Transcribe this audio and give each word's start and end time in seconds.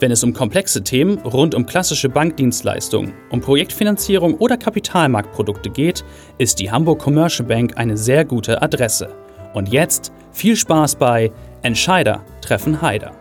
Wenn 0.00 0.12
es 0.12 0.24
um 0.24 0.32
komplexe 0.32 0.82
Themen 0.82 1.18
rund 1.18 1.54
um 1.54 1.66
klassische 1.66 2.08
Bankdienstleistungen, 2.08 3.12
um 3.28 3.42
Projektfinanzierung 3.42 4.32
oder 4.36 4.56
Kapitalmarktprodukte 4.56 5.68
geht, 5.68 6.06
ist 6.38 6.58
die 6.58 6.70
Hamburg 6.70 7.00
Commercial 7.00 7.46
Bank 7.46 7.76
eine 7.76 7.98
sehr 7.98 8.24
gute 8.24 8.62
Adresse. 8.62 9.14
Und 9.52 9.68
jetzt 9.68 10.10
viel 10.32 10.56
Spaß 10.56 10.94
bei 10.94 11.30
Entscheider 11.60 12.24
treffen 12.40 12.80
Heider. 12.80 13.12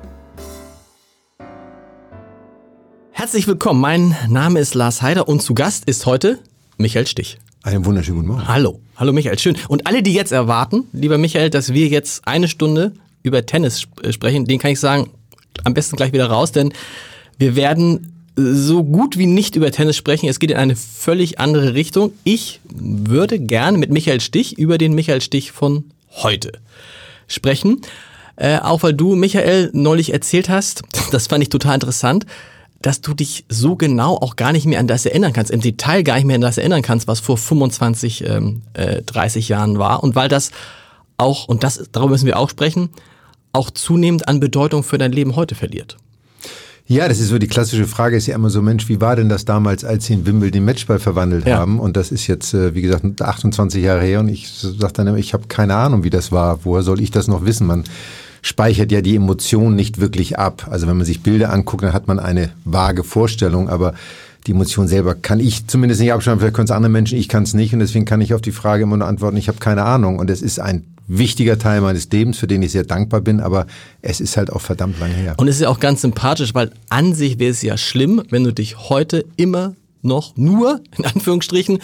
Herzlich 3.11 3.45
willkommen, 3.45 3.81
mein 3.81 4.15
Name 4.29 4.61
ist 4.61 4.73
Lars 4.73 5.01
Heider 5.01 5.27
und 5.27 5.41
zu 5.41 5.53
Gast 5.53 5.83
ist 5.83 6.05
heute 6.05 6.39
Michael 6.77 7.07
Stich. 7.07 7.39
Einen 7.61 7.85
wunderschönen 7.85 8.19
guten 8.19 8.29
Morgen. 8.29 8.47
Hallo, 8.47 8.79
hallo 8.95 9.11
Michael, 9.11 9.37
schön. 9.37 9.57
Und 9.67 9.85
alle, 9.85 10.01
die 10.01 10.13
jetzt 10.13 10.31
erwarten, 10.31 10.87
lieber 10.93 11.17
Michael, 11.17 11.49
dass 11.49 11.73
wir 11.73 11.87
jetzt 11.87 12.25
eine 12.25 12.47
Stunde 12.47 12.93
über 13.21 13.45
Tennis 13.45 13.81
sp 13.83 13.99
sprechen, 14.13 14.45
den 14.45 14.59
kann 14.59 14.71
ich 14.71 14.79
sagen, 14.79 15.09
am 15.63 15.73
besten 15.73 15.95
gleich 15.95 16.13
wieder 16.13 16.27
raus, 16.27 16.51
denn 16.51 16.73
wir 17.37 17.55
werden 17.55 18.13
so 18.35 18.83
gut 18.83 19.17
wie 19.17 19.25
nicht 19.25 19.55
über 19.55 19.71
Tennis 19.71 19.97
sprechen. 19.97 20.29
Es 20.29 20.39
geht 20.39 20.51
in 20.51 20.57
eine 20.57 20.75
völlig 20.75 21.39
andere 21.39 21.73
Richtung. 21.73 22.13
Ich 22.23 22.61
würde 22.63 23.39
gerne 23.39 23.77
mit 23.77 23.91
Michael 23.91 24.21
Stich 24.21 24.57
über 24.57 24.77
den 24.77 24.93
Michael 24.93 25.21
Stich 25.21 25.51
von 25.51 25.85
heute 26.11 26.53
sprechen. 27.27 27.81
Äh, 28.35 28.59
auch 28.59 28.83
weil 28.83 28.93
du, 28.93 29.15
Michael, 29.15 29.69
neulich 29.73 30.13
erzählt 30.13 30.49
hast, 30.49 30.83
das 31.11 31.27
fand 31.27 31.43
ich 31.43 31.49
total 31.49 31.75
interessant, 31.75 32.25
dass 32.81 33.01
du 33.01 33.13
dich 33.13 33.43
so 33.49 33.75
genau 33.75 34.15
auch 34.15 34.37
gar 34.37 34.53
nicht 34.53 34.65
mehr 34.65 34.79
an 34.79 34.87
das 34.87 35.05
erinnern 35.05 35.33
kannst, 35.33 35.51
im 35.51 35.59
Detail 35.59 36.03
gar 36.03 36.15
nicht 36.15 36.25
mehr 36.25 36.35
an 36.35 36.41
das 36.41 36.57
erinnern 36.57 36.81
kannst, 36.81 37.07
was 37.07 37.19
vor 37.19 37.37
25, 37.37 38.23
ähm, 38.25 38.61
äh, 38.73 39.01
30 39.01 39.49
Jahren 39.49 39.79
war. 39.79 40.01
Und 40.01 40.15
weil 40.15 40.29
das 40.29 40.51
auch, 41.17 41.49
und 41.49 41.65
das, 41.65 41.89
darüber 41.91 42.11
müssen 42.11 42.25
wir 42.25 42.39
auch 42.39 42.49
sprechen, 42.49 42.89
auch 43.53 43.71
zunehmend 43.71 44.27
an 44.27 44.39
Bedeutung 44.39 44.83
für 44.83 44.97
dein 44.97 45.11
Leben 45.11 45.35
heute 45.35 45.55
verliert. 45.55 45.97
Ja, 46.85 47.07
das 47.07 47.19
ist 47.19 47.29
so 47.29 47.37
die 47.37 47.47
klassische 47.47 47.85
Frage, 47.85 48.17
ist 48.17 48.25
ja 48.25 48.33
immer 48.33 48.49
so, 48.49 48.63
Mensch, 48.63 48.89
wie 48.89 48.99
war 48.99 49.15
denn 49.15 49.29
das 49.29 49.45
damals, 49.45 49.85
als 49.85 50.07
sie 50.07 50.13
in 50.13 50.25
Wimbledon 50.25 50.53
den 50.53 50.65
Matchball 50.65 50.97
verwandelt 50.97 51.45
ja. 51.45 51.57
haben? 51.57 51.79
Und 51.79 51.95
das 51.95 52.11
ist 52.11 52.25
jetzt, 52.25 52.55
äh, 52.55 52.73
wie 52.73 52.81
gesagt, 52.81 53.21
28 53.21 53.83
Jahre 53.83 54.01
her 54.01 54.21
und 54.21 54.27
ich 54.27 54.49
sage 54.49 54.93
dann 54.93 55.05
immer, 55.05 55.17
ich 55.17 55.35
habe 55.35 55.47
keine 55.47 55.75
Ahnung, 55.75 56.03
wie 56.03 56.09
das 56.09 56.31
war. 56.31 56.65
Woher 56.65 56.81
soll 56.81 56.99
ich 56.99 57.11
das 57.11 57.27
noch 57.27 57.45
wissen? 57.45 57.67
Man 57.67 57.83
speichert 58.41 58.91
ja 58.91 59.01
die 59.01 59.15
Emotionen 59.15 59.75
nicht 59.75 59.99
wirklich 59.99 60.39
ab. 60.39 60.67
Also 60.71 60.87
wenn 60.87 60.97
man 60.97 61.05
sich 61.05 61.21
Bilder 61.21 61.53
anguckt, 61.53 61.83
dann 61.83 61.93
hat 61.93 62.07
man 62.07 62.17
eine 62.17 62.53
vage 62.65 63.03
Vorstellung, 63.03 63.69
aber 63.69 63.93
die 64.47 64.51
Emotion 64.51 64.87
selber 64.87 65.15
kann 65.15 65.39
ich 65.39 65.67
zumindest 65.67 66.01
nicht 66.01 66.13
abschreiben, 66.13 66.39
vielleicht 66.39 66.55
können 66.55 66.65
es 66.65 66.71
andere 66.71 66.91
Menschen, 66.91 67.17
ich 67.17 67.27
kann 67.27 67.43
es 67.43 67.53
nicht 67.53 67.73
und 67.73 67.79
deswegen 67.79 68.05
kann 68.05 68.21
ich 68.21 68.33
auf 68.33 68.41
die 68.41 68.51
Frage 68.51 68.83
immer 68.83 68.97
nur 68.97 69.07
antworten, 69.07 69.37
ich 69.37 69.47
habe 69.47 69.59
keine 69.59 69.83
Ahnung 69.83 70.19
und 70.19 70.29
es 70.29 70.41
ist 70.41 70.59
ein 70.59 70.85
wichtiger 71.07 71.57
Teil 71.57 71.81
meines 71.81 72.09
Lebens, 72.11 72.37
für 72.37 72.47
den 72.47 72.61
ich 72.61 72.71
sehr 72.71 72.83
dankbar 72.83 73.21
bin, 73.21 73.39
aber 73.39 73.65
es 74.01 74.21
ist 74.21 74.37
halt 74.37 74.51
auch 74.51 74.61
verdammt 74.61 74.99
lang 74.99 75.11
her. 75.11 75.33
Und 75.37 75.47
es 75.47 75.55
ist 75.55 75.61
ja 75.63 75.69
auch 75.69 75.79
ganz 75.79 76.01
sympathisch, 76.01 76.53
weil 76.53 76.71
an 76.89 77.13
sich 77.13 77.39
wäre 77.39 77.51
es 77.51 77.61
ja 77.61 77.77
schlimm, 77.77 78.21
wenn 78.29 78.43
du 78.43 78.53
dich 78.53 78.89
heute 78.89 79.25
immer 79.35 79.75
noch 80.01 80.37
nur, 80.37 80.81
in 80.97 81.05
Anführungsstrichen, 81.05 81.79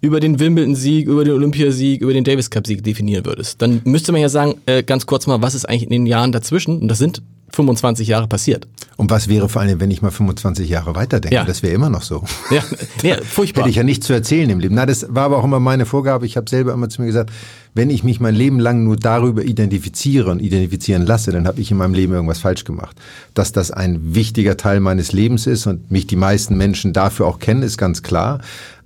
über 0.00 0.18
den 0.18 0.40
Wimbledon-Sieg, 0.40 1.06
über 1.06 1.24
den 1.24 1.34
Olympiasieg, 1.34 2.00
über 2.00 2.14
den 2.14 2.24
Davis 2.24 2.48
Cup-Sieg 2.48 2.82
definieren 2.82 3.26
würdest. 3.26 3.60
Dann 3.60 3.82
müsste 3.84 4.12
man 4.12 4.22
ja 4.22 4.30
sagen, 4.30 4.54
äh, 4.64 4.82
ganz 4.82 5.04
kurz 5.04 5.26
mal, 5.26 5.42
was 5.42 5.54
ist 5.54 5.68
eigentlich 5.68 5.84
in 5.84 5.90
den 5.90 6.06
Jahren 6.06 6.32
dazwischen? 6.32 6.80
Und 6.80 6.88
das 6.88 6.98
sind 6.98 7.22
25 7.52 8.08
Jahre 8.08 8.28
passiert. 8.28 8.66
Und 8.96 9.10
was 9.10 9.28
wäre 9.28 9.48
vor 9.48 9.62
allem, 9.62 9.80
wenn 9.80 9.90
ich 9.90 10.02
mal 10.02 10.10
25 10.10 10.68
Jahre 10.68 10.94
weiterdenke? 10.94 11.34
Ja. 11.34 11.44
Das 11.44 11.62
wäre 11.62 11.72
immer 11.72 11.88
noch 11.88 12.02
so. 12.02 12.24
Ja, 12.50 12.62
ja 13.02 13.16
furchtbar. 13.22 13.62
Hätte 13.62 13.70
ich 13.70 13.76
ja 13.76 13.82
nichts 13.82 14.06
zu 14.06 14.12
erzählen 14.12 14.50
im 14.50 14.60
Leben. 14.60 14.74
Na, 14.74 14.84
das 14.84 15.06
war 15.08 15.24
aber 15.24 15.38
auch 15.38 15.44
immer 15.44 15.58
meine 15.58 15.86
Vorgabe. 15.86 16.26
Ich 16.26 16.36
habe 16.36 16.48
selber 16.50 16.72
immer 16.72 16.88
zu 16.88 17.00
mir 17.00 17.06
gesagt, 17.06 17.30
wenn 17.72 17.88
ich 17.88 18.04
mich 18.04 18.20
mein 18.20 18.34
Leben 18.34 18.58
lang 18.58 18.84
nur 18.84 18.96
darüber 18.96 19.42
identifiziere 19.42 20.30
und 20.30 20.40
identifizieren 20.40 21.06
lasse, 21.06 21.30
dann 21.30 21.46
habe 21.46 21.60
ich 21.60 21.70
in 21.70 21.76
meinem 21.76 21.94
Leben 21.94 22.12
irgendwas 22.12 22.40
falsch 22.40 22.64
gemacht. 22.64 22.96
Dass 23.32 23.52
das 23.52 23.70
ein 23.70 24.14
wichtiger 24.14 24.56
Teil 24.56 24.80
meines 24.80 25.12
Lebens 25.12 25.46
ist 25.46 25.66
und 25.66 25.90
mich 25.90 26.06
die 26.06 26.16
meisten 26.16 26.56
Menschen 26.56 26.92
dafür 26.92 27.26
auch 27.26 27.38
kennen, 27.38 27.62
ist 27.62 27.78
ganz 27.78 28.02
klar 28.02 28.40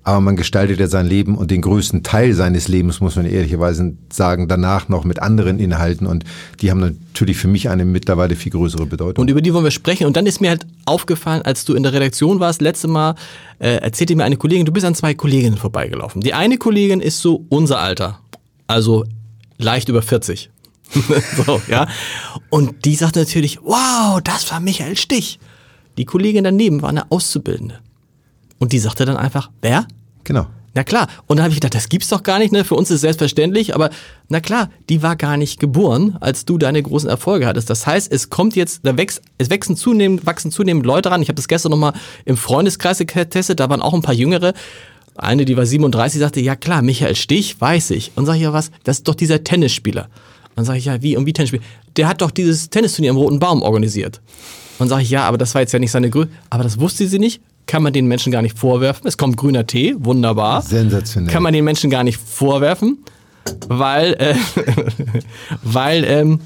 aber 0.04 0.20
man 0.20 0.36
gestaltet 0.36 0.78
ja 0.78 0.86
sein 0.86 1.06
Leben 1.06 1.36
und 1.36 1.50
den 1.50 1.62
größten 1.62 2.02
Teil 2.02 2.34
seines 2.34 2.68
Lebens, 2.68 3.00
muss 3.00 3.16
man 3.16 3.24
ehrlicherweise 3.24 3.94
sagen, 4.12 4.48
danach 4.48 4.90
noch 4.90 5.04
mit 5.04 5.20
anderen 5.20 5.58
Inhalten 5.58 6.06
und 6.06 6.24
die 6.60 6.70
haben 6.70 6.80
natürlich 6.80 7.38
für 7.38 7.48
mich 7.48 7.70
eine 7.70 7.86
mittlerweile 7.86 8.36
viel 8.36 8.52
größere 8.52 8.84
Bedeutung. 8.84 9.22
Und 9.22 9.30
über 9.30 9.40
die 9.40 9.54
wollen 9.54 9.64
wir 9.64 9.70
sprechen 9.70 10.06
und 10.06 10.16
dann 10.16 10.26
ist 10.26 10.42
mir 10.42 10.50
halt 10.50 10.66
aufgefallen, 10.84 11.40
als 11.42 11.64
du 11.64 11.74
in 11.74 11.82
der 11.82 11.94
Redaktion 11.94 12.38
warst, 12.38 12.60
letzte 12.60 12.86
Mal, 12.86 13.14
äh, 13.58 13.76
erzählte 13.76 14.14
mir 14.14 14.24
eine 14.24 14.36
Kollegin, 14.36 14.66
du 14.66 14.72
bist 14.72 14.84
an 14.84 14.94
zwei 14.94 15.14
Kolleginnen 15.14 15.56
vorbeigelaufen. 15.56 16.20
Die 16.20 16.34
eine 16.34 16.58
Kollegin 16.58 17.00
ist 17.00 17.20
so 17.20 17.46
unser 17.48 17.80
Alter, 17.80 18.20
also 18.66 19.04
leicht 19.56 19.88
über 19.88 20.02
40. 20.02 20.50
so, 21.46 21.62
ja. 21.66 21.88
Und 22.50 22.84
die 22.84 22.94
sagte 22.94 23.20
natürlich, 23.20 23.58
wow, 23.62 24.20
das 24.22 24.50
war 24.50 24.60
Michael 24.60 24.96
Stich. 24.96 25.38
Die 25.96 26.04
Kollegin 26.04 26.44
daneben 26.44 26.82
war 26.82 26.90
eine 26.90 27.10
Auszubildende. 27.10 27.78
Und 28.64 28.72
die 28.72 28.78
sagte 28.78 29.04
dann 29.04 29.18
einfach, 29.18 29.50
wer? 29.60 29.86
Genau. 30.24 30.46
Na 30.72 30.84
klar. 30.84 31.06
Und 31.26 31.36
dann 31.36 31.44
habe 31.44 31.52
ich 31.52 31.60
gedacht, 31.60 31.74
das 31.74 31.90
gibt's 31.90 32.08
doch 32.08 32.22
gar 32.22 32.38
nicht, 32.38 32.50
ne? 32.50 32.64
Für 32.64 32.76
uns 32.76 32.88
ist 32.88 32.94
es 32.94 33.00
selbstverständlich, 33.02 33.74
aber 33.74 33.90
na 34.30 34.40
klar, 34.40 34.70
die 34.88 35.02
war 35.02 35.16
gar 35.16 35.36
nicht 35.36 35.60
geboren, 35.60 36.16
als 36.20 36.46
du 36.46 36.56
deine 36.56 36.82
großen 36.82 37.06
Erfolge 37.06 37.46
hattest. 37.46 37.68
Das 37.68 37.86
heißt, 37.86 38.10
es 38.10 38.30
kommt 38.30 38.56
jetzt, 38.56 38.80
da 38.82 38.96
wächst, 38.96 39.20
es 39.36 39.50
wachsen 39.50 39.76
zunehmend, 39.76 40.24
wachsen 40.24 40.50
zunehmend 40.50 40.86
Leute 40.86 41.10
ran. 41.10 41.20
Ich 41.20 41.28
habe 41.28 41.36
das 41.36 41.46
gestern 41.46 41.72
nochmal 41.72 41.92
im 42.24 42.38
Freundeskreis 42.38 43.00
getestet, 43.00 43.60
da 43.60 43.68
waren 43.68 43.82
auch 43.82 43.92
ein 43.92 44.00
paar 44.00 44.14
Jüngere. 44.14 44.54
Eine, 45.14 45.44
die 45.44 45.58
war 45.58 45.66
37, 45.66 46.18
sagte, 46.18 46.40
ja 46.40 46.56
klar, 46.56 46.80
Michael 46.80 47.16
Stich, 47.16 47.60
weiß 47.60 47.90
ich. 47.90 48.12
Und 48.16 48.24
sag 48.24 48.36
ich 48.36 48.42
ja 48.44 48.54
was, 48.54 48.70
das 48.84 48.96
ist 48.96 49.08
doch 49.08 49.14
dieser 49.14 49.44
Tennisspieler. 49.44 50.04
Und 50.04 50.56
dann 50.56 50.64
sage 50.64 50.78
ich, 50.78 50.86
ja, 50.86 51.02
wie 51.02 51.18
und 51.18 51.26
wie 51.26 51.34
Tennisspieler? 51.34 51.64
Der 51.98 52.08
hat 52.08 52.22
doch 52.22 52.30
dieses 52.30 52.70
Tennisturnier 52.70 53.10
im 53.10 53.18
Roten 53.18 53.40
Baum 53.40 53.60
organisiert. 53.60 54.22
Und 54.78 54.88
sage 54.88 55.02
ich, 55.02 55.10
ja, 55.10 55.24
aber 55.24 55.36
das 55.36 55.54
war 55.54 55.60
jetzt 55.60 55.72
ja 55.72 55.78
nicht 55.78 55.90
seine 55.90 56.08
Größe. 56.08 56.30
Aber 56.48 56.64
das 56.64 56.80
wusste 56.80 57.06
sie 57.06 57.18
nicht 57.18 57.42
kann 57.66 57.82
man 57.82 57.92
den 57.92 58.06
Menschen 58.06 58.32
gar 58.32 58.42
nicht 58.42 58.58
vorwerfen. 58.58 59.06
Es 59.06 59.16
kommt 59.16 59.36
grüner 59.36 59.66
Tee, 59.66 59.94
wunderbar. 59.98 60.62
Sensationell. 60.62 61.32
Kann 61.32 61.42
man 61.42 61.52
den 61.52 61.64
Menschen 61.64 61.90
gar 61.90 62.04
nicht 62.04 62.18
vorwerfen, 62.18 62.98
weil, 63.68 64.14
äh, 64.14 64.34
weil 65.62 66.04
ähm, 66.04 66.40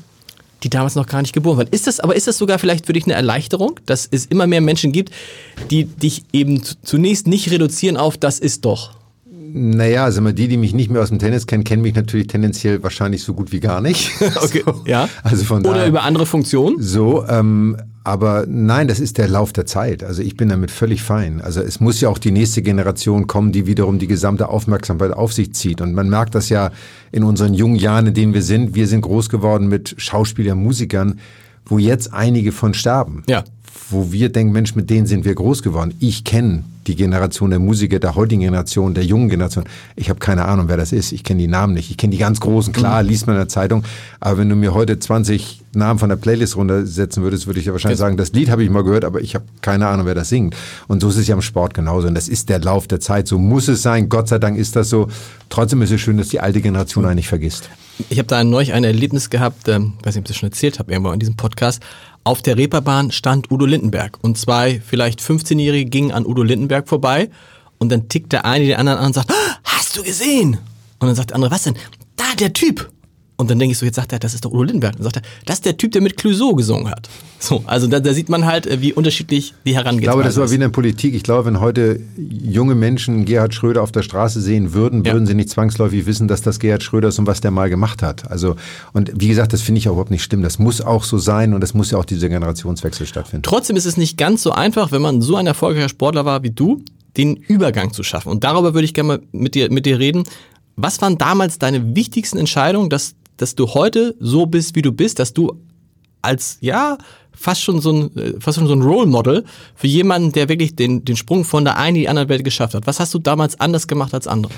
die 0.63 0.71
damals 0.71 0.95
noch 0.95 1.07
gar 1.07 1.23
nicht 1.23 1.33
geboren 1.33 1.59
waren. 1.59 1.69
Ist 1.71 1.87
das, 1.87 2.01
aber 2.01 2.17
ist 2.17 2.27
das 2.27 2.39
sogar 2.39 2.59
vielleicht 2.59 2.87
für 2.87 2.93
dich 2.93 3.05
eine 3.05 3.15
Erleichterung, 3.15 3.79
dass 3.87 4.09
es 4.11 4.27
immer 4.27 4.47
mehr 4.47 4.61
Menschen 4.61 4.93
gibt, 4.93 5.13
die 5.71 5.85
dich 5.85 6.25
eben 6.33 6.63
zunächst 6.83 7.27
nicht 7.27 7.51
reduzieren 7.51 7.97
auf 7.97 8.17
das 8.17 8.39
ist 8.39 8.65
doch? 8.65 8.99
Naja, 9.51 10.05
also 10.05 10.21
mal 10.21 10.35
die, 10.35 10.47
die 10.47 10.59
mich 10.59 10.75
nicht 10.75 10.91
mehr 10.91 11.01
aus 11.01 11.09
dem 11.09 11.19
Tennis 11.19 11.47
kennen, 11.47 11.65
kennen 11.65 11.83
mich 11.83 11.95
natürlich 11.95 12.27
tendenziell 12.27 12.83
wahrscheinlich 12.83 13.23
so 13.23 13.33
gut 13.33 13.51
wie 13.51 13.61
gar 13.61 13.81
nicht. 13.81 14.11
okay, 14.43 14.63
so. 14.65 14.83
ja. 14.85 15.09
Also 15.23 15.45
von 15.45 15.61
Oder 15.61 15.75
daher, 15.75 15.89
über 15.89 16.03
andere 16.03 16.27
Funktionen? 16.27 16.83
So, 16.83 17.25
ähm, 17.27 17.77
aber 18.09 18.47
nein, 18.49 18.89
das 18.89 19.01
ist 19.01 19.19
der 19.19 19.29
Lauf 19.29 19.53
der 19.53 19.67
Zeit. 19.67 20.03
Also 20.03 20.23
ich 20.23 20.35
bin 20.35 20.49
damit 20.49 20.71
völlig 20.71 21.03
fein. 21.03 21.43
Also 21.43 21.61
es 21.61 21.79
muss 21.79 22.01
ja 22.01 22.09
auch 22.09 22.17
die 22.17 22.31
nächste 22.31 22.63
Generation 22.63 23.27
kommen, 23.27 23.53
die 23.53 23.67
wiederum 23.67 23.99
die 23.99 24.07
gesamte 24.07 24.49
Aufmerksamkeit 24.49 25.13
auf 25.13 25.35
sich 25.35 25.53
zieht. 25.53 25.83
Und 25.83 25.93
man 25.93 26.09
merkt 26.09 26.35
das 26.35 26.49
ja 26.49 26.71
in 27.13 27.23
unseren 27.23 27.53
jungen 27.53 27.77
Jahren, 27.77 28.07
in 28.07 28.15
denen 28.15 28.33
wir 28.33 28.41
sind. 28.41 28.75
Wir 28.75 28.87
sind 28.87 29.03
groß 29.03 29.29
geworden 29.29 29.69
mit 29.69 29.95
Schauspielern, 29.99 30.57
Musikern, 30.57 31.21
wo 31.67 31.77
jetzt 31.77 32.15
einige 32.15 32.51
von 32.51 32.73
sterben. 32.73 33.25
Ja. 33.29 33.45
Wo 33.91 34.13
wir 34.13 34.31
denken, 34.31 34.53
Mensch, 34.53 34.75
mit 34.75 34.91
denen 34.91 35.07
sind 35.07 35.25
wir 35.25 35.35
groß 35.35 35.63
geworden. 35.63 35.95
Ich 35.99 36.25
kenne 36.25 36.65
die 36.89 36.97
Generation 36.97 37.51
der 37.51 37.59
Musiker, 37.59 37.99
der 37.99 38.15
heutigen 38.15 38.41
Generation, 38.41 38.95
der 38.95 39.05
jungen 39.05 39.29
Generation. 39.29 39.65
Ich 39.95 40.09
habe 40.09 40.19
keine 40.19 40.47
Ahnung, 40.47 40.69
wer 40.69 40.77
das 40.77 40.93
ist. 40.93 41.13
Ich 41.13 41.23
kenne 41.23 41.41
die 41.41 41.47
Namen 41.47 41.75
nicht. 41.75 41.91
Ich 41.91 41.97
kenne 41.97 42.13
die 42.13 42.19
ganz 42.19 42.41
großen, 42.41 42.73
klar, 42.73 43.03
mhm. 43.03 43.09
liest 43.09 43.27
man 43.27 43.37
in 43.37 43.41
der 43.41 43.49
Zeitung. 43.49 43.85
Aber 44.21 44.39
wenn 44.39 44.49
du 44.49 44.57
mir 44.57 44.75
heute 44.75 44.99
20 44.99 45.65
Namen 45.75 45.99
von 45.99 46.09
der 46.09 46.17
Playlist 46.17 46.57
runtersetzen 46.57 47.23
würdest, 47.23 47.47
würde 47.47 47.61
ich 47.61 47.67
ja 47.67 47.73
wahrscheinlich 47.73 47.99
sagen, 47.99 48.17
das 48.17 48.33
Lied 48.33 48.51
habe 48.51 48.65
ich 48.65 48.71
mal 48.71 48.83
gehört, 48.83 49.05
aber 49.05 49.21
ich 49.21 49.35
habe 49.35 49.45
keine 49.61 49.87
Ahnung, 49.87 50.07
wer 50.07 50.15
das 50.15 50.31
singt. 50.31 50.57
Und 50.89 51.01
so 51.01 51.11
ist 51.11 51.19
es 51.19 51.29
ja 51.29 51.35
im 51.35 51.43
Sport 51.43 51.75
genauso. 51.75 52.09
Und 52.09 52.15
das 52.15 52.29
ist 52.29 52.49
der 52.49 52.59
Lauf 52.59 52.89
der 52.89 53.01
Zeit. 53.01 53.29
So 53.29 53.39
muss 53.39 53.69
es 53.69 53.83
sein. 53.83 54.09
Gott 54.09 54.29
sei 54.29 54.39
Dank 54.39 54.59
ist 54.59 54.75
das 54.75 54.89
so. 54.89 55.09
Trotzdem 55.51 55.83
ist 55.83 55.93
es 55.93 56.01
schön, 56.01 56.17
dass 56.17 56.29
die 56.29 56.41
alte 56.41 56.61
Generation 56.61 57.05
mhm. 57.05 57.11
eigentlich 57.11 57.29
vergisst. 57.29 57.69
Ich 58.09 58.19
habe 58.19 58.29
da 58.29 58.43
neulich 58.45 58.73
ein 58.73 58.85
Erlebnis 58.85 59.29
gehabt, 59.29 59.69
ähm, 59.69 59.95
weiß 60.05 60.15
nicht, 60.15 60.19
ob 60.19 60.25
ich 60.25 60.29
das 60.29 60.37
schon 60.37 60.49
erzählt 60.49 60.79
habe, 60.79 60.93
irgendwo 60.93 61.11
in 61.11 61.19
diesem 61.19 61.37
Podcast. 61.37 61.83
Auf 62.29 62.43
der 62.43 62.59
Reeperbahn 62.59 63.11
stand 63.11 63.51
Udo 63.51 63.65
Lindenberg 63.65 64.19
und 64.21 64.37
zwei 64.37 64.83
vielleicht 64.87 65.23
15-Jährige 65.23 65.89
gingen 65.89 66.13
an 66.13 66.27
Udo 66.27 66.43
Lindenberg 66.43 66.87
vorbei 66.87 67.31
und 67.79 67.91
dann 67.91 68.11
tickt 68.11 68.35
der 68.35 68.45
eine 68.45 68.67
den 68.67 68.77
anderen 68.77 68.99
an 68.99 69.07
und 69.07 69.13
sagt, 69.15 69.33
ah, 69.33 69.57
hast 69.65 69.97
du 69.97 70.03
gesehen? 70.03 70.59
Und 70.99 71.07
dann 71.07 71.15
sagt 71.15 71.31
der 71.31 71.37
andere, 71.37 71.51
was 71.51 71.63
denn? 71.63 71.75
Da, 72.17 72.27
der 72.39 72.53
Typ. 72.53 72.93
Und 73.41 73.49
dann 73.49 73.61
denke 73.61 73.71
ich 73.71 73.79
so, 73.79 73.87
jetzt 73.87 73.95
sagt 73.95 74.13
er, 74.13 74.19
das 74.19 74.35
ist 74.35 74.45
doch 74.45 74.51
Udo 74.51 74.65
Lindenberg. 74.65 74.97
Dann 74.97 75.05
sagt 75.05 75.17
er, 75.17 75.23
das 75.47 75.57
ist 75.57 75.65
der 75.65 75.77
Typ, 75.77 75.93
der 75.93 76.03
mit 76.03 76.17
Clouseau 76.17 76.57
gesungen 76.57 76.91
hat. 76.91 77.09
So, 77.39 77.63
also 77.67 77.87
da, 77.87 78.01
da 78.01 78.13
sieht 78.13 78.29
man 78.29 78.45
halt, 78.45 78.67
äh, 78.67 78.81
wie 78.83 78.93
unterschiedlich 78.93 79.55
die 79.65 79.77
Herangehensweise 79.77 80.01
Ich 80.01 80.05
glaube, 80.11 80.25
das 80.25 80.37
war 80.39 80.51
wie 80.51 80.55
in 80.57 80.61
der 80.61 80.71
Politik. 80.71 81.15
Ich 81.15 81.23
glaube, 81.23 81.47
wenn 81.47 81.61
heute 81.61 82.01
junge 82.17 82.75
Menschen 82.75 83.25
Gerhard 83.25 83.55
Schröder 83.55 83.83
auf 83.83 83.93
der 83.93 84.03
Straße 84.03 84.41
sehen 84.41 84.75
würden, 84.75 85.07
würden 85.07 85.21
ja. 85.21 85.27
sie 85.27 85.35
nicht 85.35 85.51
zwangsläufig 85.51 86.05
wissen, 86.07 86.27
dass 86.27 86.43
das 86.43 86.59
Gerhard 86.59 86.83
Schröder 86.83 87.09
ist 87.09 87.21
und 87.21 87.29
was 87.29 87.41
der 87.41 87.53
mal 87.53 87.71
gemacht 87.71 88.03
hat. 88.03 88.29
Also, 88.29 88.57
und 88.93 89.13
wie 89.15 89.29
gesagt, 89.29 89.53
das 89.53 89.63
finde 89.63 89.79
ich 89.79 89.89
auch 89.89 89.93
überhaupt 89.93 90.11
nicht 90.11 90.25
schlimm. 90.25 90.43
Das 90.43 90.59
muss 90.59 90.81
auch 90.81 91.05
so 91.05 91.19
sein 91.19 91.55
und 91.55 91.61
das 91.61 91.75
muss 91.75 91.93
ja 91.93 91.99
auch 91.99 92.05
dieser 92.05 92.29
Generationswechsel 92.29 93.07
stattfinden. 93.07 93.45
Trotzdem 93.45 93.77
ist 93.77 93.87
es 93.87 93.97
nicht 93.97 94.19
ganz 94.19 94.43
so 94.43 94.51
einfach, 94.51 94.91
wenn 94.91 95.01
man 95.01 95.23
so 95.23 95.37
ein 95.37 95.47
erfolgreicher 95.47 95.89
Sportler 95.89 96.25
war 96.25 96.43
wie 96.43 96.51
du, 96.51 96.83
den 97.17 97.37
Übergang 97.37 97.93
zu 97.93 98.03
schaffen. 98.03 98.31
Und 98.31 98.43
darüber 98.43 98.75
würde 98.75 98.85
ich 98.85 98.95
gerne 98.95 99.07
mal 99.07 99.21
mit 99.31 99.55
dir, 99.55 99.71
mit 99.71 99.87
dir 99.87 100.01
reden. 100.01 100.25
Was 100.81 101.01
waren 101.03 101.19
damals 101.19 101.59
deine 101.59 101.97
wichtigsten 101.97 102.39
Entscheidungen, 102.39 102.89
dass, 102.89 103.15
dass 103.41 103.55
du 103.55 103.69
heute 103.69 104.15
so 104.21 104.47
bist, 104.47 104.75
wie 104.77 104.83
du 104.83 104.93
bist, 104.93 105.19
dass 105.19 105.33
du 105.33 105.61
als, 106.23 106.59
ja, 106.61 106.99
fast 107.33 107.63
schon 107.63 107.81
so 107.81 107.93
ein, 107.93 108.17
äh, 108.17 108.41
fast 108.41 108.59
schon 108.59 108.67
so 108.67 108.75
ein 108.75 108.83
Role 108.83 109.07
Model 109.07 109.45
für 109.75 109.87
jemanden, 109.87 110.33
der 110.33 110.49
wirklich 110.49 110.75
den, 110.75 111.05
den 111.05 111.17
Sprung 111.17 111.45
von 111.45 111.65
der 111.65 111.77
einen 111.77 111.97
in 111.97 112.03
die 112.03 112.09
andere 112.09 112.29
Welt 112.29 112.45
geschafft 112.45 112.75
hat. 112.75 112.87
Was 112.87 113.01
hast 113.01 113.15
du 113.15 113.19
damals 113.19 113.59
anders 113.61 113.87
gemacht 113.87 114.13
als 114.13 114.27
andere? 114.27 114.53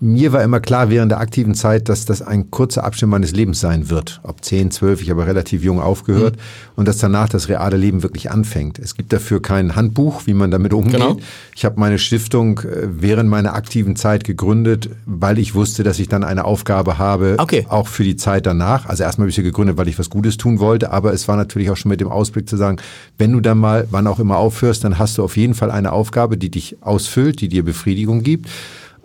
Mir 0.00 0.32
war 0.32 0.44
immer 0.44 0.60
klar 0.60 0.90
während 0.90 1.10
der 1.10 1.18
aktiven 1.18 1.54
Zeit, 1.54 1.88
dass 1.88 2.04
das 2.04 2.22
ein 2.22 2.52
kurzer 2.52 2.84
Abschnitt 2.84 3.10
meines 3.10 3.32
Lebens 3.32 3.58
sein 3.58 3.90
wird. 3.90 4.20
Ob 4.22 4.44
10, 4.44 4.70
12, 4.70 5.02
ich 5.02 5.10
habe 5.10 5.26
relativ 5.26 5.64
jung 5.64 5.80
aufgehört 5.80 6.36
mhm. 6.36 6.40
und 6.76 6.86
dass 6.86 6.98
danach 6.98 7.28
das 7.28 7.48
reale 7.48 7.76
Leben 7.76 8.04
wirklich 8.04 8.30
anfängt. 8.30 8.78
Es 8.78 8.94
gibt 8.94 9.12
dafür 9.12 9.42
kein 9.42 9.74
Handbuch, 9.74 10.26
wie 10.26 10.34
man 10.34 10.52
damit 10.52 10.72
umgeht. 10.72 11.00
Genau. 11.00 11.18
Ich 11.56 11.64
habe 11.64 11.80
meine 11.80 11.98
Stiftung 11.98 12.60
äh, 12.60 12.86
während 12.88 13.28
meiner 13.28 13.54
aktiven 13.54 13.96
Zeit 13.96 14.22
gegründet, 14.22 14.90
weil 15.04 15.36
ich 15.38 15.56
wusste, 15.56 15.82
dass 15.82 15.98
ich 15.98 16.06
dann 16.06 16.22
eine 16.22 16.44
Aufgabe 16.44 16.98
habe, 16.98 17.34
okay. 17.38 17.66
auch 17.68 17.88
für 17.88 18.04
die 18.04 18.14
Zeit 18.14 18.46
danach. 18.46 18.86
Also 18.86 19.02
erstmal 19.02 19.24
habe 19.24 19.30
ich 19.30 19.36
sie 19.36 19.42
gegründet, 19.42 19.76
weil 19.78 19.88
ich 19.88 19.98
was 19.98 20.10
Gutes 20.10 20.36
tun 20.36 20.60
wollte, 20.60 20.92
aber 20.92 21.12
es 21.12 21.26
war 21.26 21.36
natürlich 21.36 21.70
auch 21.70 21.76
schon 21.76 21.88
mit 21.88 22.00
dem 22.00 22.08
Ausblick 22.08 22.48
zu 22.48 22.56
sagen, 22.56 22.76
wenn 23.18 23.32
du 23.32 23.40
dann 23.40 23.58
mal, 23.58 23.88
wann 23.90 24.06
auch 24.06 24.20
immer 24.20 24.36
aufhörst, 24.36 24.84
dann 24.84 25.00
hast 25.00 25.18
du 25.18 25.24
auf 25.24 25.36
jeden 25.36 25.54
Fall 25.54 25.72
eine 25.72 25.90
Aufgabe, 25.90 26.36
die 26.36 26.50
dich 26.50 26.76
ausfüllt, 26.82 27.40
die 27.40 27.48
dir 27.48 27.64
Befriedigung 27.64 28.22
gibt. 28.22 28.48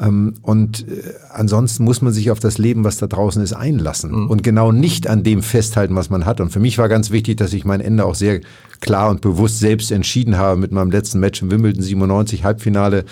Ähm, 0.02 0.34
und 0.42 0.88
äh, 0.88 1.14
ansonsten 1.32 1.84
muss 1.84 2.02
man 2.02 2.12
sich 2.12 2.32
auf 2.32 2.40
das 2.40 2.58
Leben, 2.58 2.84
was 2.84 2.98
da 2.98 3.08
draußen 3.08 3.42
ist, 3.42 3.54
einlassen 3.54 4.12
mhm. 4.12 4.30
und 4.30 4.44
genau 4.44 4.72
nicht 4.72 5.08
an 5.08 5.24
dem 5.24 5.44
festhalten, 5.44 5.96
was 5.96 6.10
man 6.10 6.26
hat. 6.26 6.42
Und 6.42 6.52
für 6.52 6.60
mich 6.60 6.78
war 6.78 6.90
ganz 6.90 7.12
wichtig, 7.12 7.38
dass 7.38 7.54
ich 7.54 7.66
mein 7.66 7.82
Ende 7.82 8.06
auch 8.06 8.16
sehr 8.16 8.42
klar 8.80 9.10
und 9.10 9.22
bewusst 9.22 9.60
selbst 9.60 9.92
entschieden 9.92 10.38
habe 10.38 10.60
mit 10.60 10.72
meinem 10.72 10.92
letzten 10.92 11.20
Match 11.20 11.42
im 11.42 11.52
Wimbledon 11.52 11.84
97 11.84 12.44
Halbfinale 12.44 13.06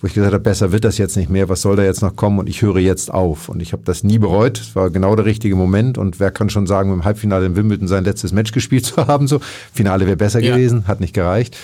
wo 0.00 0.06
ich 0.06 0.14
gesagt 0.14 0.34
habe, 0.34 0.42
besser 0.42 0.72
wird 0.72 0.84
das 0.84 0.98
jetzt 0.98 1.16
nicht 1.16 1.30
mehr, 1.30 1.48
was 1.48 1.62
soll 1.62 1.76
da 1.76 1.82
jetzt 1.82 2.02
noch 2.02 2.16
kommen 2.16 2.38
und 2.38 2.48
ich 2.48 2.62
höre 2.62 2.78
jetzt 2.78 3.12
auf. 3.12 3.48
Und 3.48 3.60
ich 3.60 3.72
habe 3.72 3.82
das 3.84 4.04
nie 4.04 4.18
bereut, 4.18 4.60
es 4.60 4.76
war 4.76 4.90
genau 4.90 5.16
der 5.16 5.24
richtige 5.24 5.56
Moment 5.56 5.96
und 5.96 6.20
wer 6.20 6.30
kann 6.30 6.50
schon 6.50 6.66
sagen, 6.66 6.92
im 6.92 7.04
Halbfinale 7.04 7.46
in 7.46 7.56
Wimbledon 7.56 7.88
sein 7.88 8.04
letztes 8.04 8.32
Match 8.32 8.52
gespielt 8.52 8.84
zu 8.84 8.96
haben, 9.06 9.26
so 9.26 9.40
Finale 9.72 10.06
wäre 10.06 10.16
besser 10.16 10.40
ja. 10.40 10.54
gewesen, 10.54 10.86
hat 10.86 11.00
nicht 11.00 11.14
gereicht. 11.14 11.56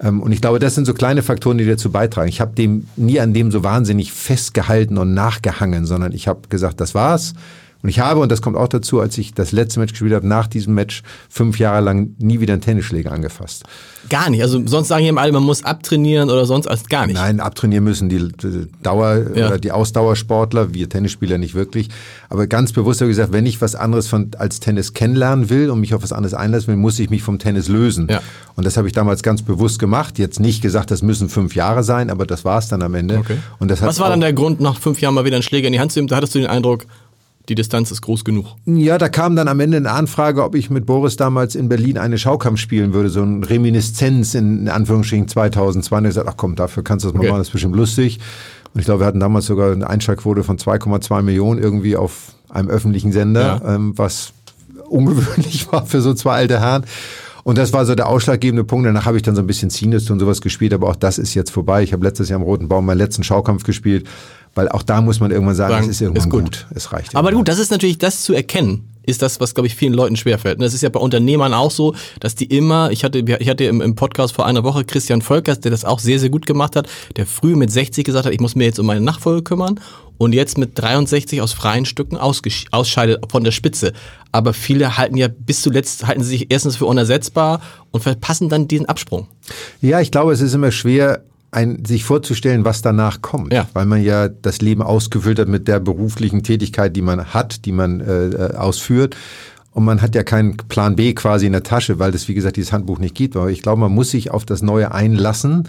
Ähm, 0.00 0.22
und 0.22 0.32
ich 0.32 0.40
glaube, 0.40 0.58
das 0.58 0.74
sind 0.74 0.84
so 0.84 0.94
kleine 0.94 1.22
Faktoren, 1.22 1.58
die 1.58 1.66
dazu 1.66 1.90
beitragen. 1.90 2.28
Ich 2.28 2.40
habe 2.40 2.54
dem 2.54 2.86
nie 2.96 3.20
an 3.20 3.34
dem 3.34 3.50
so 3.50 3.64
wahnsinnig 3.64 4.12
festgehalten 4.12 4.98
und 4.98 5.14
nachgehangen, 5.14 5.86
sondern 5.86 6.12
ich 6.12 6.28
habe 6.28 6.48
gesagt, 6.48 6.80
das 6.80 6.94
war's. 6.94 7.34
Und 7.82 7.88
ich 7.88 8.00
habe, 8.00 8.20
und 8.20 8.32
das 8.32 8.42
kommt 8.42 8.56
auch 8.56 8.66
dazu, 8.66 8.98
als 9.00 9.16
ich 9.18 9.34
das 9.34 9.52
letzte 9.52 9.78
Match 9.78 9.92
gespielt 9.92 10.12
habe, 10.12 10.26
nach 10.26 10.48
diesem 10.48 10.74
Match 10.74 11.02
fünf 11.28 11.60
Jahre 11.60 11.80
lang 11.80 12.16
nie 12.18 12.40
wieder 12.40 12.54
einen 12.54 12.62
Tennisschläger 12.62 13.12
angefasst. 13.12 13.64
Gar 14.08 14.30
nicht. 14.30 14.42
Also 14.42 14.60
sonst 14.66 14.88
sagen 14.88 15.04
eben 15.04 15.18
alle, 15.18 15.30
man 15.30 15.44
muss 15.44 15.62
abtrainieren 15.64 16.28
oder 16.28 16.44
sonst 16.44 16.66
als 16.66 16.88
gar 16.88 17.06
nicht. 17.06 17.16
Nein, 17.16 17.38
abtrainieren 17.38 17.84
müssen 17.84 18.08
die 18.08 18.32
Dauer 18.82 19.26
ja. 19.34 19.46
oder 19.46 19.58
die 19.58 19.70
Ausdauersportler, 19.70 20.74
wir 20.74 20.88
Tennisspieler 20.88 21.38
nicht 21.38 21.54
wirklich. 21.54 21.88
Aber 22.28 22.48
ganz 22.48 22.72
bewusst 22.72 23.00
habe 23.00 23.10
ich 23.10 23.16
gesagt, 23.16 23.32
wenn 23.32 23.46
ich 23.46 23.60
was 23.60 23.76
anderes 23.76 24.08
von, 24.08 24.30
als 24.38 24.58
Tennis 24.58 24.92
kennenlernen 24.92 25.48
will 25.48 25.70
und 25.70 25.78
mich 25.78 25.94
auf 25.94 26.02
was 26.02 26.12
anderes 26.12 26.34
einlassen 26.34 26.68
will, 26.68 26.76
muss 26.76 26.98
ich 26.98 27.10
mich 27.10 27.22
vom 27.22 27.38
Tennis 27.38 27.68
lösen. 27.68 28.08
Ja. 28.10 28.20
Und 28.56 28.64
das 28.64 28.76
habe 28.76 28.88
ich 28.88 28.92
damals 28.92 29.22
ganz 29.22 29.42
bewusst 29.42 29.78
gemacht. 29.78 30.18
Jetzt 30.18 30.40
nicht 30.40 30.62
gesagt, 30.62 30.90
das 30.90 31.02
müssen 31.02 31.28
fünf 31.28 31.54
Jahre 31.54 31.84
sein, 31.84 32.10
aber 32.10 32.26
das 32.26 32.44
war 32.44 32.58
es 32.58 32.66
dann 32.66 32.82
am 32.82 32.94
Ende. 32.94 33.18
Okay. 33.18 33.36
Und 33.60 33.70
das 33.70 33.82
was 33.82 34.00
war 34.00 34.08
dann 34.08 34.20
der 34.20 34.32
Grund, 34.32 34.60
nach 34.60 34.78
fünf 34.78 35.00
Jahren 35.00 35.14
mal 35.14 35.24
wieder 35.24 35.36
einen 35.36 35.44
Schläger 35.44 35.68
in 35.68 35.72
die 35.72 35.80
Hand 35.80 35.92
zu 35.92 36.00
nehmen? 36.00 36.08
Da 36.08 36.16
hattest 36.16 36.34
du 36.34 36.40
den 36.40 36.48
Eindruck, 36.48 36.86
die 37.48 37.54
Distanz 37.54 37.90
ist 37.90 38.02
groß 38.02 38.24
genug. 38.24 38.46
Ja, 38.66 38.98
da 38.98 39.08
kam 39.08 39.34
dann 39.34 39.48
am 39.48 39.60
Ende 39.60 39.78
eine 39.78 39.90
Anfrage, 39.90 40.44
ob 40.44 40.54
ich 40.54 40.68
mit 40.68 40.84
Boris 40.84 41.16
damals 41.16 41.54
in 41.54 41.68
Berlin 41.68 41.96
eine 41.96 42.18
Schaukampf 42.18 42.60
spielen 42.60 42.92
würde, 42.92 43.08
so 43.08 43.22
ein 43.22 43.42
Reminiszenz 43.42 44.34
in, 44.34 44.68
Anführungsstrichen 44.68 45.28
2002. 45.28 45.96
Und 45.96 46.04
ich 46.04 46.08
gesagt, 46.10 46.28
ach 46.28 46.36
komm, 46.36 46.56
dafür 46.56 46.84
kannst 46.84 47.04
du 47.04 47.08
das 47.08 47.14
mal 47.14 47.20
okay. 47.20 47.28
machen, 47.30 47.38
das 47.38 47.48
ist 47.48 47.52
bestimmt 47.52 47.76
lustig. 47.76 48.18
Und 48.74 48.80
ich 48.80 48.84
glaube, 48.84 49.00
wir 49.00 49.06
hatten 49.06 49.20
damals 49.20 49.46
sogar 49.46 49.72
eine 49.72 49.88
Einschaltquote 49.88 50.44
von 50.44 50.58
2,2 50.58 51.22
Millionen 51.22 51.60
irgendwie 51.60 51.96
auf 51.96 52.34
einem 52.50 52.68
öffentlichen 52.68 53.12
Sender, 53.12 53.60
ja. 53.62 53.74
ähm, 53.74 53.94
was 53.96 54.32
ungewöhnlich 54.88 55.72
war 55.72 55.86
für 55.86 56.00
so 56.02 56.14
zwei 56.14 56.34
alte 56.34 56.60
Herren. 56.60 56.84
Und 57.44 57.56
das 57.56 57.72
war 57.72 57.86
so 57.86 57.94
der 57.94 58.08
ausschlaggebende 58.08 58.62
Punkt. 58.64 58.86
Danach 58.86 59.06
habe 59.06 59.16
ich 59.16 59.22
dann 59.22 59.34
so 59.34 59.40
ein 59.40 59.46
bisschen 59.46 59.70
Zinus 59.70 60.10
und 60.10 60.18
sowas 60.18 60.42
gespielt, 60.42 60.74
aber 60.74 60.88
auch 60.88 60.96
das 60.96 61.16
ist 61.16 61.32
jetzt 61.32 61.50
vorbei. 61.50 61.82
Ich 61.82 61.94
habe 61.94 62.04
letztes 62.04 62.28
Jahr 62.28 62.40
am 62.40 62.42
Roten 62.42 62.68
Baum 62.68 62.84
meinen 62.84 62.98
letzten 62.98 63.22
Schaukampf 63.22 63.64
gespielt. 63.64 64.06
Weil 64.54 64.68
auch 64.68 64.82
da 64.82 65.00
muss 65.00 65.20
man 65.20 65.30
irgendwann 65.30 65.54
sagen, 65.54 65.72
sagen 65.72 65.84
es 65.84 65.90
ist 65.90 66.00
irgendwann 66.00 66.24
ist 66.24 66.30
gut. 66.30 66.44
gut. 66.44 66.66
Es 66.74 66.92
reicht. 66.92 67.14
Aber 67.14 67.32
gut, 67.32 67.48
das 67.48 67.58
ist 67.58 67.70
natürlich 67.70 67.98
das 67.98 68.22
zu 68.22 68.34
erkennen 68.34 68.88
ist 69.08 69.22
das, 69.22 69.40
was, 69.40 69.54
glaube 69.54 69.66
ich, 69.66 69.74
vielen 69.74 69.94
Leuten 69.94 70.16
schwerfällt. 70.16 70.58
Und 70.58 70.62
das 70.62 70.74
ist 70.74 70.82
ja 70.82 70.90
bei 70.90 71.00
Unternehmern 71.00 71.54
auch 71.54 71.70
so, 71.70 71.94
dass 72.20 72.34
die 72.34 72.44
immer, 72.44 72.90
ich 72.90 73.04
hatte, 73.04 73.20
ich 73.20 73.48
hatte 73.48 73.64
im, 73.64 73.80
im 73.80 73.94
Podcast 73.94 74.34
vor 74.34 74.44
einer 74.44 74.64
Woche 74.64 74.84
Christian 74.84 75.22
Volkers, 75.22 75.60
der 75.60 75.70
das 75.70 75.86
auch 75.86 75.98
sehr, 75.98 76.18
sehr 76.18 76.28
gut 76.28 76.44
gemacht 76.44 76.76
hat, 76.76 76.88
der 77.16 77.24
früh 77.24 77.56
mit 77.56 77.72
60 77.72 78.04
gesagt 78.04 78.26
hat, 78.26 78.34
ich 78.34 78.40
muss 78.40 78.54
mir 78.54 78.64
jetzt 78.64 78.78
um 78.78 78.84
meine 78.84 79.00
Nachfolge 79.00 79.42
kümmern 79.42 79.80
und 80.18 80.34
jetzt 80.34 80.58
mit 80.58 80.72
63 80.74 81.40
aus 81.40 81.54
freien 81.54 81.86
Stücken 81.86 82.18
ausscheidet 82.18 83.24
von 83.30 83.44
der 83.44 83.50
Spitze. 83.52 83.94
Aber 84.30 84.52
viele 84.52 84.98
halten 84.98 85.16
ja 85.16 85.28
bis 85.28 85.62
zuletzt, 85.62 86.06
halten 86.06 86.22
sie 86.22 86.28
sich 86.28 86.50
erstens 86.50 86.76
für 86.76 86.84
unersetzbar 86.84 87.62
und 87.92 88.02
verpassen 88.02 88.50
dann 88.50 88.68
diesen 88.68 88.86
Absprung. 88.86 89.26
Ja, 89.80 90.00
ich 90.00 90.10
glaube, 90.10 90.32
es 90.32 90.42
ist 90.42 90.52
immer 90.52 90.70
schwer, 90.70 91.22
ein, 91.50 91.84
sich 91.84 92.04
vorzustellen, 92.04 92.64
was 92.64 92.82
danach 92.82 93.22
kommt, 93.22 93.52
ja. 93.52 93.66
weil 93.72 93.86
man 93.86 94.02
ja 94.02 94.28
das 94.28 94.60
Leben 94.60 94.82
ausgefüllt 94.82 95.38
hat 95.38 95.48
mit 95.48 95.68
der 95.68 95.80
beruflichen 95.80 96.42
Tätigkeit, 96.42 96.94
die 96.94 97.02
man 97.02 97.32
hat, 97.32 97.64
die 97.64 97.72
man 97.72 98.00
äh, 98.00 98.26
äh, 98.26 98.54
ausführt. 98.54 99.16
Und 99.72 99.84
man 99.84 100.02
hat 100.02 100.14
ja 100.14 100.24
keinen 100.24 100.56
Plan 100.56 100.96
B 100.96 101.14
quasi 101.14 101.46
in 101.46 101.52
der 101.52 101.62
Tasche, 101.62 101.98
weil 101.98 102.14
es, 102.14 102.28
wie 102.28 102.34
gesagt, 102.34 102.56
dieses 102.56 102.72
Handbuch 102.72 102.98
nicht 102.98 103.14
gibt. 103.14 103.36
Aber 103.36 103.50
ich 103.50 103.62
glaube, 103.62 103.80
man 103.80 103.92
muss 103.92 104.10
sich 104.10 104.30
auf 104.30 104.44
das 104.44 104.60
Neue 104.60 104.92
einlassen 104.92 105.68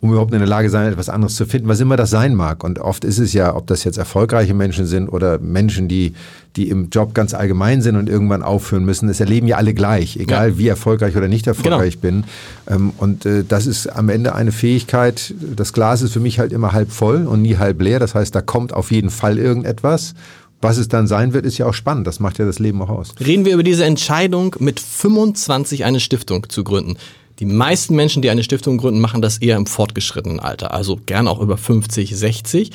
um 0.00 0.10
überhaupt 0.10 0.32
in 0.32 0.38
der 0.38 0.48
Lage 0.48 0.70
sein, 0.70 0.90
etwas 0.90 1.10
anderes 1.10 1.36
zu 1.36 1.44
finden, 1.44 1.68
was 1.68 1.80
immer 1.80 1.96
das 1.96 2.08
sein 2.08 2.34
mag. 2.34 2.64
Und 2.64 2.78
oft 2.78 3.04
ist 3.04 3.18
es 3.18 3.34
ja, 3.34 3.54
ob 3.54 3.66
das 3.66 3.84
jetzt 3.84 3.98
erfolgreiche 3.98 4.54
Menschen 4.54 4.86
sind 4.86 5.08
oder 5.08 5.38
Menschen, 5.38 5.88
die, 5.88 6.14
die 6.56 6.70
im 6.70 6.88
Job 6.88 7.12
ganz 7.12 7.34
allgemein 7.34 7.82
sind 7.82 7.96
und 7.96 8.08
irgendwann 8.08 8.42
aufhören 8.42 8.84
müssen. 8.84 9.10
Es 9.10 9.20
erleben 9.20 9.46
ja 9.46 9.56
alle 9.56 9.74
gleich, 9.74 10.16
egal 10.16 10.50
ja. 10.50 10.58
wie 10.58 10.68
erfolgreich 10.68 11.16
oder 11.16 11.28
nicht 11.28 11.46
erfolgreich 11.46 11.70
genau. 11.70 11.84
ich 11.84 11.98
bin. 11.98 12.24
Ähm, 12.66 12.92
und 12.96 13.26
äh, 13.26 13.44
das 13.46 13.66
ist 13.66 13.88
am 13.88 14.08
Ende 14.08 14.34
eine 14.34 14.52
Fähigkeit. 14.52 15.34
Das 15.54 15.74
Glas 15.74 16.00
ist 16.00 16.14
für 16.14 16.20
mich 16.20 16.38
halt 16.38 16.52
immer 16.52 16.72
halb 16.72 16.92
voll 16.92 17.26
und 17.26 17.42
nie 17.42 17.58
halb 17.58 17.82
leer. 17.82 17.98
Das 17.98 18.14
heißt, 18.14 18.34
da 18.34 18.40
kommt 18.40 18.72
auf 18.72 18.90
jeden 18.90 19.10
Fall 19.10 19.38
irgendetwas. 19.38 20.14
Was 20.62 20.76
es 20.76 20.88
dann 20.88 21.06
sein 21.06 21.32
wird, 21.32 21.46
ist 21.46 21.56
ja 21.58 21.66
auch 21.66 21.74
spannend. 21.74 22.06
Das 22.06 22.20
macht 22.20 22.38
ja 22.38 22.44
das 22.44 22.58
Leben 22.58 22.80
auch 22.82 22.90
aus. 22.90 23.14
Reden 23.18 23.44
wir 23.44 23.54
über 23.54 23.62
diese 23.62 23.84
Entscheidung, 23.84 24.56
mit 24.58 24.78
25 24.78 25.84
eine 25.84 26.00
Stiftung 26.00 26.48
zu 26.48 26.64
gründen. 26.64 26.96
Die 27.40 27.46
meisten 27.46 27.96
Menschen, 27.96 28.20
die 28.20 28.28
eine 28.28 28.42
Stiftung 28.42 28.76
gründen, 28.76 29.00
machen 29.00 29.22
das 29.22 29.38
eher 29.38 29.56
im 29.56 29.64
fortgeschrittenen 29.64 30.40
Alter, 30.40 30.74
also 30.74 31.00
gern 31.06 31.26
auch 31.26 31.40
über 31.40 31.56
50, 31.56 32.14
60. 32.14 32.70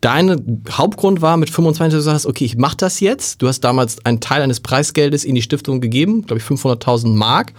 Dein 0.00 0.62
Hauptgrund 0.70 1.22
war 1.22 1.36
mit 1.36 1.50
25, 1.50 1.96
du 1.96 2.02
sagst, 2.02 2.26
okay, 2.26 2.44
ich 2.44 2.56
mache 2.56 2.76
das 2.76 2.98
jetzt. 2.98 3.40
Du 3.40 3.48
hast 3.48 3.60
damals 3.60 4.04
einen 4.04 4.20
Teil 4.20 4.42
eines 4.42 4.58
Preisgeldes 4.58 5.24
in 5.24 5.36
die 5.36 5.42
Stiftung 5.42 5.80
gegeben, 5.80 6.26
glaube 6.26 6.40
ich 6.40 6.46
500.000 6.46 7.14
Mark. 7.14 7.52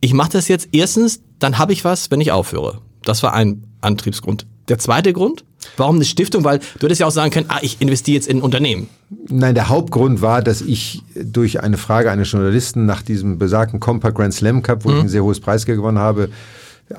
Ich 0.00 0.14
mache 0.14 0.30
das 0.30 0.48
jetzt 0.48 0.68
erstens, 0.72 1.20
dann 1.38 1.58
habe 1.58 1.74
ich 1.74 1.84
was, 1.84 2.10
wenn 2.10 2.22
ich 2.22 2.32
aufhöre. 2.32 2.80
Das 3.02 3.22
war 3.22 3.34
ein 3.34 3.64
Antriebsgrund. 3.82 4.46
Der 4.68 4.78
zweite 4.78 5.12
Grund, 5.12 5.44
warum 5.76 5.96
eine 5.96 6.04
Stiftung? 6.04 6.44
Weil 6.44 6.58
du 6.58 6.86
hättest 6.86 7.00
ja 7.00 7.06
auch 7.06 7.12
sagen 7.12 7.30
können, 7.30 7.46
ah, 7.48 7.58
ich 7.62 7.80
investiere 7.80 8.16
jetzt 8.16 8.28
in 8.28 8.38
ein 8.38 8.42
Unternehmen. 8.42 8.88
Nein, 9.28 9.54
der 9.54 9.68
Hauptgrund 9.68 10.22
war, 10.22 10.42
dass 10.42 10.60
ich 10.60 11.02
durch 11.14 11.60
eine 11.60 11.76
Frage 11.76 12.10
eines 12.10 12.30
Journalisten 12.30 12.86
nach 12.86 13.02
diesem 13.02 13.38
besagten 13.38 13.80
Compact 13.80 14.16
Grand 14.16 14.34
Slam 14.34 14.62
Cup, 14.62 14.84
wo 14.84 14.90
mhm. 14.90 14.96
ich 14.96 15.02
ein 15.02 15.08
sehr 15.08 15.22
hohes 15.24 15.40
Preisgeld 15.40 15.78
gewonnen 15.78 15.98
habe, 15.98 16.30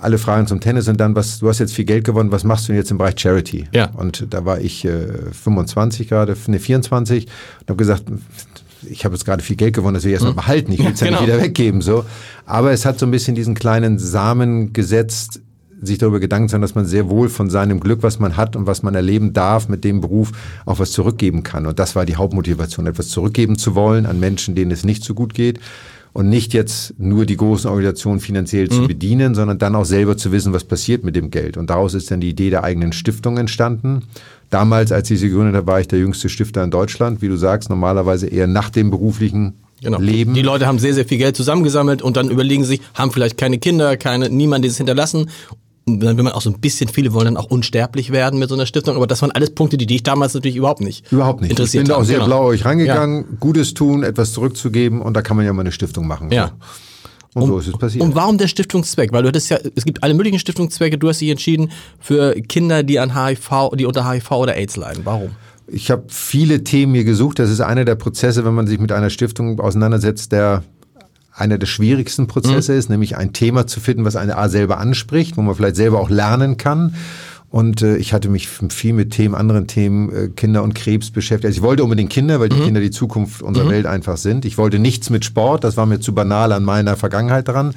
alle 0.02 0.18
Fragen 0.18 0.48
zum 0.48 0.60
Tennis 0.60 0.88
und 0.88 1.00
dann, 1.00 1.16
was, 1.16 1.40
du 1.40 1.48
hast 1.48 1.60
jetzt 1.60 1.74
viel 1.74 1.86
Geld 1.86 2.06
gewonnen, 2.06 2.32
was 2.32 2.44
machst 2.44 2.68
du 2.68 2.72
denn 2.72 2.78
jetzt 2.78 2.92
im 2.92 2.98
Bereich 2.98 3.20
Charity? 3.20 3.66
Ja. 3.72 3.92
Und 3.92 4.28
da 4.32 4.46
war 4.46 4.60
ich 4.60 4.86
äh, 4.86 5.08
25 5.32 6.08
gerade, 6.08 6.36
ne 6.48 6.60
24 6.60 7.26
und 7.26 7.70
habe 7.70 7.78
gesagt, 7.78 8.06
ich 8.90 9.06
habe 9.06 9.16
jetzt 9.16 9.26
gerade 9.26 9.44
viel 9.44 9.56
Geld 9.56 9.76
gewonnen, 9.76 9.96
das 9.96 10.04
will 10.04 10.10
ich 10.10 10.14
erstmal 10.14 10.34
mhm. 10.34 10.38
behalten, 10.38 10.72
ich 10.72 10.80
will 10.80 10.92
es 10.94 11.00
ja, 11.00 11.08
genau. 11.08 11.22
nicht 11.22 11.28
wieder 11.28 11.42
weggeben. 11.42 11.82
so. 11.82 12.06
Aber 12.46 12.72
es 12.72 12.86
hat 12.86 13.00
so 13.00 13.06
ein 13.06 13.12
bisschen 13.12 13.36
diesen 13.36 13.56
kleinen 13.56 14.00
Samen 14.00 14.74
gesetzt, 14.74 15.42
sich 15.86 15.98
darüber 15.98 16.20
Gedanken 16.20 16.50
zu 16.50 16.56
machen, 16.56 16.62
dass 16.64 16.76
man 16.76 16.86
sehr 16.86 17.10
wohl 17.10 17.30
von 17.30 17.50
seinem 17.50 17.80
Glück, 17.80 18.04
was 18.04 18.20
man 18.20 18.38
hat 18.38 18.56
und 18.56 18.68
was 18.68 18.84
man 18.84 18.96
erleben 18.96 19.34
darf, 19.34 19.70
mit 19.70 19.84
dem 19.84 20.02
Beruf 20.02 20.32
auch 20.66 20.80
was 20.80 20.92
zurückgeben 20.92 21.44
kann. 21.44 21.66
Und 21.66 21.80
das 21.80 21.96
war 21.96 22.06
die 22.06 22.16
Hauptmotivation, 22.16 22.88
etwas 22.88 23.10
zurückgeben 23.10 23.58
zu 23.58 23.76
wollen 23.76 24.06
an 24.06 24.20
Menschen, 24.20 24.56
denen 24.56 24.72
es 24.72 24.84
nicht 24.84 25.04
so 25.04 25.14
gut 25.14 25.34
geht. 25.34 25.60
und 26.14 26.30
nicht 26.30 26.54
jetzt 26.54 26.94
nur 26.98 27.26
die 27.26 27.36
großen 27.36 27.70
Organisationen 27.70 28.22
finanziell 28.22 28.70
zu 28.70 28.88
bedienen, 28.88 29.36
sondern 29.36 29.58
dann 29.58 29.76
auch 29.76 29.84
selber 29.84 30.16
zu 30.16 30.32
wissen, 30.32 30.54
was 30.54 30.64
passiert 30.64 31.04
mit 31.04 31.14
dem 31.14 31.30
Geld. 31.30 31.58
Und 31.58 31.70
daraus 31.70 31.94
ist 31.94 32.10
dann 32.10 32.22
die 32.22 32.30
Idee 32.30 32.50
der 32.50 32.64
eigenen 32.64 32.94
Stiftung 32.94 33.38
entstanden. 33.38 34.04
Damals, 34.50 34.94
als 34.94 35.12
ich 35.12 35.20
sie 35.20 35.28
gegründet 35.28 35.56
habe, 35.56 35.68
war 35.68 35.82
ich 35.82 35.90
der 35.90 36.00
jüngste 36.00 36.30
Stifter 36.30 36.64
in 36.64 36.72
Deutschland. 36.72 37.22
Wie 37.22 37.28
du 37.28 37.36
sagst, 37.36 37.70
normalerweise 37.70 38.28
eher 38.28 38.48
nach 38.48 38.70
dem 38.70 38.92
beruflichen 38.92 39.56
Genau. 39.82 40.00
Leben. 40.00 40.34
Die 40.34 40.42
Leute 40.42 40.68
haben 40.68 40.80
sehr, 40.80 40.94
sehr 40.94 41.04
viel 41.06 41.18
Geld 41.18 41.36
zusammengesammelt 41.36 42.02
und 42.02 42.16
dann 42.16 42.30
überlegen 42.32 42.64
sich, 42.64 42.80
haben 42.94 43.12
vielleicht 43.12 43.38
keine 43.38 43.58
Kinder, 43.60 43.98
keine, 43.98 44.30
niemand, 44.30 44.64
die 44.64 44.70
es 44.70 44.78
hinterlassen. 44.78 45.30
Und 45.88 46.00
dann 46.00 46.18
will 46.18 46.24
man 46.24 46.34
auch 46.34 46.42
so 46.42 46.50
ein 46.50 46.60
bisschen, 46.60 46.90
viele 46.90 47.14
wollen 47.14 47.26
dann 47.26 47.38
auch 47.38 47.46
unsterblich 47.46 48.12
werden 48.12 48.40
mit 48.40 48.50
so 48.50 48.56
einer 48.56 48.66
Stiftung, 48.66 48.96
aber 48.96 49.06
das 49.06 49.22
waren 49.22 49.32
alles 49.32 49.52
Punkte, 49.52 49.78
die 49.78 49.86
dich 49.86 50.02
damals 50.02 50.34
natürlich 50.34 50.56
überhaupt 50.58 50.82
nicht 50.82 51.12
Überhaupt 51.12 51.42
nicht. 51.42 51.52
Ich 51.52 51.58
interessiert 51.58 51.84
bin 51.84 51.90
da 51.90 51.96
auch 51.96 52.00
haben. 52.00 52.06
sehr 52.08 52.16
Genau. 52.16 52.26
blauäugig 52.28 52.66
reingegangen, 52.66 53.38
Gutes 53.40 53.76
tun, 53.76 54.02
etwas 54.04 54.34
zurückzugeben 54.34 55.02
und 55.02 55.14
da 55.14 55.22
kann 55.22 55.38
man 55.38 55.46
ja 55.46 55.54
mal 55.54 55.62
eine 55.62 55.72
Stiftung 55.72 56.08
machen. 56.08 56.32
Ja. 56.32 56.54
Und 57.36 57.48
so 57.48 57.60
ist 57.60 57.68
es 57.68 57.78
passiert. 57.78 58.04
Und 58.04 58.16
warum 58.16 58.38
der 58.38 58.48
Stiftungszweck? 58.48 59.12
Weil 59.12 59.22
du 59.22 59.28
hattest 59.28 59.50
ja, 59.50 59.60
es 59.76 59.86
gibt 59.86 60.02
alle 60.02 60.14
möglichen 60.14 60.40
Stiftungszwecke, 60.40 60.98
du 60.98 61.10
hast 61.10 61.20
dich 61.20 61.30
entschieden 61.30 61.70
für 62.00 62.34
Kinder, 62.34 62.82
die 62.82 62.98
an 62.98 63.14
HIV, 63.14 63.72
die 63.76 63.86
unter 63.86 64.10
HIV 64.10 64.32
oder 64.32 64.56
AIDS 64.56 64.78
leiden. 64.78 65.02
Warum? 65.06 65.32
Ich 65.68 65.92
habe 65.92 66.04
viele 66.08 66.64
Themen 66.64 66.94
hier 66.96 67.04
gesucht. 67.04 67.38
Das 67.38 67.50
ist 67.50 67.60
einer 67.60 67.86
der 67.86 67.96
Prozesse, 67.96 68.46
wenn 68.46 68.54
man 68.54 68.68
sich 68.68 68.80
mit 68.80 68.92
einer 68.92 69.10
Stiftung 69.10 69.60
auseinandersetzt, 69.60 70.32
der 70.32 70.64
einer 71.36 71.58
der 71.58 71.68
schwierigsten 71.68 72.28
Prozesse 72.28 72.74
ist, 72.74 72.90
nämlich 72.90 73.18
ein 73.18 73.34
Thema 73.34 73.68
zu 73.68 73.80
finden, 73.80 74.06
was 74.06 74.16
eine 74.16 74.38
A 74.38 74.48
selber 74.48 74.78
anspricht, 74.78 75.38
wo 75.38 75.42
man 75.42 75.56
vielleicht 75.56 75.76
selber 75.76 76.00
auch 76.00 76.10
lernen 76.10 76.58
kann. 76.58 76.96
Und 77.50 77.82
äh, 77.82 77.98
ich 77.98 78.14
hatte 78.14 78.30
mich 78.30 78.48
viel 78.48 78.94
mit 78.94 79.12
Themen, 79.12 79.36
anderen 79.36 79.68
Themen, 79.68 80.14
äh, 80.14 80.28
Kinder 80.30 80.64
und 80.64 80.76
Krebs 80.76 81.12
beschäftigt. 81.12 81.46
Also 81.46 81.58
ich 81.58 81.64
wollte 81.64 81.84
unbedingt 81.84 82.10
Kinder, 82.10 82.40
weil 82.40 82.50
die 82.50 82.60
Kinder 82.60 82.82
die 82.82 82.92
Zukunft 82.92 83.42
unserer 83.42 83.70
Welt 83.70 83.86
einfach 83.86 84.18
sind. 84.18 84.46
Ich 84.46 84.58
wollte 84.58 84.80
nichts 84.80 85.10
mit 85.10 85.24
Sport, 85.24 85.64
das 85.64 85.78
war 85.78 85.86
mir 85.86 86.00
zu 86.00 86.14
banal 86.14 86.52
an 86.52 86.64
meiner 86.64 86.96
Vergangenheit 86.96 87.48
dran 87.48 87.74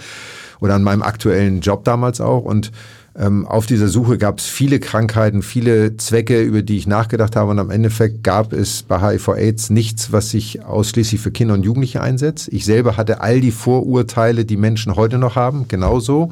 oder 0.60 0.74
an 0.74 0.82
meinem 0.82 1.02
aktuellen 1.02 1.60
Job 1.60 1.84
damals 1.84 2.20
auch. 2.20 2.44
Und 2.44 2.72
ähm, 3.18 3.46
auf 3.46 3.66
dieser 3.66 3.88
Suche 3.88 4.16
gab 4.16 4.38
es 4.38 4.46
viele 4.46 4.78
Krankheiten, 4.78 5.42
viele 5.42 5.96
Zwecke, 5.96 6.40
über 6.40 6.62
die 6.62 6.76
ich 6.76 6.86
nachgedacht 6.86 7.34
habe. 7.34 7.50
Und 7.50 7.58
am 7.58 7.70
Endeffekt 7.70 8.22
gab 8.22 8.52
es 8.52 8.84
bei 8.84 9.00
HIV-Aids 9.00 9.70
nichts, 9.70 10.12
was 10.12 10.30
sich 10.30 10.64
ausschließlich 10.64 11.20
für 11.20 11.32
Kinder 11.32 11.54
und 11.54 11.64
Jugendliche 11.64 12.00
einsetzt. 12.00 12.48
Ich 12.52 12.64
selber 12.64 12.96
hatte 12.96 13.20
all 13.20 13.40
die 13.40 13.50
Vorurteile, 13.50 14.44
die 14.44 14.56
Menschen 14.56 14.94
heute 14.94 15.18
noch 15.18 15.34
haben, 15.34 15.66
genauso. 15.66 16.30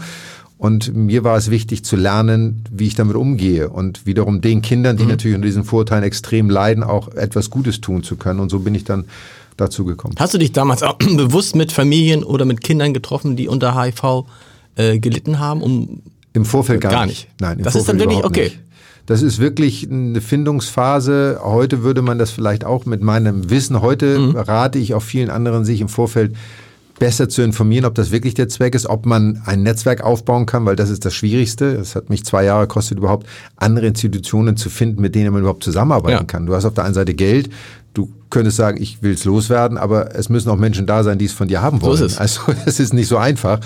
Und 0.58 0.94
mir 0.94 1.24
war 1.24 1.36
es 1.36 1.50
wichtig 1.50 1.84
zu 1.84 1.96
lernen, 1.96 2.64
wie 2.70 2.86
ich 2.86 2.94
damit 2.94 3.16
umgehe 3.16 3.68
und 3.68 4.06
wiederum 4.06 4.40
den 4.40 4.62
Kindern, 4.62 4.96
die 4.96 5.04
natürlich 5.04 5.34
unter 5.34 5.46
diesen 5.46 5.64
Vorurteilen 5.64 6.04
extrem 6.04 6.48
leiden, 6.48 6.84
auch 6.84 7.08
etwas 7.08 7.50
Gutes 7.50 7.80
tun 7.80 8.04
zu 8.04 8.16
können. 8.16 8.38
Und 8.38 8.48
so 8.48 8.60
bin 8.60 8.74
ich 8.74 8.84
dann 8.84 9.06
dazu 9.56 9.84
gekommen. 9.84 10.14
Hast 10.18 10.34
du 10.34 10.38
dich 10.38 10.52
damals 10.52 10.84
auch 10.84 10.98
bewusst 10.98 11.56
mit 11.56 11.72
Familien 11.72 12.22
oder 12.22 12.44
mit 12.44 12.62
Kindern 12.62 12.94
getroffen, 12.94 13.34
die 13.34 13.48
unter 13.48 13.74
HIV 13.74 14.24
äh, 14.76 14.98
gelitten 14.98 15.40
haben, 15.40 15.62
um 15.62 16.00
Im 16.36 16.44
Vorfeld 16.44 16.80
gar, 16.82 16.92
Gar 16.92 17.06
nicht. 17.06 17.28
nicht. 17.28 17.40
Nein, 17.40 17.58
im 17.58 17.64
Das 17.64 17.74
ist 17.74 17.86
Vorfeld 17.86 18.00
dann 18.02 18.08
wirklich 18.10 18.24
okay. 18.24 18.44
Nicht. 18.44 18.60
Das 19.06 19.22
ist 19.22 19.38
wirklich 19.38 19.88
eine 19.90 20.20
Findungsphase. 20.20 21.40
Heute 21.42 21.82
würde 21.82 22.02
man 22.02 22.18
das 22.18 22.30
vielleicht 22.30 22.64
auch 22.64 22.86
mit 22.86 23.02
meinem 23.02 23.50
Wissen. 23.50 23.80
Heute 23.80 24.18
Mhm. 24.18 24.36
rate 24.36 24.78
ich 24.78 24.94
auch 24.94 25.02
vielen 25.02 25.30
anderen, 25.30 25.64
sich 25.64 25.80
im 25.80 25.88
Vorfeld 25.88 26.34
besser 26.98 27.28
zu 27.28 27.42
informieren, 27.42 27.84
ob 27.84 27.94
das 27.94 28.10
wirklich 28.10 28.34
der 28.34 28.48
Zweck 28.48 28.74
ist, 28.74 28.86
ob 28.86 29.04
man 29.04 29.42
ein 29.44 29.62
Netzwerk 29.62 30.00
aufbauen 30.02 30.46
kann, 30.46 30.64
weil 30.64 30.76
das 30.76 30.88
ist 30.90 31.04
das 31.04 31.14
Schwierigste. 31.14 31.66
Es 31.66 31.94
hat 31.94 32.08
mich 32.10 32.24
zwei 32.24 32.44
Jahre 32.44 32.62
gekostet, 32.66 32.98
überhaupt 32.98 33.26
andere 33.56 33.86
Institutionen 33.86 34.56
zu 34.56 34.70
finden, 34.70 35.02
mit 35.02 35.14
denen 35.14 35.30
man 35.32 35.40
überhaupt 35.42 35.62
zusammenarbeiten 35.62 36.18
Ja. 36.18 36.24
kann. 36.24 36.46
Du 36.46 36.54
hast 36.54 36.64
auf 36.64 36.72
der 36.74 36.84
einen 36.84 36.94
Seite 36.94 37.12
Geld, 37.14 37.50
du 37.96 38.12
könntest 38.30 38.56
sagen, 38.56 38.80
ich 38.80 39.02
will 39.02 39.12
es 39.12 39.24
loswerden, 39.24 39.78
aber 39.78 40.14
es 40.14 40.28
müssen 40.28 40.50
auch 40.50 40.56
Menschen 40.56 40.86
da 40.86 41.02
sein, 41.02 41.18
die 41.18 41.24
es 41.26 41.32
von 41.32 41.48
dir 41.48 41.62
haben 41.62 41.80
So 41.80 41.86
wollen. 41.86 41.94
ist 41.96 42.12
es. 42.12 42.18
Also 42.18 42.40
es 42.66 42.80
ist 42.80 42.92
nicht 42.92 43.08
so 43.08 43.16
einfach. 43.16 43.60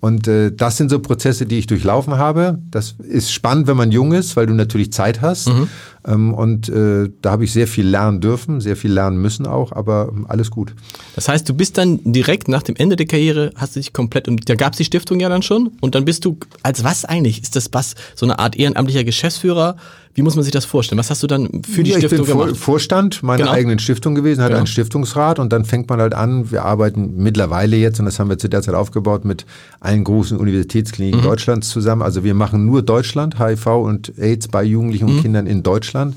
Und 0.00 0.26
äh, 0.26 0.50
das 0.52 0.78
sind 0.78 0.90
so 0.90 0.98
Prozesse, 0.98 1.46
die 1.46 1.58
ich 1.58 1.68
durchlaufen 1.68 2.18
habe. 2.18 2.58
Das 2.72 2.96
ist 2.98 3.32
spannend, 3.32 3.68
wenn 3.68 3.76
man 3.76 3.92
jung 3.92 4.12
ist, 4.12 4.34
weil 4.36 4.46
du 4.46 4.52
natürlich 4.52 4.92
Zeit 4.92 5.20
hast. 5.20 5.48
Mhm. 5.48 5.68
Ähm, 6.04 6.34
und 6.34 6.68
äh, 6.68 7.08
da 7.22 7.30
habe 7.30 7.44
ich 7.44 7.52
sehr 7.52 7.68
viel 7.68 7.86
lernen 7.86 8.20
dürfen, 8.20 8.60
sehr 8.60 8.74
viel 8.76 8.92
lernen 8.92 9.18
müssen 9.18 9.46
auch, 9.46 9.70
aber 9.70 10.08
ähm, 10.10 10.26
alles 10.28 10.50
gut. 10.50 10.74
Das 11.14 11.28
heißt, 11.28 11.48
du 11.48 11.54
bist 11.54 11.78
dann 11.78 12.00
direkt 12.02 12.48
nach 12.48 12.64
dem 12.64 12.74
Ende 12.74 12.96
der 12.96 13.06
Karriere, 13.06 13.52
hast 13.54 13.76
du 13.76 13.80
dich 13.80 13.92
komplett, 13.92 14.26
und 14.26 14.48
da 14.48 14.56
gab 14.56 14.72
es 14.72 14.78
die 14.78 14.84
Stiftung 14.84 15.20
ja 15.20 15.28
dann 15.28 15.42
schon, 15.42 15.70
und 15.80 15.94
dann 15.94 16.04
bist 16.04 16.24
du, 16.24 16.36
als 16.64 16.82
was 16.82 17.04
eigentlich? 17.04 17.40
Ist 17.40 17.54
das 17.54 17.68
was, 17.70 17.94
so 18.16 18.26
eine 18.26 18.40
Art 18.40 18.56
ehrenamtlicher 18.56 19.04
Geschäftsführer? 19.04 19.76
Wie 20.14 20.20
muss 20.20 20.34
man 20.34 20.42
sich 20.44 20.52
das 20.52 20.66
vorstellen? 20.66 20.98
Was 20.98 21.08
hast 21.08 21.22
du 21.22 21.26
dann 21.26 21.62
für 21.68 21.82
die 21.82 21.90
ja, 21.92 21.96
ich 21.96 22.04
Stiftung 22.04 22.26
bin 22.26 22.34
Vor 22.36 22.44
gemacht? 22.46 22.60
Vorstand 22.60 23.22
meiner 23.22 23.44
Genau. 23.44 23.52
eigenen 23.52 23.78
Stiftung 23.78 24.14
gewesen, 24.14 24.40
hatte 24.42 24.50
Genau. 24.50 24.58
einen 24.58 24.66
Stiftungsrat 24.66 25.38
und 25.38 25.52
dann 25.54 25.64
fängt 25.64 25.88
man 25.88 26.00
halt 26.00 26.12
an, 26.12 26.50
wir 26.50 26.64
arbeiten 26.64 27.14
mittlerweile 27.16 27.76
jetzt, 27.76 27.98
und 27.98 28.04
das 28.04 28.18
haben 28.18 28.28
wir 28.28 28.36
zu 28.36 28.48
der 28.48 28.60
Zeit 28.60 28.74
aufgebaut, 28.74 29.24
mit 29.24 29.46
allen 29.80 30.04
großen 30.04 30.36
Universitätskliniken 30.38 31.20
Mhm. 31.20 31.24
Deutschlands 31.24 31.70
zusammen. 31.70 32.02
Also 32.02 32.24
wir 32.24 32.34
machen 32.34 32.66
nur 32.66 32.82
Deutschland, 32.82 33.38
HIV 33.38 33.66
und 33.82 34.12
AIDS 34.18 34.48
bei 34.48 34.62
Jugendlichen 34.64 35.06
Mhm. 35.06 35.16
und 35.16 35.22
Kindern 35.22 35.46
in 35.46 35.62
Deutschland. 35.62 36.14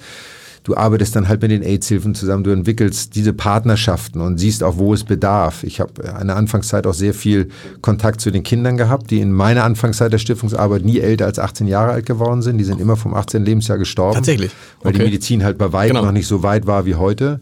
Du 0.65 0.75
arbeitest 0.75 1.15
dann 1.15 1.27
halt 1.27 1.43
mit 1.43 1.51
den 1.51 1.61
AIDS-Hilfen 1.61 2.15
zusammen, 2.15 2.43
du 2.43 2.49
entwickelst 2.49 3.15
diese 3.15 3.33
Partnerschaften 3.33 4.19
und 4.19 4.39
siehst 4.39 4.63
auch, 4.63 4.77
wo 4.77 4.95
es 4.95 5.03
bedarf. 5.03 5.63
Ich 5.63 5.79
habe 5.79 5.91
in 6.19 6.27
der 6.27 6.35
Anfangszeit 6.35 6.87
auch 6.87 6.93
sehr 6.95 7.13
viel 7.13 7.49
Kontakt 7.81 8.19
zu 8.19 8.31
den 8.31 8.41
Kindern 8.41 8.75
gehabt, 8.75 9.11
die 9.11 9.19
in 9.21 9.31
meiner 9.31 9.63
Anfangszeit 9.63 10.11
der 10.11 10.17
Stiftungsarbeit 10.17 10.83
nie 10.83 10.99
älter 10.99 11.25
als 11.25 11.37
18 11.37 11.67
Jahre 11.67 11.91
alt 11.91 12.07
geworden 12.07 12.41
sind. 12.41 12.57
Die 12.57 12.63
sind 12.63 12.81
immer 12.81 12.97
vom 12.97 13.13
18. 13.13 13.45
Lebensjahr 13.45 13.77
gestorben. 13.77 14.15
Tatsächlich? 14.15 14.51
Weil 14.81 14.93
die. 14.93 14.99
Medizin 15.05 15.43
halt 15.43 15.59
bei 15.59 15.71
weitem 15.71 15.97
Genau. 15.97 16.07
noch 16.07 16.11
nicht 16.11 16.27
so 16.27 16.41
weit 16.41 16.65
war 16.65 16.87
wie 16.87 16.95
heute. 16.95 17.39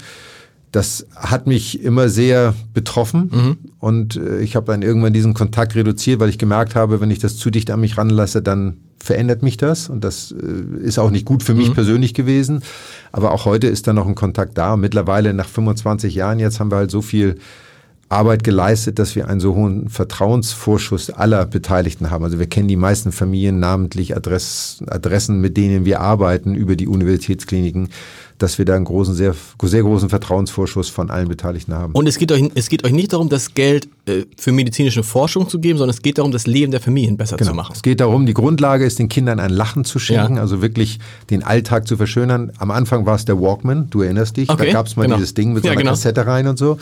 Das 0.74 1.06
hat 1.16 1.46
mich 1.48 1.82
immer 1.84 2.10
sehr 2.10 2.54
betroffen 2.74 3.30
Mhm. 3.32 3.58
und 3.80 4.16
äh, 4.18 4.40
ich 4.42 4.56
habe 4.58 4.66
dann 4.66 4.82
irgendwann 4.82 5.14
diesen 5.14 5.34
Kontakt 5.34 5.76
reduziert, 5.76 6.20
weil 6.20 6.30
ich 6.30 6.38
gemerkt 6.40 6.74
habe, 6.76 7.00
wenn 7.00 7.12
ich 7.12 7.20
das 7.20 7.38
zu 7.38 7.50
dicht 7.52 7.70
an 7.72 7.80
mich 7.80 7.98
ranlasse, 7.98 8.42
dann 8.42 8.78
verändert 8.98 9.44
mich 9.44 9.58
das 9.58 9.88
und 9.88 10.04
das 10.04 10.32
äh, 10.34 10.84
ist 10.84 10.98
auch 10.98 11.12
nicht 11.12 11.26
gut 11.26 11.44
für 11.44 11.54
Mhm. 11.54 11.58
mich 11.60 11.74
persönlich 11.74 12.14
gewesen. 12.16 12.64
Aber 13.12 13.32
auch 13.34 13.46
heute 13.46 13.68
ist 13.68 13.86
da 13.86 13.94
noch 13.94 14.08
ein 14.08 14.16
Kontakt 14.16 14.58
da. 14.58 14.76
Mittlerweile 14.76 15.34
nach 15.34 15.48
25 15.48 16.16
Jahren 16.16 16.40
jetzt 16.40 16.60
haben 16.60 16.72
wir 16.72 16.78
halt 16.78 16.90
so 16.92 17.02
viel 17.04 17.36
Arbeit 18.10 18.44
geleistet, 18.44 18.98
dass 19.00 19.16
wir 19.16 19.28
einen 19.28 19.40
so 19.40 19.56
hohen 19.56 19.90
Vertrauensvorschuss 19.90 21.10
aller 21.10 21.46
Beteiligten 21.46 22.10
haben. 22.12 22.24
Also 22.24 22.40
wir 22.40 22.48
kennen 22.48 22.68
die 22.68 22.76
meisten 22.76 23.12
Familien, 23.12 23.60
namentlich 23.60 24.16
Adress, 24.16 24.84
Adressen, 24.88 25.40
mit 25.42 25.58
denen 25.58 25.86
wir 25.86 26.00
arbeiten 26.00 26.56
über 26.56 26.76
die 26.76 26.88
Universitätskliniken, 26.88 27.90
dass 28.44 28.58
wir 28.58 28.66
da 28.66 28.76
einen 28.76 28.84
großen, 28.86 29.16
sehr, 29.16 29.34
sehr 29.64 29.82
großen 29.84 30.10
Vertrauensvorschuss 30.10 30.90
von 30.90 31.10
allen 31.10 31.30
Beteiligten 31.30 31.74
haben. 31.74 31.94
Und 31.94 32.08
es 32.08 32.18
geht 32.18 32.32
euch, 32.32 32.52
es 32.56 32.68
geht 32.68 32.84
euch 32.84 32.92
nicht 32.92 33.14
darum, 33.14 33.30
das 33.30 33.54
Geld 33.54 33.88
äh, 34.06 34.26
für 34.38 34.52
medizinische 34.52 35.02
Forschung 35.02 35.48
zu 35.48 35.60
geben, 35.60 35.78
sondern 35.80 35.96
es 35.96 36.02
geht 36.02 36.18
darum, 36.18 36.32
das 36.34 36.46
Leben 36.46 36.72
der 36.72 36.82
Familien 36.82 37.16
besser 37.16 37.38
zu 37.38 37.54
machen. 37.54 37.72
Es 37.74 37.82
geht 37.82 38.02
darum, 38.02 38.26
die 38.26 38.34
Grundlage 38.34 38.86
ist, 38.86 39.00
den 39.00 39.08
Kindern 39.08 39.40
ein 39.40 39.50
Lachen 39.50 39.86
zu 39.86 39.98
schenken, 39.98 40.36
Ja. 40.36 40.42
also 40.42 40.62
wirklich 40.62 41.00
den 41.30 41.42
Alltag 41.42 41.88
zu 41.88 41.96
verschönern. 41.96 42.52
Am 42.58 42.70
Anfang 42.70 43.06
war 43.06 43.16
es 43.16 43.24
der 43.24 43.40
Walkman, 43.40 43.90
du 43.90 44.02
erinnerst 44.02 44.36
dich, 44.36 44.50
Okay, 44.50 44.66
da 44.68 44.74
gab 44.74 44.88
es 44.88 44.98
mal 44.98 45.04
genau. 45.04 45.16
dieses 45.16 45.34
Ding 45.34 45.54
mit 45.54 45.64
so 45.64 45.68
Ja, 45.68 45.72
einer 45.72 45.82
genau. 45.82 45.92
Kassette 45.92 46.28
rein 46.28 46.48
und 46.48 46.58
so. 46.58 46.78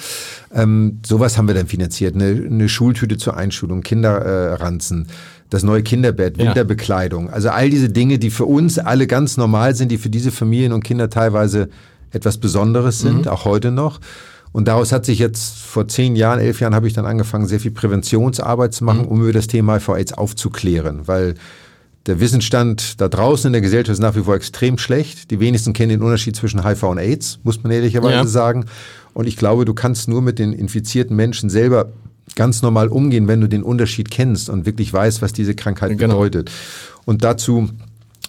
Ähm, 0.54 1.00
sowas 1.06 1.38
haben 1.38 1.48
wir 1.48 1.54
dann 1.54 1.68
finanziert, 1.68 2.16
eine, 2.16 2.26
eine 2.26 2.68
Schultüte 2.70 3.18
zur 3.18 3.38
Einschulung, 3.38 3.82
Kinderranzen. 3.82 5.06
Äh, 5.08 5.12
das 5.52 5.62
neue 5.64 5.84
Kinderbett. 5.84 6.40
Winterbekleidung. 6.40 7.30
Also 7.30 7.50
all 7.50 7.70
diese 7.70 7.90
Dinge, 7.90 8.18
die 8.18 8.32
für 8.32 8.46
uns 8.46 8.80
alle 8.80 9.06
ganz 9.06 9.38
normal 9.38 9.76
sind, 9.76 9.92
die 9.92 9.98
für 10.00 10.10
diese 10.10 10.32
Familien 10.32 10.72
und 10.74 10.84
Kinder 10.84 11.10
teilweise 11.10 11.70
etwas 12.12 12.38
Besonderes 12.38 13.00
sind, 13.00 13.28
auch 13.28 13.46
heute 13.46 13.70
noch. 13.70 14.00
Und 14.54 14.68
daraus 14.68 14.92
hat 14.92 15.06
sich 15.06 15.20
jetzt 15.20 15.60
vor 15.60 15.88
zehn 15.88 16.16
Jahren, 16.16 16.40
elf 16.40 16.60
Jahren 16.62 16.74
habe 16.74 16.88
ich 16.88 16.94
dann 16.94 17.06
angefangen, 17.06 17.48
sehr 17.48 17.60
viel 17.60 17.72
Präventionsarbeit 17.72 18.74
zu 18.74 18.84
machen, 18.84 19.06
um 19.06 19.22
über 19.22 19.32
das 19.34 19.48
Thema 19.48 19.76
HIV-AIDS 19.76 20.14
aufzuklären, 20.14 21.08
weil 21.08 21.36
der 22.08 22.20
Wissensstand 22.20 23.00
da 23.00 23.08
draußen 23.10 23.48
in 23.48 23.54
der 23.54 23.62
Gesellschaft 23.62 23.94
ist 23.94 24.00
nach 24.02 24.16
wie 24.16 24.24
vor 24.24 24.36
extrem 24.36 24.78
schlecht. 24.78 25.32
Die 25.32 25.40
wenigsten 25.40 25.74
kennen 25.74 25.90
den 25.90 26.02
Unterschied 26.02 26.36
zwischen 26.36 26.66
HIV 26.66 26.84
und 26.84 26.98
AIDS, 26.98 27.40
muss 27.44 27.62
man 27.62 27.72
ehrlicherweise 27.72 28.14
Ja. 28.16 28.26
sagen. 28.26 28.66
Und 29.14 29.28
ich 29.28 29.38
glaube, 29.38 29.66
du 29.66 29.74
kannst 29.74 30.08
nur 30.08 30.22
mit 30.22 30.40
den 30.40 30.54
infizierten 30.54 31.16
Menschen 31.16 31.50
selber 31.50 31.90
ganz 32.36 32.62
normal 32.62 32.88
umgehen, 32.88 33.28
wenn 33.28 33.42
du 33.42 33.48
den 33.48 33.64
Unterschied 33.64 34.10
kennst 34.12 34.50
und 34.50 34.66
wirklich 34.66 34.92
weißt, 34.94 35.22
was 35.22 35.34
diese 35.34 35.56
Krankheit 35.56 35.98
Genau. 35.98 36.16
bedeutet. 36.16 36.52
Und 37.06 37.24
dazu 37.24 37.70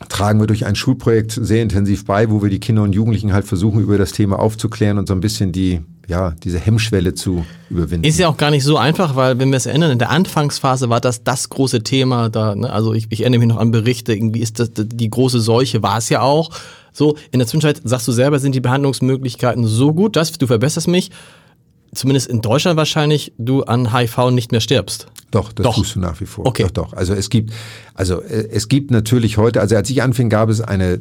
tragen 0.09 0.41
wir 0.41 0.47
durch 0.47 0.67
ein 0.67 0.75
Schulprojekt 0.75 1.33
sehr 1.41 1.63
intensiv 1.63 2.05
bei, 2.05 2.31
wo 2.31 2.43
wir 2.43 2.51
die 2.51 2.59
Kinder 2.59 2.83
und 2.83 2.93
Jugendlichen 2.95 3.33
halt 3.33 3.45
versuchen, 3.47 3.81
über 3.81 3.99
das 3.99 4.13
Thema 4.13 4.39
aufzuklären 4.39 4.99
und 4.99 5.07
so 5.07 5.15
ein 5.15 5.21
bisschen 5.21 5.53
die, 5.53 5.81
ja, 6.09 6.33
diese 6.43 6.59
Hemmschwelle 6.59 7.15
zu 7.15 7.45
überwinden. 7.71 8.05
Ist 8.05 8.19
ja 8.19 8.29
auch 8.29 8.37
gar 8.37 8.51
nicht 8.51 8.65
so 8.65 8.77
einfach, 8.77 9.15
weil 9.15 9.39
wenn 9.39 9.51
wir 9.51 9.57
es 9.59 9.67
erinnern, 9.67 9.93
in 9.93 9.99
der 10.01 10.11
Anfangsphase 10.11 10.89
war 10.89 11.01
das 11.01 11.23
das 11.23 11.49
große 11.51 11.85
Thema 11.85 12.31
da. 12.31 12.57
Ne? 12.57 12.71
Also 12.71 12.95
ich, 12.95 13.07
ich 13.11 13.21
erinnere 13.21 13.39
mich 13.41 13.49
noch 13.49 13.59
an 13.59 13.71
Berichte, 13.71 14.13
irgendwie 14.13 14.41
ist 14.41 14.59
das 14.59 14.71
die 14.75 15.11
große 15.11 15.39
Seuche, 15.41 15.83
war 15.83 15.99
es 15.99 16.09
ja 16.09 16.23
auch. 16.23 16.51
So, 16.93 17.17
in 17.31 17.39
der 17.39 17.47
Zwischenzeit 17.47 17.81
sagst 17.85 18.09
du 18.09 18.13
selber, 18.13 18.39
sind 18.41 18.55
die 18.55 18.61
Behandlungsmöglichkeiten 18.61 19.65
so 19.67 19.95
gut, 19.95 20.17
dass 20.17 20.33
du 20.33 20.47
verbesserst 20.47 20.89
mich. 20.89 21.11
Zumindest 21.95 22.29
in 22.29 22.41
Deutschland 22.41 22.77
wahrscheinlich, 22.77 23.33
du 23.39 23.63
an 23.63 23.93
HIV 23.97 24.31
nicht 24.31 24.53
mehr 24.53 24.61
stirbst. 24.61 25.07
Doch, 25.31 25.51
das 25.51 25.65
Doch. 25.65 25.75
tust 25.77 25.95
du 25.95 26.01
nach 26.01 26.21
wie 26.21 26.27
vor. 26.27 26.45
Okay. 26.45 26.65
Doch, 26.65 26.71
doch. 26.71 26.93
Also 26.93 27.15
es 27.15 27.31
gibt, 27.31 27.53
also 27.95 28.21
äh, 28.21 28.49
es 28.53 28.69
gibt 28.69 28.91
natürlich 28.91 29.39
heute, 29.39 29.63
also 29.63 29.77
als 29.77 29.89
ich 29.89 30.03
anfing, 30.03 30.29
gab 30.29 30.51
es 30.51 30.61
eine 30.61 31.01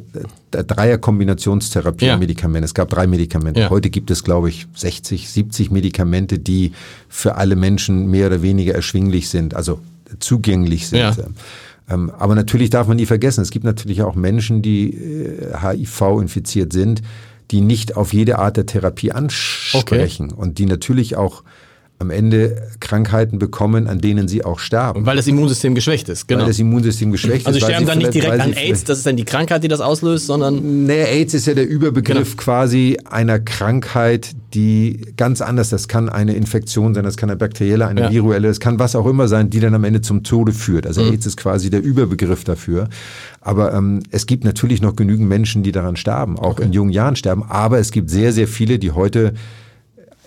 äh, 0.52 0.64
Dreier-Kombinationstherapie 0.64 2.06
Ja. 2.06 2.14
an 2.14 2.18
Medikamenten. 2.20 2.64
Es 2.64 2.72
gab 2.72 2.88
drei 2.88 3.06
Medikamente. 3.06 3.60
Ja. 3.60 3.70
Heute 3.70 3.90
gibt 3.90 4.10
es, 4.10 4.24
glaube 4.24 4.48
ich, 4.48 4.66
60, 4.74 5.28
70 5.28 5.70
Medikamente, 5.70 6.38
die 6.38 6.72
für 7.08 7.34
alle 7.36 7.56
Menschen 7.56 8.10
mehr 8.10 8.28
oder 8.28 8.40
weniger 8.40 8.74
erschwinglich 8.74 9.28
sind, 9.28 9.54
also 9.54 9.80
zugänglich 10.18 10.88
sind. 10.88 10.98
Ja. 11.00 11.14
Ähm, 11.90 12.10
aber 12.18 12.34
natürlich 12.34 12.70
darf 12.70 12.86
man 12.86 12.96
nie 12.96 13.06
vergessen, 13.06 13.42
es 13.42 13.50
gibt 13.50 13.64
natürlich 13.64 14.02
auch 14.02 14.14
Menschen, 14.14 14.62
die 14.62 14.94
äh, 14.94 15.56
HIV-infiziert 15.60 16.72
sind, 16.72 17.02
die 17.52 17.60
nicht 17.60 17.96
auf 17.96 18.12
jede 18.12 18.38
Art 18.38 18.56
der 18.56 18.66
Therapie 18.66 19.12
ansprechen 19.12 20.32
und 20.32 20.58
die 20.58 20.66
natürlich 20.66 21.16
auch 21.16 21.44
am 22.02 22.10
Ende 22.10 22.68
Krankheiten 22.80 23.38
bekommen, 23.38 23.86
an 23.86 24.00
denen 24.00 24.28
sie 24.28 24.44
auch 24.44 24.58
sterben. 24.58 25.06
Weil 25.06 25.16
das 25.16 25.26
Immunsystem 25.26 25.74
geschwächt 25.74 26.10
ist, 26.10 26.28
genau. 26.28 26.40
Weil 26.42 26.48
das 26.48 26.58
Immunsystem 26.58 27.10
geschwächt 27.10 27.46
also 27.46 27.56
ist. 27.56 27.62
weil 27.64 27.70
sterben 27.70 27.86
dann 27.86 27.98
nicht 27.98 28.12
direkt 28.12 28.40
an 28.40 28.52
AIDS, 28.52 28.84
das 28.84 28.98
ist 28.98 29.06
dann 29.06 29.16
die 29.16 29.24
Krankheit, 29.24 29.64
die 29.64 29.68
das 29.68 29.80
auslöst, 29.80 30.26
sondern 30.26 30.84
Nee, 30.86 31.04
AIDS 31.04 31.32
ist 31.32 31.46
ja 31.46 31.54
der 31.54 31.66
Überbegriff 31.66 32.32
Genau. 32.32 32.42
quasi 32.42 32.98
einer 33.08 33.38
Krankheit, 33.38 34.32
die 34.52 35.00
ganz 35.16 35.40
anders, 35.40 35.70
das 35.70 35.88
kann 35.88 36.10
eine 36.10 36.34
Infektion 36.34 36.92
sein, 36.94 37.04
das 37.04 37.16
kann 37.16 37.30
eine 37.30 37.38
bakterielle, 37.38 37.86
eine 37.86 38.02
Ja. 38.02 38.10
viruelle, 38.10 38.48
das 38.48 38.60
kann 38.60 38.78
was 38.78 38.94
auch 38.94 39.06
immer 39.06 39.28
sein, 39.28 39.48
die 39.48 39.60
dann 39.60 39.74
am 39.74 39.84
Ende 39.84 40.02
zum 40.02 40.24
Tode 40.24 40.52
führt. 40.52 40.86
Also 40.86 41.02
Mhm. 41.02 41.12
AIDS 41.12 41.24
ist 41.26 41.36
quasi 41.38 41.70
der 41.70 41.82
Überbegriff 41.82 42.44
dafür. 42.44 42.88
Aber 43.40 43.72
ähm, 43.72 44.00
es 44.10 44.26
gibt 44.26 44.44
natürlich 44.44 44.82
noch 44.82 44.94
genügend 44.96 45.28
Menschen, 45.28 45.62
die 45.62 45.72
daran 45.72 45.96
sterben, 45.96 46.38
auch 46.38 46.58
in 46.60 46.72
jungen 46.72 46.90
Jahren 46.92 47.16
sterben. 47.16 47.44
Aber 47.48 47.78
es 47.78 47.90
gibt 47.92 48.10
sehr, 48.10 48.32
sehr 48.32 48.46
viele, 48.48 48.78
die 48.78 48.90
heute 48.90 49.34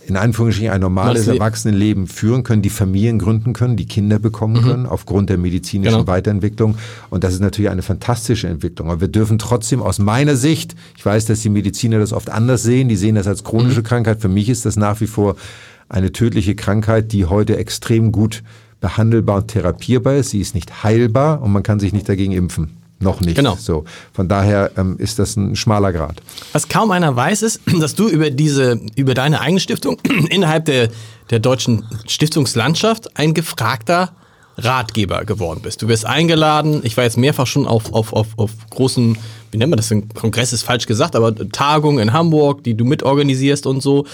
in 0.08 0.18
Anführungsstrichen 0.18 0.72
ein 0.72 0.82
normales 0.82 1.06
Normales 1.06 1.26
Le- 1.28 1.34
Erwachsenenleben 1.34 2.08
führen 2.08 2.44
können, 2.44 2.62
die 2.62 2.70
Familien 2.70 3.20
gründen 3.20 3.54
können, 3.54 3.76
die 3.76 3.86
Kinder 3.86 4.20
bekommen 4.20 4.62
können, 4.62 4.86
aufgrund 4.86 5.30
der 5.30 5.38
medizinischen 5.38 5.92
Genau. 5.94 6.08
Weiterentwicklung. 6.08 6.78
Und 7.10 7.24
das 7.24 7.34
ist 7.34 7.40
natürlich 7.42 7.70
eine 7.72 7.82
fantastische 7.82 8.48
Entwicklung. 8.48 8.90
Aber 8.90 9.02
wir 9.02 9.08
dürfen 9.08 9.38
trotzdem 9.38 9.82
aus 9.82 10.00
meiner 10.00 10.36
Sicht, 10.36 10.76
ich 10.98 11.06
weiß, 11.06 11.26
dass 11.26 11.42
die 11.42 11.50
Mediziner 11.50 12.00
das 12.00 12.14
oft 12.14 12.30
anders 12.30 12.64
sehen, 12.64 12.88
die 12.88 12.96
sehen 12.96 13.16
das 13.16 13.28
als 13.28 13.44
chronische 13.44 13.84
Krankheit. 13.84 14.22
Für 14.22 14.30
mich 14.30 14.50
ist 14.50 14.66
das 14.66 14.76
nach 14.76 15.02
wie 15.02 15.08
vor 15.08 15.36
eine 15.90 16.12
tödliche 16.12 16.56
Krankheit, 16.56 17.12
die 17.12 17.26
heute 17.26 17.58
extrem 17.58 18.12
gut 18.12 18.44
behandelbar 18.82 19.38
und 19.38 19.48
therapierbar 19.48 20.16
ist. 20.16 20.30
Sie 20.32 20.40
ist 20.40 20.56
nicht 20.56 20.84
heilbar 20.84 21.42
und 21.42 21.52
man 21.52 21.64
kann 21.64 21.80
sich 21.80 21.94
nicht 21.94 22.08
dagegen 22.08 22.32
impfen. 22.32 22.70
Noch 23.06 23.22
nicht. 23.22 23.36
Genau. 23.36 23.56
So. 23.56 23.86
Von 24.14 24.28
daher 24.28 24.72
ähm, 24.78 24.96
ist 24.98 25.20
das 25.20 25.38
ein 25.38 25.56
schmaler 25.56 25.94
Grad. 25.94 26.22
Was 26.54 26.68
kaum 26.68 26.90
einer 26.90 27.16
weiß, 27.16 27.44
ist, 27.44 27.62
dass 27.80 27.94
du 27.94 28.10
über 28.10 28.32
diese, 28.32 28.82
über 28.96 29.14
deine 29.14 29.40
eigene 29.40 29.60
Stiftung 29.60 30.00
innerhalb 30.30 30.66
der, 30.66 30.90
der 31.30 31.40
deutschen 31.40 31.86
Stiftungslandschaft 32.08 33.16
ein 33.18 33.34
gefragter 33.34 34.12
Ratgeber 34.58 35.24
geworden 35.26 35.60
bist. 35.62 35.82
Du 35.82 35.88
wirst 35.88 36.06
eingeladen, 36.06 36.82
ich 36.84 36.98
war 36.98 37.04
jetzt 37.04 37.18
mehrfach 37.18 37.46
schon 37.46 37.68
auf, 37.68 37.94
auf, 37.94 38.14
auf, 38.14 38.28
auf 38.38 38.52
großen, 38.70 39.18
wie 39.52 39.58
nennt 39.58 39.70
man 39.70 39.78
das? 39.78 39.94
Kongress 40.14 40.54
ist 40.54 40.64
falsch 40.64 40.88
gesagt, 40.88 41.16
aber 41.16 41.36
Tagungen 41.36 42.00
in 42.00 42.14
Hamburg, 42.14 42.64
die 42.64 42.74
du 42.74 42.86
mitorganisierst 42.86 43.68
und 43.68 43.82
so. 43.82 44.06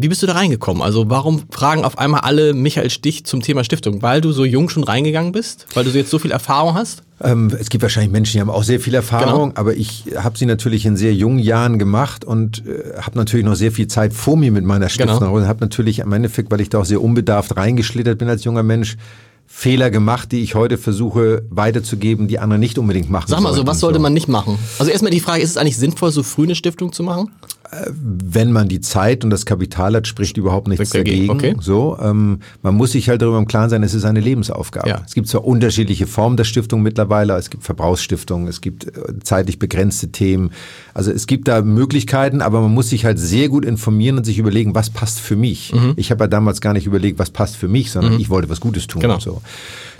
Wie 0.00 0.06
bist 0.06 0.22
du 0.22 0.28
da 0.28 0.34
reingekommen? 0.34 0.80
Also 0.80 1.10
warum 1.10 1.42
fragen 1.50 1.84
auf 1.84 1.98
einmal 1.98 2.20
alle 2.20 2.54
Michael 2.54 2.88
Stich 2.88 3.24
zum 3.24 3.42
Thema 3.42 3.64
Stiftung? 3.64 4.00
Weil 4.00 4.20
du 4.20 4.30
so 4.30 4.44
jung 4.44 4.68
schon 4.68 4.84
reingegangen 4.84 5.32
bist? 5.32 5.66
Weil 5.74 5.82
du 5.82 5.90
jetzt 5.90 6.10
so 6.10 6.20
viel 6.20 6.30
Erfahrung 6.30 6.74
hast? 6.74 7.02
Ähm, 7.20 7.50
es 7.58 7.68
gibt 7.68 7.82
wahrscheinlich 7.82 8.12
Menschen, 8.12 8.34
die 8.34 8.40
haben 8.40 8.48
auch 8.48 8.62
sehr 8.62 8.78
viel 8.78 8.94
Erfahrung, 8.94 9.48
Genau. 9.48 9.60
aber 9.60 9.74
ich 9.74 10.04
habe 10.16 10.38
sie 10.38 10.46
natürlich 10.46 10.86
in 10.86 10.96
sehr 10.96 11.12
jungen 11.12 11.40
Jahren 11.40 11.80
gemacht 11.80 12.24
und 12.24 12.62
äh, 12.64 13.00
habe 13.00 13.18
natürlich 13.18 13.44
noch 13.44 13.56
sehr 13.56 13.72
viel 13.72 13.88
Zeit 13.88 14.12
vor 14.12 14.36
mir 14.36 14.52
mit 14.52 14.64
meiner 14.64 14.88
Stiftung 14.88 15.18
Genau. 15.18 15.34
und 15.34 15.48
habe 15.48 15.58
natürlich 15.64 15.98
im 15.98 16.12
Endeffekt, 16.12 16.52
weil 16.52 16.60
ich 16.60 16.68
da 16.68 16.78
auch 16.78 16.84
sehr 16.84 17.02
unbedarft 17.02 17.56
reingeschlittert 17.56 18.18
bin 18.18 18.28
als 18.28 18.44
junger 18.44 18.62
Mensch, 18.62 18.96
Fehler 19.50 19.90
gemacht, 19.90 20.30
die 20.30 20.42
ich 20.42 20.54
heute 20.54 20.78
versuche 20.78 21.42
weiterzugeben, 21.50 22.28
die 22.28 22.38
andere 22.38 22.60
nicht 22.60 22.78
unbedingt 22.78 23.10
machen 23.10 23.26
Sag 23.28 23.40
mal 23.40 23.48
so, 23.48 23.56
sollten. 23.56 23.68
was 23.68 23.80
sollte 23.80 23.98
man 23.98 24.12
nicht 24.12 24.28
machen? 24.28 24.58
Also 24.78 24.92
erstmal 24.92 25.10
die 25.10 25.18
Frage, 25.20 25.42
ist 25.42 25.50
es 25.50 25.56
eigentlich 25.56 25.78
sinnvoll, 25.78 26.12
so 26.12 26.22
früh 26.22 26.44
eine 26.44 26.54
Stiftung 26.54 26.92
zu 26.92 27.02
machen? 27.02 27.30
Wenn 27.90 28.52
man 28.52 28.68
die 28.68 28.80
Zeit 28.80 29.24
und 29.24 29.30
das 29.30 29.44
Kapital 29.44 29.94
hat, 29.94 30.06
spricht 30.06 30.36
überhaupt 30.36 30.68
nichts 30.68 30.90
dagegen, 30.90 31.30
okay. 31.30 31.54
So, 31.60 31.98
ähm, 32.00 32.40
man 32.62 32.74
muss 32.74 32.92
sich 32.92 33.08
halt 33.08 33.20
darüber 33.22 33.38
im 33.38 33.46
Klaren 33.46 33.68
sein, 33.68 33.82
es 33.82 33.94
ist 33.94 34.04
eine 34.04 34.20
Lebensaufgabe. 34.20 34.88
Ja. 34.88 35.02
Es 35.06 35.14
gibt 35.14 35.28
zwar 35.28 35.44
unterschiedliche 35.44 36.06
Formen 36.06 36.36
der 36.36 36.44
Stiftung 36.44 36.82
mittlerweile, 36.82 37.34
es 37.36 37.50
gibt 37.50 37.64
Verbrauchsstiftungen, 37.64 38.48
es 38.48 38.60
gibt 38.60 38.86
äh, 38.86 39.18
zeitlich 39.22 39.58
begrenzte 39.58 40.10
Themen. 40.10 40.50
Also 40.94 41.10
es 41.10 41.26
gibt 41.26 41.48
da 41.48 41.62
Möglichkeiten, 41.62 42.40
aber 42.40 42.60
man 42.60 42.72
muss 42.72 42.88
sich 42.88 43.04
halt 43.04 43.18
sehr 43.18 43.48
gut 43.48 43.64
informieren 43.64 44.16
und 44.16 44.24
sich 44.24 44.38
überlegen, 44.38 44.74
was 44.74 44.90
passt 44.90 45.20
für 45.20 45.36
mich. 45.36 45.74
Mhm. 45.74 45.92
Ich 45.96 46.10
habe 46.10 46.24
ja 46.24 46.28
damals 46.28 46.60
gar 46.60 46.72
nicht 46.72 46.86
überlegt, 46.86 47.18
was 47.18 47.30
passt 47.30 47.56
für 47.56 47.68
mich, 47.68 47.90
sondern 47.90 48.18
ich 48.18 48.30
wollte 48.30 48.48
was 48.48 48.60
Gutes 48.60 48.86
tun 48.86 49.02
Genau. 49.02 49.14
und 49.14 49.20
so. 49.22 49.42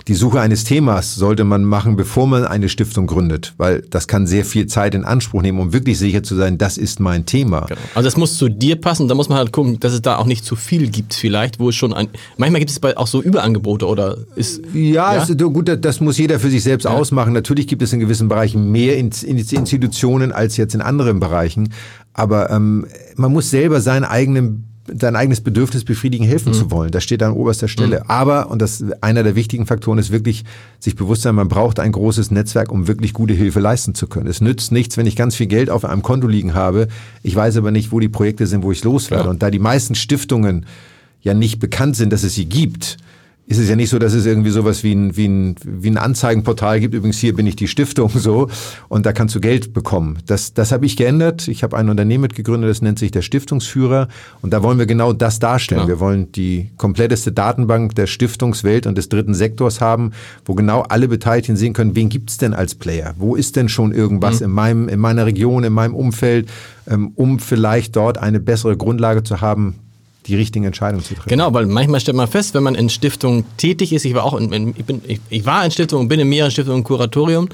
Die 0.07 0.13
Suche 0.15 0.39
eines 0.41 0.63
Themas 0.63 1.15
sollte 1.15 1.43
man 1.43 1.63
machen, 1.63 1.95
bevor 1.95 2.25
man 2.25 2.45
eine 2.45 2.69
Stiftung 2.69 3.05
gründet, 3.05 3.53
weil 3.57 3.83
das 3.89 4.07
kann 4.07 4.25
sehr 4.25 4.43
viel 4.45 4.65
Zeit 4.67 4.95
in 4.95 5.03
Anspruch 5.05 5.41
nehmen, 5.41 5.59
um 5.59 5.73
wirklich 5.73 5.99
sicher 5.99 6.23
zu 6.23 6.35
sein, 6.35 6.57
das 6.57 6.77
ist 6.77 6.99
mein 6.99 7.25
Thema. 7.25 7.67
Also 7.93 8.07
das 8.07 8.17
muss 8.17 8.37
zu 8.37 8.49
dir 8.49 8.75
passen, 8.79 9.07
da 9.07 9.13
muss 9.15 9.29
man 9.29 9.37
halt 9.37 9.51
gucken, 9.51 9.79
dass 9.79 9.93
es 9.93 10.01
da 10.01 10.17
auch 10.17 10.25
nicht 10.25 10.45
zu 10.45 10.55
viel 10.55 10.89
gibt 10.89 11.13
vielleicht, 11.13 11.59
wo 11.59 11.69
es 11.69 11.75
schon 11.75 11.93
ein, 11.93 12.07
manchmal 12.37 12.59
gibt 12.59 12.71
es 12.71 12.81
auch 12.97 13.07
so 13.07 13.21
Überangebote 13.21 13.85
oder 13.85 14.17
ist, 14.35 14.61
Ja, 14.73 15.15
Ja? 15.15 15.23
Es, 15.23 15.37
gut, 15.37 15.69
das- 15.83 15.99
muss 15.99 16.17
jeder 16.17 16.39
für 16.39 16.49
sich 16.49 16.63
selbst 16.63 16.87
ausmachen. 16.87 17.33
Natürlich 17.33 17.67
gibt 17.67 17.81
es 17.81 17.91
in 17.91 17.99
gewissen 17.99 18.29
Bereichen 18.29 18.71
mehr 18.71 18.97
In- 18.97 19.11
In- 19.23 19.37
Institutionen 19.37 20.31
als 20.31 20.55
jetzt 20.57 20.73
in 20.73 20.81
anderen 20.81 21.19
Bereichen. 21.19 21.73
Aber 22.13 22.49
ähm, 22.49 22.85
man 23.15 23.33
muss 23.33 23.49
selber 23.49 23.81
seinen 23.81 24.05
eigenen 24.05 24.68
sein 24.97 25.15
eigenes 25.15 25.41
Bedürfnis 25.41 25.83
befriedigen, 25.83 26.25
helfen 26.25 26.53
zu 26.53 26.71
wollen. 26.71 26.91
Das 26.91 27.03
steht 27.03 27.21
an 27.23 27.33
oberster 27.33 27.67
Stelle. 27.67 28.09
Aber, 28.09 28.49
und 28.49 28.61
das 28.61 28.83
einer 29.01 29.23
der 29.23 29.35
wichtigen 29.35 29.65
Faktoren 29.65 29.97
ist 29.97 30.11
wirklich, 30.11 30.45
sich 30.79 30.95
bewusst 30.95 31.23
sein, 31.23 31.35
man 31.35 31.47
braucht 31.47 31.79
ein 31.79 31.91
großes 31.91 32.31
Netzwerk, 32.31 32.71
um 32.71 32.87
wirklich 32.87 33.13
gute 33.13 33.33
Hilfe 33.33 33.59
leisten 33.59 33.95
zu 33.95 34.07
können. 34.07 34.27
Es 34.27 34.41
nützt 34.41 34.71
nichts, 34.71 34.97
wenn 34.97 35.05
ich 35.05 35.15
ganz 35.15 35.35
viel 35.35 35.47
Geld 35.47 35.69
auf 35.69 35.85
einem 35.85 36.01
Konto 36.01 36.27
liegen 36.27 36.53
habe. 36.53 36.87
Ich 37.23 37.35
weiß 37.35 37.57
aber 37.57 37.71
nicht, 37.71 37.91
wo 37.91 37.99
die 37.99 38.09
Projekte 38.09 38.47
sind, 38.47 38.63
wo 38.63 38.71
ich 38.71 38.83
loswerde. 38.83 39.25
Ja. 39.25 39.29
Und 39.29 39.43
da 39.43 39.51
die 39.51 39.59
meisten 39.59 39.95
Stiftungen 39.95 40.65
ja 41.21 41.33
nicht 41.33 41.59
bekannt 41.59 41.95
sind, 41.95 42.13
dass 42.13 42.23
es 42.23 42.35
sie 42.35 42.45
gibt, 42.45 42.97
ist 43.49 43.57
es 43.57 43.67
ja 43.67 43.75
nicht 43.75 43.89
so, 43.89 43.97
dass 43.97 44.13
es 44.13 44.27
irgendwie 44.27 44.51
sowas 44.51 44.83
wie 44.83 44.93
ein, 44.93 45.17
wie 45.17 45.27
ein, 45.27 45.55
wie 45.65 45.89
ein 45.89 45.97
Anzeigenportal 45.97 46.79
gibt. 46.79 46.93
Übrigens, 46.93 47.17
hier 47.17 47.33
bin 47.33 47.47
ich 47.47 47.55
die 47.55 47.67
Stiftung 47.67 48.11
so 48.13 48.47
und 48.89 49.07
da 49.07 49.11
kannst 49.11 49.33
du 49.33 49.39
Geld 49.39 49.73
bekommen. 49.73 50.19
Das, 50.27 50.53
das 50.53 50.71
habe 50.71 50.85
ich 50.85 50.95
geändert. 50.95 51.47
Ich 51.47 51.63
habe 51.63 51.75
ein 51.75 51.89
Unternehmen 51.89 52.21
mitgegründet, 52.21 52.69
das 52.69 52.83
nennt 52.83 52.99
sich 52.99 53.09
der 53.09 53.23
Stiftungsführer 53.23 54.07
und 54.43 54.53
da 54.53 54.61
wollen 54.61 54.77
wir 54.77 54.85
genau 54.85 55.13
das 55.13 55.39
darstellen. 55.39 55.81
Genau. 55.81 55.89
Wir 55.89 55.99
wollen 55.99 56.31
die 56.31 56.69
kompletteste 56.77 57.31
Datenbank 57.31 57.95
der 57.95 58.05
Stiftungswelt 58.05 58.85
und 58.85 58.99
des 58.99 59.09
dritten 59.09 59.33
Sektors 59.33 59.81
haben, 59.81 60.11
wo 60.45 60.53
genau 60.53 60.81
alle 60.81 61.07
Beteiligten 61.07 61.55
sehen 61.55 61.73
können, 61.73 61.95
wen 61.95 62.09
gibt's 62.09 62.37
denn 62.37 62.53
als 62.53 62.75
Player? 62.75 63.15
Wo 63.17 63.35
ist 63.35 63.55
denn 63.55 63.67
schon 63.67 63.93
irgendwas 63.93 64.41
in, 64.41 64.51
meinem, 64.51 64.87
in 64.89 64.99
meiner 64.99 65.25
Region, 65.25 65.63
in 65.63 65.73
meinem 65.73 65.95
Umfeld, 65.95 66.47
ähm, 66.87 67.13
um 67.15 67.39
vielleicht 67.39 67.95
dort 67.95 68.19
eine 68.19 68.39
bessere 68.39 68.77
Grundlage 68.77 69.23
zu 69.23 69.41
haben, 69.41 69.73
die 70.29 70.35
richtigen 70.35 70.65
Entscheidungen 70.65 71.03
zu 71.03 71.15
treffen. 71.15 71.29
Genau, 71.29 71.53
weil 71.53 71.65
manchmal 71.65 71.99
stellt 71.99 72.17
man 72.17 72.27
fest, 72.27 72.53
wenn 72.53 72.63
man 72.63 72.75
in 72.75 72.89
Stiftungen 72.89 73.45
tätig 73.57 73.93
ist, 73.93 74.05
ich 74.05 74.13
war 74.13 74.23
auch 74.23 74.35
in, 74.35 74.51
in, 74.53 74.69
ich, 74.77 74.85
bin, 74.85 75.01
ich, 75.05 75.19
ich 75.29 75.45
war 75.45 75.63
in 75.65 75.71
Stiftungen, 75.71 76.07
bin 76.07 76.19
in 76.19 76.29
mehreren 76.29 76.51
Stiftungen 76.51 76.79
im 76.79 76.83
Kuratorium, 76.83 77.49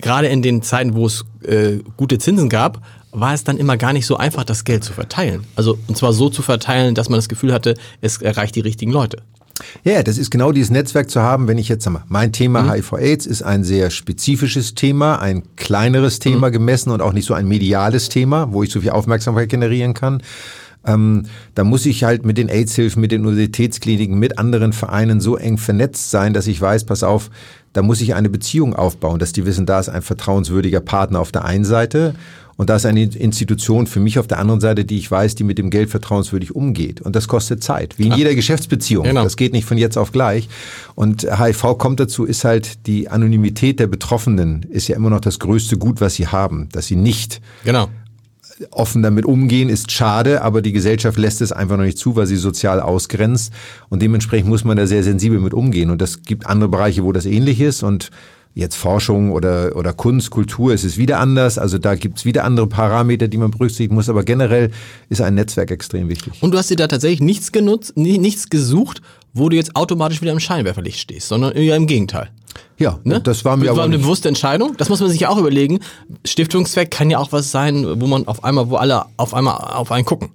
gerade 0.00 0.28
in 0.28 0.42
den 0.42 0.62
Zeiten, 0.62 0.94
wo 0.94 1.06
es 1.06 1.24
äh, 1.42 1.78
gute 1.96 2.18
Zinsen 2.18 2.48
gab, 2.48 2.82
war 3.12 3.32
es 3.32 3.44
dann 3.44 3.58
immer 3.58 3.76
gar 3.76 3.92
nicht 3.92 4.06
so 4.06 4.16
einfach, 4.16 4.44
das 4.44 4.64
Geld 4.64 4.84
zu 4.84 4.92
verteilen. 4.92 5.44
Also 5.56 5.78
und 5.86 5.96
zwar 5.96 6.12
so 6.12 6.28
zu 6.28 6.42
verteilen, 6.42 6.94
dass 6.94 7.08
man 7.08 7.18
das 7.18 7.28
Gefühl 7.28 7.52
hatte, 7.52 7.74
es 8.00 8.20
erreicht 8.20 8.56
die 8.56 8.60
richtigen 8.60 8.92
Leute. 8.92 9.18
Ja, 9.84 10.02
das 10.02 10.18
ist 10.18 10.30
genau 10.30 10.50
dieses 10.50 10.70
Netzwerk 10.70 11.10
zu 11.10 11.20
haben, 11.20 11.46
wenn 11.46 11.58
ich 11.58 11.68
jetzt 11.68 11.84
sag 11.84 11.92
mal, 11.92 12.02
mein 12.08 12.32
Thema 12.32 12.72
HIV-AIDS 12.72 13.26
ist 13.26 13.42
ein 13.42 13.62
sehr 13.62 13.90
spezifisches 13.90 14.74
Thema, 14.74 15.20
ein 15.20 15.44
kleineres 15.56 16.18
Thema 16.18 16.50
gemessen 16.50 16.90
und 16.90 17.00
auch 17.00 17.12
nicht 17.12 17.26
so 17.26 17.34
ein 17.34 17.46
mediales 17.46 18.08
Thema, 18.08 18.52
wo 18.52 18.64
ich 18.64 18.70
so 18.70 18.80
viel 18.80 18.90
Aufmerksamkeit 18.90 19.48
generieren 19.48 19.94
kann. 19.94 20.22
Ähm, 20.86 21.26
da 21.54 21.64
muss 21.64 21.86
ich 21.86 22.04
halt 22.04 22.24
mit 22.24 22.38
den 22.38 22.48
AIDS-Hilfen, 22.48 23.00
mit 23.00 23.12
den 23.12 23.26
Universitätskliniken, 23.26 24.18
mit 24.18 24.38
anderen 24.38 24.72
Vereinen 24.72 25.20
so 25.20 25.36
eng 25.36 25.58
vernetzt 25.58 26.10
sein, 26.10 26.34
dass 26.34 26.46
ich 26.46 26.60
weiß, 26.60 26.84
pass 26.84 27.02
auf, 27.02 27.30
da 27.72 27.82
muss 27.82 28.00
ich 28.00 28.14
eine 28.14 28.30
Beziehung 28.30 28.74
aufbauen, 28.74 29.18
dass 29.18 29.32
die 29.32 29.46
wissen, 29.46 29.66
da 29.66 29.80
ist 29.80 29.88
ein 29.88 30.02
vertrauenswürdiger 30.02 30.80
Partner 30.80 31.20
auf 31.20 31.32
der 31.32 31.44
einen 31.44 31.64
Seite 31.64 32.14
und 32.56 32.70
da 32.70 32.76
ist 32.76 32.86
eine 32.86 33.02
Institution 33.02 33.86
für 33.86 34.00
mich 34.00 34.18
auf 34.18 34.26
der 34.26 34.38
anderen 34.38 34.60
Seite, 34.60 34.84
die 34.84 34.98
ich 34.98 35.10
weiß, 35.10 35.34
die 35.34 35.44
mit 35.44 35.58
dem 35.58 35.70
Geld 35.70 35.90
vertrauenswürdig 35.90 36.54
umgeht. 36.54 37.00
Und 37.00 37.16
das 37.16 37.26
kostet 37.26 37.64
Zeit, 37.64 37.98
wie 37.98 38.06
in 38.06 38.12
jeder 38.12 38.34
Geschäftsbeziehung. 38.34 39.04
Genau. 39.04 39.24
Das 39.24 39.36
geht 39.36 39.52
nicht 39.52 39.64
von 39.64 39.76
jetzt 39.76 39.96
auf 39.96 40.12
gleich. 40.12 40.48
Und 40.94 41.22
HIV 41.22 41.78
kommt 41.78 41.98
dazu, 42.00 42.24
ist 42.24 42.44
halt 42.44 42.86
die 42.86 43.08
Anonymität 43.08 43.80
der 43.80 43.88
Betroffenen 43.88 44.66
ist 44.70 44.88
ja 44.88 44.96
immer 44.96 45.10
noch 45.10 45.20
das 45.20 45.38
größte 45.38 45.78
Gut, 45.78 46.00
was 46.00 46.14
sie 46.14 46.28
haben, 46.28 46.68
dass 46.72 46.86
sie 46.86 46.96
nicht 46.96 47.40
Genau. 47.64 47.88
Offen 48.70 49.02
damit 49.02 49.24
umgehen, 49.24 49.68
ist 49.68 49.90
schade, 49.90 50.42
aber 50.42 50.62
die 50.62 50.72
Gesellschaft 50.72 51.18
lässt 51.18 51.40
es 51.40 51.52
einfach 51.52 51.76
noch 51.76 51.84
nicht 51.84 51.98
zu, 51.98 52.16
weil 52.16 52.26
sie 52.26 52.36
sozial 52.36 52.80
ausgrenzt. 52.80 53.52
Und 53.88 54.02
dementsprechend 54.02 54.48
muss 54.48 54.64
man 54.64 54.76
da 54.76 54.86
sehr 54.86 55.02
sensibel 55.02 55.40
mit 55.40 55.54
umgehen. 55.54 55.90
Und 55.90 56.00
das 56.00 56.22
gibt 56.22 56.46
andere 56.46 56.68
Bereiche, 56.68 57.04
wo 57.04 57.12
das 57.12 57.26
ähnlich 57.26 57.60
ist. 57.60 57.82
Und 57.82 58.10
Jetzt 58.56 58.76
Forschung 58.76 59.32
oder, 59.32 59.74
oder 59.74 59.92
Kunst, 59.92 60.30
Kultur, 60.30 60.72
es 60.72 60.84
ist 60.84 60.96
wieder 60.96 61.18
anders. 61.18 61.58
Also 61.58 61.76
da 61.76 61.96
gibt's 61.96 62.24
wieder 62.24 62.44
andere 62.44 62.68
Parameter, 62.68 63.26
die 63.26 63.36
man 63.36 63.50
berücksichtigen 63.50 63.96
muss. 63.96 64.08
Aber 64.08 64.22
generell 64.22 64.70
ist 65.08 65.20
ein 65.20 65.34
Netzwerk 65.34 65.72
extrem 65.72 66.08
wichtig. 66.08 66.34
Und 66.40 66.54
du 66.54 66.58
hast 66.58 66.70
dir 66.70 66.76
da 66.76 66.86
tatsächlich 66.86 67.20
nichts 67.20 67.50
genutzt, 67.50 67.96
nichts 67.96 68.48
gesucht, 68.50 69.02
wo 69.34 69.48
du 69.48 69.56
jetzt 69.56 69.76
automatisch 69.76 70.22
wieder 70.22 70.32
im 70.32 70.40
Scheinwerferlicht 70.40 70.98
stehst, 70.98 71.28
sondern 71.28 71.52
eher 71.52 71.76
im 71.76 71.86
Gegenteil. 71.86 72.30
Ja, 72.78 72.98
ne? 73.04 73.20
das 73.20 73.44
war 73.44 73.56
mir 73.56 73.66
das 73.66 73.76
war 73.76 73.84
eine 73.84 73.98
bewusste 73.98 74.28
Entscheidung. 74.28 74.76
Das 74.76 74.88
muss 74.88 75.00
man 75.00 75.10
sich 75.10 75.20
ja 75.20 75.28
auch 75.28 75.38
überlegen. 75.38 75.80
Stiftungszweck 76.24 76.90
kann 76.90 77.10
ja 77.10 77.18
auch 77.18 77.32
was 77.32 77.50
sein, 77.50 78.00
wo 78.00 78.06
man 78.06 78.26
auf 78.26 78.44
einmal, 78.44 78.70
wo 78.70 78.76
alle 78.76 79.04
auf 79.16 79.34
einmal 79.34 79.56
auf 79.56 79.92
einen 79.92 80.04
gucken. 80.04 80.30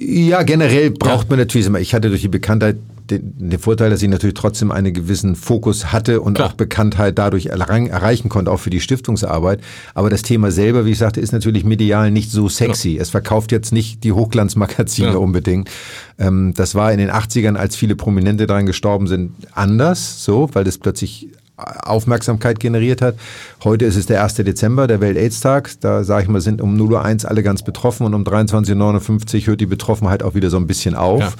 Ja, 0.00 0.42
generell 0.42 0.90
braucht 0.90 1.24
ja. 1.24 1.30
man 1.30 1.38
natürlich 1.40 1.66
immer. 1.66 1.80
Ich 1.80 1.92
hatte 1.92 2.08
durch 2.08 2.20
die 2.20 2.28
Bekanntheit 2.28 2.76
den, 3.10 3.50
den 3.50 3.58
Vorteil, 3.58 3.90
dass 3.90 4.02
ich 4.02 4.08
natürlich 4.08 4.34
trotzdem 4.34 4.70
einen 4.70 4.92
gewissen 4.92 5.34
Fokus 5.34 5.92
hatte 5.92 6.20
und 6.20 6.34
Klar. 6.34 6.50
auch 6.50 6.52
Bekanntheit 6.52 7.18
dadurch 7.18 7.46
erreichen 7.46 8.28
konnte, 8.28 8.50
auch 8.50 8.58
für 8.58 8.70
die 8.70 8.80
Stiftungsarbeit. 8.80 9.60
Aber 9.94 10.10
das 10.10 10.22
Thema 10.22 10.50
selber, 10.50 10.84
wie 10.84 10.90
ich 10.90 10.98
sagte, 10.98 11.20
ist 11.20 11.32
natürlich 11.32 11.64
medial 11.64 12.10
nicht 12.10 12.30
so 12.30 12.48
sexy. 12.48 12.90
Ja. 12.90 13.02
Es 13.02 13.10
verkauft 13.10 13.50
jetzt 13.50 13.72
nicht 13.72 14.04
die 14.04 14.12
Hochglanzmagazine 14.12 15.08
ja. 15.12 15.16
unbedingt. 15.16 15.70
Ähm, 16.18 16.52
das 16.54 16.74
war 16.74 16.92
in 16.92 16.98
den 16.98 17.10
80ern, 17.10 17.56
als 17.56 17.74
viele 17.74 17.96
Prominente 17.96 18.46
daran 18.46 18.66
gestorben 18.66 19.06
sind, 19.06 19.32
anders, 19.52 20.24
so, 20.24 20.50
weil 20.52 20.64
das 20.64 20.78
plötzlich 20.78 21.28
Aufmerksamkeit 21.58 22.60
generiert 22.60 23.02
hat. 23.02 23.16
Heute 23.64 23.84
ist 23.84 23.96
es 23.96 24.06
der 24.06 24.22
1. 24.22 24.34
Dezember, 24.34 24.86
der 24.86 25.00
Welt-Aids-Tag. 25.00 25.80
Da 25.80 26.04
sage 26.04 26.22
ich 26.22 26.28
mal, 26.28 26.40
sind 26.40 26.60
um 26.60 26.76
0.01 26.76 27.24
Uhr 27.24 27.30
alle 27.30 27.42
ganz 27.42 27.62
betroffen 27.62 28.06
und 28.06 28.14
um 28.14 28.24
23.59 28.24 29.40
Uhr 29.40 29.46
hört 29.46 29.60
die 29.60 29.66
Betroffenheit 29.66 30.22
auch 30.22 30.34
wieder 30.34 30.50
so 30.50 30.56
ein 30.56 30.66
bisschen 30.66 30.94
auf. 30.94 31.20
Ja. 31.20 31.32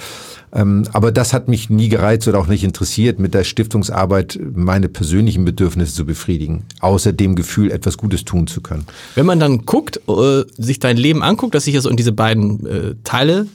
Ähm, 0.52 0.84
aber 0.92 1.12
das 1.12 1.32
hat 1.32 1.48
mich 1.48 1.68
nie 1.68 1.88
gereizt 1.88 2.26
oder 2.26 2.38
auch 2.38 2.46
nicht 2.46 2.64
interessiert, 2.64 3.18
mit 3.18 3.34
der 3.34 3.44
Stiftungsarbeit 3.44 4.38
meine 4.54 4.88
persönlichen 4.88 5.44
Bedürfnisse 5.44 5.94
zu 5.94 6.06
befriedigen, 6.06 6.64
außer 6.80 7.12
dem 7.12 7.34
Gefühl, 7.34 7.70
etwas 7.70 7.98
Gutes 7.98 8.24
tun 8.24 8.46
zu 8.46 8.60
können. 8.60 8.86
Wenn 9.14 9.26
man 9.26 9.40
dann 9.40 9.66
guckt, 9.66 10.00
äh, 10.08 10.44
sich 10.56 10.78
dein 10.78 10.96
Leben 10.96 11.22
anguckt, 11.22 11.54
dass 11.54 11.64
sich 11.64 11.74
das 11.74 11.84
in 11.84 11.96
diese 11.96 12.12
beiden 12.12 12.66
äh, 12.66 12.94
Teile, 13.04 13.46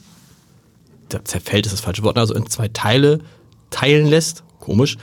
da 1.08 1.24
zerfällt 1.24 1.66
ist 1.66 1.72
das 1.72 1.80
falsche 1.80 2.04
Wort, 2.04 2.16
also 2.16 2.34
in 2.34 2.48
zwei 2.48 2.68
Teile 2.68 3.18
teilen 3.70 4.06
lässt, 4.06 4.44
komisch. 4.60 4.96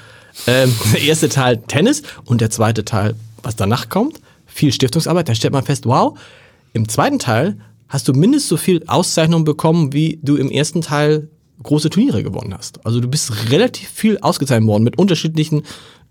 Ähm, 0.48 0.74
der 0.94 1.02
erste 1.08 1.30
Teil 1.30 1.58
Tennis 1.68 2.04
und 2.26 2.42
der 2.42 2.50
zweite 2.50 2.86
Teil, 2.86 3.16
was 3.44 3.56
danach 3.56 3.90
kommt, 3.90 4.20
viel 4.46 4.72
Stiftungsarbeit, 4.72 5.30
da 5.30 5.36
stellt 5.36 5.54
man 5.54 5.64
fest, 5.64 5.86
wow, 5.86 6.18
im 6.74 6.88
zweiten 6.88 7.20
Teil 7.20 7.58
hast 7.90 8.08
du 8.08 8.14
mindestens 8.14 8.50
so 8.50 8.58
viel 8.58 8.84
Auszeichnung 8.88 9.44
bekommen, 9.44 9.94
wie 9.94 10.20
du 10.22 10.38
im 10.38 10.50
ersten 10.50 10.82
Teil 10.82 11.28
große 11.64 11.90
Turniere 11.90 12.24
gewonnen 12.24 12.54
hast. 12.58 12.86
Also 12.86 13.00
du 13.00 13.08
bist 13.08 13.52
relativ 13.52 13.90
viel 13.90 14.18
ausgezeichnet 14.20 14.68
worden 14.68 14.84
mit 14.84 14.98
unterschiedlichen. 14.98 15.64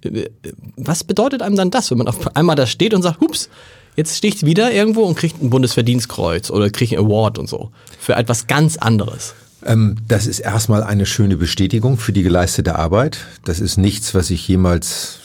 Äh, 0.03 0.31
was 0.77 1.05
bedeutet 1.05 1.43
einem 1.43 1.57
dann 1.57 1.71
das, 1.71 1.91
wenn 1.91 1.99
man 1.99 2.09
auf 2.09 2.37
einmal 2.37 2.57
da 2.57 2.67
steht 2.67 2.95
und 2.95 3.03
sagt, 3.03 3.21
hups, 3.21 3.49
jetzt 3.97 4.17
stehe 4.17 4.33
ich 4.33 4.45
wieder 4.45 4.73
irgendwo 4.73 5.03
und 5.03 5.17
kriege 5.17 5.35
ein 5.41 5.51
Bundesverdienstkreuz 5.51 6.51
oder 6.51 6.71
kriege 6.71 6.99
einen 6.99 7.07
Award 7.07 7.39
und 7.39 7.49
so 7.49 7.71
für 7.99 8.15
etwas 8.15 8.47
ganz 8.47 8.77
anderes? 8.77 9.35
Ähm, 9.65 9.97
das 10.07 10.27
ist 10.27 10.41
erstmal 10.41 10.83
eine 10.83 11.07
schöne 11.07 11.37
Bestätigung 11.37 11.99
für 11.99 12.13
die 12.13 12.23
geleistete 12.23 12.77
Arbeit. 12.77 13.19
Das 13.45 13.61
ist 13.61 13.77
nichts, 13.77 14.15
was 14.15 14.31
ich 14.31 14.47
jemals 14.47 15.21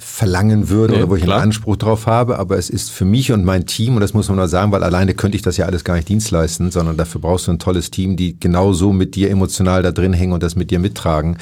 verlangen 0.00 0.68
würde 0.68 0.94
nee, 0.94 1.00
oder 1.00 1.10
wo 1.10 1.16
ich 1.16 1.22
klar. 1.22 1.36
einen 1.36 1.48
Anspruch 1.48 1.76
drauf 1.76 2.06
habe, 2.06 2.38
aber 2.38 2.56
es 2.56 2.70
ist 2.70 2.90
für 2.90 3.04
mich 3.04 3.32
und 3.32 3.44
mein 3.44 3.66
Team, 3.66 3.94
und 3.94 4.00
das 4.00 4.14
muss 4.14 4.28
man 4.28 4.38
mal 4.38 4.48
sagen, 4.48 4.72
weil 4.72 4.82
alleine 4.82 5.14
könnte 5.14 5.36
ich 5.36 5.42
das 5.42 5.56
ja 5.56 5.66
alles 5.66 5.84
gar 5.84 5.94
nicht 5.94 6.08
dienst 6.08 6.30
leisten, 6.30 6.70
sondern 6.70 6.96
dafür 6.96 7.20
brauchst 7.20 7.46
du 7.46 7.52
ein 7.52 7.58
tolles 7.58 7.90
Team, 7.90 8.16
die 8.16 8.38
genauso 8.38 8.92
mit 8.92 9.14
dir 9.14 9.30
emotional 9.30 9.82
da 9.82 9.92
drin 9.92 10.12
hängen 10.12 10.32
und 10.32 10.42
das 10.42 10.56
mit 10.56 10.70
dir 10.70 10.78
mittragen. 10.78 11.36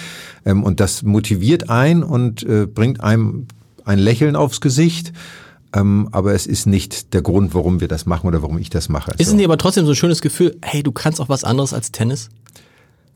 Ähm, 0.44 0.64
und 0.64 0.80
das 0.80 1.02
motiviert 1.02 1.70
ein 1.70 2.02
und 2.02 2.42
äh, 2.42 2.66
bringt 2.66 3.00
einem 3.00 3.46
ein 3.84 3.98
Lächeln 3.98 4.34
aufs 4.34 4.60
Gesicht. 4.60 5.12
Ähm, 5.74 6.08
aber 6.12 6.34
es 6.34 6.46
ist 6.46 6.66
nicht 6.66 7.14
der 7.14 7.22
Grund, 7.22 7.54
warum 7.54 7.80
wir 7.80 7.88
das 7.88 8.06
machen 8.06 8.28
oder 8.28 8.42
warum 8.42 8.58
ich 8.58 8.70
das 8.70 8.88
mache. 8.88 9.12
Ist 9.18 9.28
es 9.28 9.34
nicht 9.34 9.44
aber 9.44 9.58
trotzdem 9.58 9.84
so 9.86 9.92
ein 9.92 9.96
schönes 9.96 10.22
Gefühl, 10.22 10.56
hey, 10.62 10.82
du 10.82 10.92
kannst 10.92 11.20
auch 11.20 11.28
was 11.28 11.42
anderes 11.42 11.72
als 11.74 11.90
Tennis? 11.90 12.28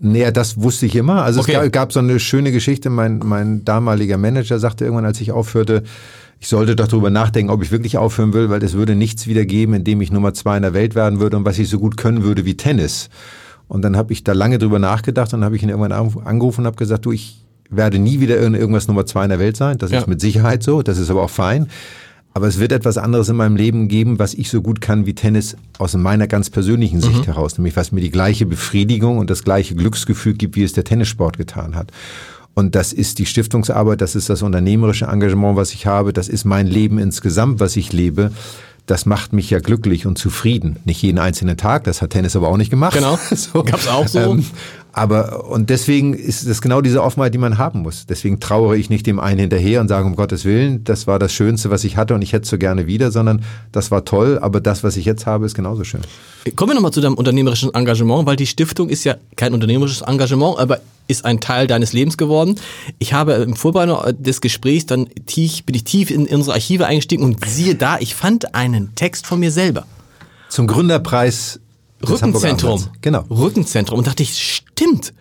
Naja, 0.00 0.30
das 0.30 0.60
wusste 0.60 0.86
ich 0.86 0.94
immer. 0.96 1.22
Also 1.22 1.40
okay. 1.40 1.52
es 1.52 1.58
gab, 1.62 1.72
gab, 1.72 1.92
so 1.92 2.00
eine 2.00 2.20
schöne 2.20 2.52
Geschichte. 2.52 2.90
Mein, 2.90 3.18
mein 3.18 3.64
damaliger 3.64 4.16
Manager 4.16 4.58
sagte 4.58 4.84
irgendwann, 4.84 5.04
als 5.04 5.20
ich 5.20 5.32
aufhörte, 5.32 5.82
ich 6.40 6.48
sollte 6.48 6.76
doch 6.76 6.86
darüber 6.86 7.10
nachdenken, 7.10 7.50
ob 7.50 7.62
ich 7.62 7.72
wirklich 7.72 7.98
aufhören 7.98 8.32
will, 8.32 8.48
weil 8.48 8.62
es 8.62 8.74
würde 8.74 8.94
nichts 8.94 9.26
wieder 9.26 9.44
geben, 9.44 9.74
in 9.74 9.84
dem 9.84 10.00
ich 10.00 10.12
Nummer 10.12 10.34
zwei 10.34 10.56
in 10.56 10.62
der 10.62 10.72
Welt 10.72 10.94
werden 10.94 11.18
würde 11.18 11.36
und 11.36 11.44
was 11.44 11.58
ich 11.58 11.68
so 11.68 11.80
gut 11.80 11.96
können 11.96 12.22
würde 12.22 12.44
wie 12.44 12.56
Tennis. 12.56 13.08
Und 13.66 13.82
dann 13.82 13.96
habe 13.96 14.12
ich 14.12 14.24
da 14.24 14.32
lange 14.32 14.58
drüber 14.58 14.78
nachgedacht 14.78 15.34
und 15.34 15.44
habe 15.44 15.56
ich 15.56 15.62
ihn 15.62 15.68
irgendwann 15.68 15.92
angerufen 15.92 16.60
und 16.60 16.66
habe 16.66 16.76
gesagt, 16.76 17.04
du, 17.04 17.12
ich 17.12 17.44
werde 17.70 17.98
nie 17.98 18.20
wieder 18.20 18.38
irgendwas 18.38 18.88
Nummer 18.88 19.04
zwei 19.04 19.24
in 19.24 19.30
der 19.30 19.40
Welt 19.40 19.56
sein. 19.56 19.78
Das 19.78 19.90
ja. 19.90 19.98
ist 19.98 20.06
mit 20.06 20.20
Sicherheit 20.20 20.62
so. 20.62 20.82
Das 20.82 20.96
ist 20.96 21.10
aber 21.10 21.22
auch 21.22 21.30
fein. 21.30 21.68
Aber 22.38 22.46
es 22.46 22.60
wird 22.60 22.70
etwas 22.70 22.98
anderes 22.98 23.28
in 23.28 23.34
meinem 23.34 23.56
Leben 23.56 23.88
geben, 23.88 24.20
was 24.20 24.32
ich 24.32 24.48
so 24.48 24.62
gut 24.62 24.80
kann 24.80 25.06
wie 25.06 25.14
Tennis 25.16 25.56
aus 25.78 25.94
meiner 25.94 26.28
ganz 26.28 26.50
persönlichen 26.50 27.00
Sicht 27.00 27.22
mhm. 27.22 27.24
heraus, 27.24 27.58
nämlich 27.58 27.74
was 27.74 27.90
mir 27.90 28.00
die 28.00 28.12
gleiche 28.12 28.46
Befriedigung 28.46 29.18
und 29.18 29.28
das 29.28 29.42
gleiche 29.42 29.74
Glücksgefühl 29.74 30.34
gibt, 30.34 30.54
wie 30.54 30.62
es 30.62 30.72
der 30.72 30.84
Tennissport 30.84 31.36
getan 31.36 31.74
hat. 31.74 31.90
Und 32.54 32.76
das 32.76 32.92
ist 32.92 33.18
die 33.18 33.26
Stiftungsarbeit, 33.26 34.00
das 34.00 34.14
ist 34.14 34.30
das 34.30 34.42
unternehmerische 34.42 35.06
Engagement, 35.06 35.56
was 35.56 35.74
ich 35.74 35.86
habe, 35.86 36.12
das 36.12 36.28
ist 36.28 36.44
mein 36.44 36.68
Leben 36.68 37.00
insgesamt, 37.00 37.58
was 37.58 37.74
ich 37.74 37.92
lebe 37.92 38.30
das 38.88 39.04
macht 39.04 39.32
mich 39.32 39.50
ja 39.50 39.60
glücklich 39.60 40.06
und 40.06 40.16
zufrieden. 40.16 40.76
Nicht 40.84 41.02
jeden 41.02 41.18
einzelnen 41.18 41.56
Tag, 41.56 41.84
das 41.84 42.00
hat 42.00 42.10
Tennis 42.10 42.34
aber 42.36 42.48
auch 42.48 42.56
nicht 42.56 42.70
gemacht. 42.70 42.94
Genau, 42.94 43.18
so. 43.34 43.62
gab's 43.62 43.86
auch 43.86 44.08
so. 44.08 44.18
Ähm, 44.18 44.46
aber, 44.92 45.48
und 45.48 45.70
deswegen 45.70 46.14
ist 46.14 46.48
das 46.48 46.60
genau 46.60 46.80
diese 46.80 47.02
Offenheit, 47.02 47.34
die 47.34 47.38
man 47.38 47.58
haben 47.58 47.80
muss. 47.80 48.06
Deswegen 48.06 48.40
trauere 48.40 48.74
ich 48.74 48.90
nicht 48.90 49.06
dem 49.06 49.20
einen 49.20 49.38
hinterher 49.38 49.80
und 49.80 49.88
sage, 49.88 50.06
um 50.06 50.16
Gottes 50.16 50.44
Willen, 50.44 50.84
das 50.84 51.06
war 51.06 51.18
das 51.18 51.32
Schönste, 51.32 51.70
was 51.70 51.84
ich 51.84 51.96
hatte 51.96 52.14
und 52.14 52.22
ich 52.22 52.32
hätte 52.32 52.44
es 52.44 52.50
so 52.50 52.58
gerne 52.58 52.86
wieder, 52.86 53.10
sondern 53.10 53.42
das 53.72 53.90
war 53.90 54.04
toll, 54.04 54.38
aber 54.40 54.60
das, 54.60 54.82
was 54.84 54.96
ich 54.96 55.04
jetzt 55.04 55.26
habe, 55.26 55.46
ist 55.46 55.54
genauso 55.54 55.84
schön. 55.84 56.00
Kommen 56.56 56.70
wir 56.70 56.74
nochmal 56.74 56.92
zu 56.92 57.00
deinem 57.00 57.14
unternehmerischen 57.14 57.72
Engagement, 57.74 58.26
weil 58.26 58.36
die 58.36 58.46
Stiftung 58.46 58.88
ist 58.88 59.04
ja 59.04 59.16
kein 59.36 59.54
unternehmerisches 59.54 60.02
Engagement, 60.02 60.58
aber 60.58 60.80
ist 61.06 61.24
ein 61.24 61.40
Teil 61.40 61.66
deines 61.66 61.92
Lebens 61.92 62.16
geworden. 62.16 62.56
Ich 62.98 63.12
habe 63.12 63.32
im 63.32 63.56
Vorbereitung 63.56 63.98
des 64.22 64.40
Gesprächs 64.40 64.86
dann 64.86 65.08
tief, 65.26 65.64
bin 65.64 65.74
ich 65.74 65.84
tief 65.84 66.10
in 66.10 66.26
unsere 66.26 66.54
Archive 66.54 66.86
eingestiegen 66.86 67.24
und 67.24 67.44
siehe 67.46 67.74
da, 67.74 67.98
ich 67.98 68.14
fand 68.14 68.54
einen 68.54 68.94
Text 68.94 69.26
von 69.26 69.40
mir 69.40 69.50
selber. 69.50 69.86
Zum 70.48 70.66
Gründerpreis 70.66 71.60
Rückenzentrum. 72.06 72.86
Genau. 73.00 73.24
Rückenzentrum. 73.30 73.98
Und 73.98 74.06
dachte 74.06 74.22
ich, 74.22 74.38
stimmt. 74.38 75.14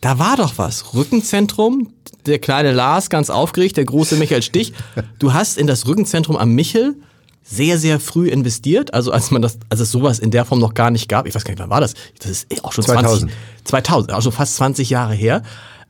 Da 0.00 0.18
war 0.18 0.36
doch 0.36 0.54
was. 0.56 0.94
Rückenzentrum, 0.94 1.92
der 2.26 2.38
kleine 2.38 2.72
Lars 2.72 3.10
ganz 3.10 3.30
aufgeregt, 3.30 3.76
der 3.76 3.84
große 3.84 4.16
Michael 4.16 4.42
Stich. 4.42 4.72
Du 5.18 5.32
hast 5.32 5.58
in 5.58 5.66
das 5.66 5.86
Rückenzentrum 5.86 6.36
am 6.36 6.54
Michel 6.54 6.96
sehr, 7.42 7.78
sehr 7.78 7.98
früh 7.98 8.28
investiert. 8.28 8.94
Also 8.94 9.10
als 9.10 9.30
man 9.30 9.42
das, 9.42 9.58
als 9.68 9.80
es 9.80 9.90
sowas 9.90 10.18
in 10.18 10.30
der 10.30 10.44
Form 10.44 10.60
noch 10.60 10.74
gar 10.74 10.90
nicht 10.90 11.08
gab. 11.08 11.26
Ich 11.26 11.34
weiß 11.34 11.44
gar 11.44 11.52
nicht, 11.52 11.60
wann 11.60 11.70
war 11.70 11.80
das? 11.80 11.94
Das 12.18 12.30
ist 12.30 12.52
eh 12.52 12.60
auch 12.62 12.72
schon 12.72 12.84
2000. 12.84 13.32
2000, 13.64 14.12
also 14.12 14.30
fast 14.30 14.56
20 14.56 14.90
Jahre 14.90 15.14
her. 15.14 15.42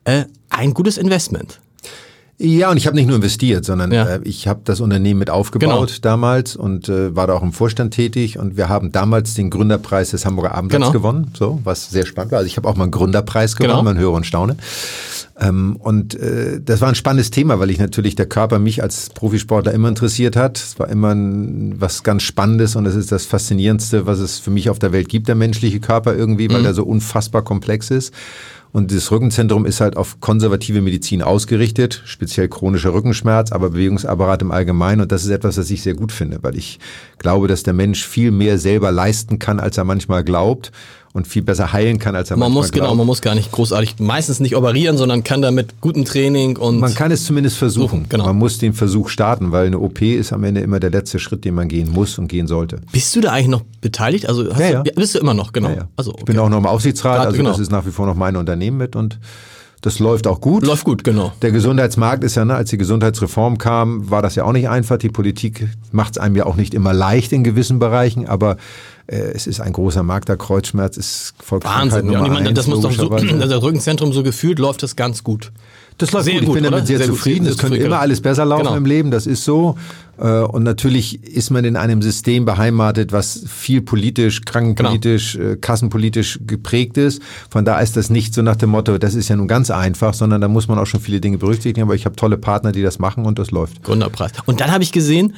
Äh, 0.05 0.25
ein 0.49 0.73
gutes 0.73 0.97
Investment. 0.97 1.61
Ja, 2.40 2.70
und 2.70 2.77
ich 2.77 2.87
habe 2.87 2.94
nicht 2.94 3.07
nur 3.07 3.16
investiert, 3.16 3.64
sondern 3.64 3.90
ja. 3.90 4.05
äh, 4.05 4.20
ich 4.22 4.46
habe 4.46 4.61
das 4.62 4.81
Unternehmen 4.81 5.18
mit 5.18 5.29
aufgebaut 5.29 5.88
genau. 5.88 6.01
damals 6.03 6.55
und 6.55 6.88
äh, 6.88 7.14
war 7.16 7.27
da 7.27 7.35
auch 7.35 7.42
im 7.42 7.53
Vorstand 7.53 7.92
tätig 7.92 8.38
und 8.38 8.57
wir 8.57 8.68
haben 8.68 8.92
damals 8.92 9.35
den 9.35 9.51
Gründerpreis 9.51 10.11
des 10.11 10.24
Hamburger 10.24 10.55
Abendblatts 10.55 10.87
genau. 10.87 10.92
gewonnen, 10.92 11.33
so 11.37 11.59
was 11.64 11.90
sehr 11.90 12.07
spannend 12.07 12.31
war. 12.31 12.38
Also 12.38 12.46
ich 12.46 12.57
habe 12.57 12.68
auch 12.68 12.77
mal 12.77 12.85
einen 12.85 12.92
Gründerpreis 12.92 13.57
gewonnen, 13.57 13.72
genau. 13.72 13.83
man 13.83 13.98
höre 13.98 14.12
und 14.12 14.24
staune. 14.24 14.57
Ähm, 15.40 15.77
und 15.81 16.14
äh, 16.14 16.61
das 16.64 16.81
war 16.81 16.88
ein 16.88 16.94
spannendes 16.94 17.33
Thema, 17.33 17.59
weil 17.59 17.70
ich 17.70 17.81
natürlich 17.81 18.14
der 18.14 18.27
Körper 18.27 18.61
mich 18.61 18.85
als 18.85 19.11
Profisportler 19.11 19.72
immer 19.72 19.88
interessiert 19.88 20.37
hat. 20.37 20.59
Es 20.59 20.79
war 20.79 20.88
immer 20.88 21.16
ein, 21.16 21.74
was 21.81 22.05
ganz 22.05 22.22
Spannendes 22.22 22.77
und 22.77 22.87
es 22.87 22.94
ist 22.94 23.11
das 23.11 23.27
Faszinierendste, 23.27 24.07
was 24.07 24.20
es 24.20 24.38
für 24.38 24.53
mich 24.53 24.70
auf 24.70 24.79
der 24.79 24.92
Welt 24.92 25.09
gibt, 25.09 25.27
der 25.27 25.35
menschliche 25.35 25.81
Körper 25.81 26.14
irgendwie, 26.14 26.48
weil 26.51 26.61
mhm. 26.61 26.66
er 26.66 26.74
so 26.74 26.85
unfassbar 26.85 27.42
komplex 27.42 27.90
ist. 27.90 28.14
Und 28.72 28.92
das 28.92 29.11
Rückenzentrum 29.11 29.64
ist 29.64 29.81
halt 29.81 29.96
auf 29.96 30.20
konservative 30.20 30.81
Medizin 30.81 31.22
ausgerichtet, 31.22 32.02
speziell 32.04 32.48
chronischer 32.48 32.92
Rückenschmerz, 32.92 33.50
aber 33.52 33.70
Bewegungsapparat 33.70 34.42
im 34.42 34.50
Allgemeinen. 34.50 35.00
Und 35.00 35.12
das 35.12 35.24
ist 35.24 35.31
etwas, 35.31 35.57
was 35.57 35.70
ich 35.70 35.83
sehr 35.83 35.94
gut 35.94 36.12
finde, 36.12 36.38
weil 36.42 36.57
ich 36.57 36.78
glaube, 37.18 37.48
dass 37.48 37.62
der 37.62 37.74
Mensch 37.74 38.07
viel 38.07 38.31
mehr 38.31 38.59
selber 38.59 38.92
leisten 38.92 39.38
kann, 39.38 39.61
als 39.61 39.78
er 39.78 39.85
manchmal 39.85 40.22
glaubt 40.22 40.70
und 41.12 41.27
viel 41.27 41.42
besser 41.42 41.73
heilen 41.73 41.99
kann, 41.99 42.14
als 42.14 42.31
er 42.31 42.37
man 42.37 42.53
muss 42.53 42.66
genau, 42.66 42.85
glaubt. 42.85 42.90
genau, 42.90 42.94
man 42.97 43.07
muss 43.07 43.23
gar 43.23 43.35
nicht 43.35 43.51
großartig, 43.51 43.97
meistens 43.99 44.40
nicht 44.40 44.57
operieren, 44.57 44.97
sondern 44.97 45.25
kann 45.25 45.42
da 45.42 45.51
mit 45.51 45.81
gutem 45.81 46.05
Training 46.05 46.57
und 46.57 46.81
man 46.81 46.94
kann 46.94 47.11
es 47.11 47.25
zumindest 47.25 47.57
versuchen. 47.57 48.07
Genau. 48.09 48.27
Man 48.27 48.37
muss 48.37 48.59
den 48.59 48.75
Versuch 48.75 49.09
starten, 49.09 49.53
weil 49.53 49.66
eine 49.66 49.79
OP 49.79 50.03
ist 50.03 50.33
am 50.33 50.44
Ende 50.44 50.61
immer 50.61 50.81
der 50.81 50.90
letzte 50.90 51.18
Schritt, 51.18 51.44
den 51.44 51.55
man 51.55 51.68
gehen 51.68 51.90
muss 51.90 52.18
und 52.18 52.29
gehen 52.29 52.47
sollte. 52.47 52.81
Bist 52.92 53.14
du 53.16 53.21
da 53.21 53.33
eigentlich 53.33 53.49
noch 53.49 53.62
beteiligt? 53.81 54.29
Also 54.29 54.53
hast 54.53 54.61
ja, 54.61 54.83
du, 54.83 54.88
ja. 54.88 54.94
bist 54.94 55.14
du 55.14 55.18
immer 55.18 55.35
noch 55.35 55.53
genau. 55.53 55.71
Ja, 55.71 55.88
also 55.97 56.11
okay. 56.11 56.21
ich 56.21 56.25
bin 56.27 56.38
auch 56.38 56.49
noch 56.49 56.59
im 56.59 56.66
Aufsichtsrat, 56.66 57.21
also 57.21 57.37
genau. 57.37 57.51
das 57.51 57.59
ist 57.59 57.71
nach 57.71 57.87
wie 57.87 57.90
vor 57.90 58.07
noch 58.07 58.14
mein 58.14 58.37
Unternehmen 58.37 58.77
mit 58.77 58.94
und 58.94 59.18
das 59.81 60.01
läuft 60.01 60.27
auch 60.27 60.40
gut. 60.40 60.66
Läuft 60.66 60.85
gut, 60.85 61.05
genau. 61.05 61.33
Der 61.40 61.53
Gesundheitsmarkt 61.53 62.25
ist 62.25 62.35
ja, 62.35 62.44
ne, 62.44 62.55
als 62.55 62.71
die 62.71 62.79
Gesundheitsreform 62.79 63.59
kam, 63.59 64.11
war 64.11 64.23
das 64.23 64.35
ja 64.35 64.44
auch 64.44 64.53
nicht 64.53 64.68
einfach. 64.68 64.99
Die 64.99 65.09
Politik 65.09 65.68
macht 65.92 66.12
es 66.12 66.18
einem 66.18 66.35
ja 66.35 66.47
auch 66.47 66.57
nicht 66.57 66.75
immer 66.75 66.92
leicht 66.92 67.33
in 67.33 67.44
gewissen 67.44 67.79
Bereichen, 67.79 68.27
aber 68.27 68.57
es 69.11 69.47
ist 69.47 69.61
ein 69.61 69.73
großer 69.73 70.03
Markt, 70.03 70.29
der 70.29 70.37
Kreuzschmerz 70.37 70.97
ist 70.99 71.33
Volkskrankheit 71.42 71.92
Wahnsinn, 71.92 72.07
Nummer 72.12 72.27
ja, 72.27 72.33
meine, 72.33 72.53
das 72.53 72.66
muss 72.66 72.83
doch 72.83 72.92
so, 72.92 73.09
das 73.09 73.62
Rückenzentrum 73.62 74.12
so 74.12 74.23
gefühlt 74.23 74.59
läuft 74.59 74.83
das 74.83 74.97
ganz 74.97 75.25
gut. 75.25 75.51
Das 75.97 76.12
läuft 76.12 76.27
Sehr 76.27 76.35
gut. 76.35 76.42
Ich 76.42 76.47
gut, 76.47 76.55
bin 76.55 76.64
damit 76.64 76.79
oder? 76.81 76.87
sehr, 76.87 76.99
Sehr 76.99 77.07
zufrieden. 77.09 77.47
Es 77.47 77.59
könnte 77.59 77.77
immer 77.79 77.99
alles 77.99 78.21
besser 78.21 78.44
laufen 78.44 78.64
Genau. 78.64 78.77
im 78.77 78.87
Leben, 78.87 79.11
das 79.11 79.27
ist 79.27 79.44
so. 79.44 79.77
Äh, 80.18 80.42
Und 80.42 80.62
natürlich 80.62 81.25
ist 81.25 81.51
man 81.51 81.64
in 81.64 81.75
einem 81.77 82.03
System 82.03 82.44
beheimatet, 82.44 83.11
was 83.12 83.42
viel 83.49 83.81
politisch, 83.83 84.42
krankenpolitisch, 84.44 85.33
Genau. 85.33 85.53
äh, 85.53 85.57
kassenpolitisch 85.57 86.38
geprägt 86.47 86.99
ist. 86.99 87.21
Von 87.51 87.64
da 87.64 87.81
ist 87.81 87.97
das 87.97 88.11
nicht 88.11 88.33
so 88.35 88.42
nach 88.42 88.57
dem 88.57 88.71
Motto, 88.71 88.99
das 88.99 89.14
ist 89.14 89.29
ja 89.29 89.35
nun 89.37 89.49
ganz 89.49 89.71
einfach, 89.71 90.14
sondern 90.14 90.40
da 90.40 90.47
muss 90.49 90.68
man 90.68 90.79
auch 90.79 90.87
schon 90.87 91.01
viele 91.01 91.21
Dinge 91.21 91.38
berücksichtigen. 91.38 91.83
Aber 91.83 91.94
ich 91.97 92.05
habe 92.05 92.14
tolle 92.14 92.38
Partner, 92.38 92.71
die 92.73 92.83
das 92.83 92.99
machen 93.01 93.25
und 93.25 93.38
das 93.40 93.51
läuft. 93.51 93.83
Gründerpreis. 93.83 94.31
Und 94.47 94.61
dann 94.61 94.71
habe 94.71 94.85
ich 94.85 94.92
gesehen, 94.92 95.35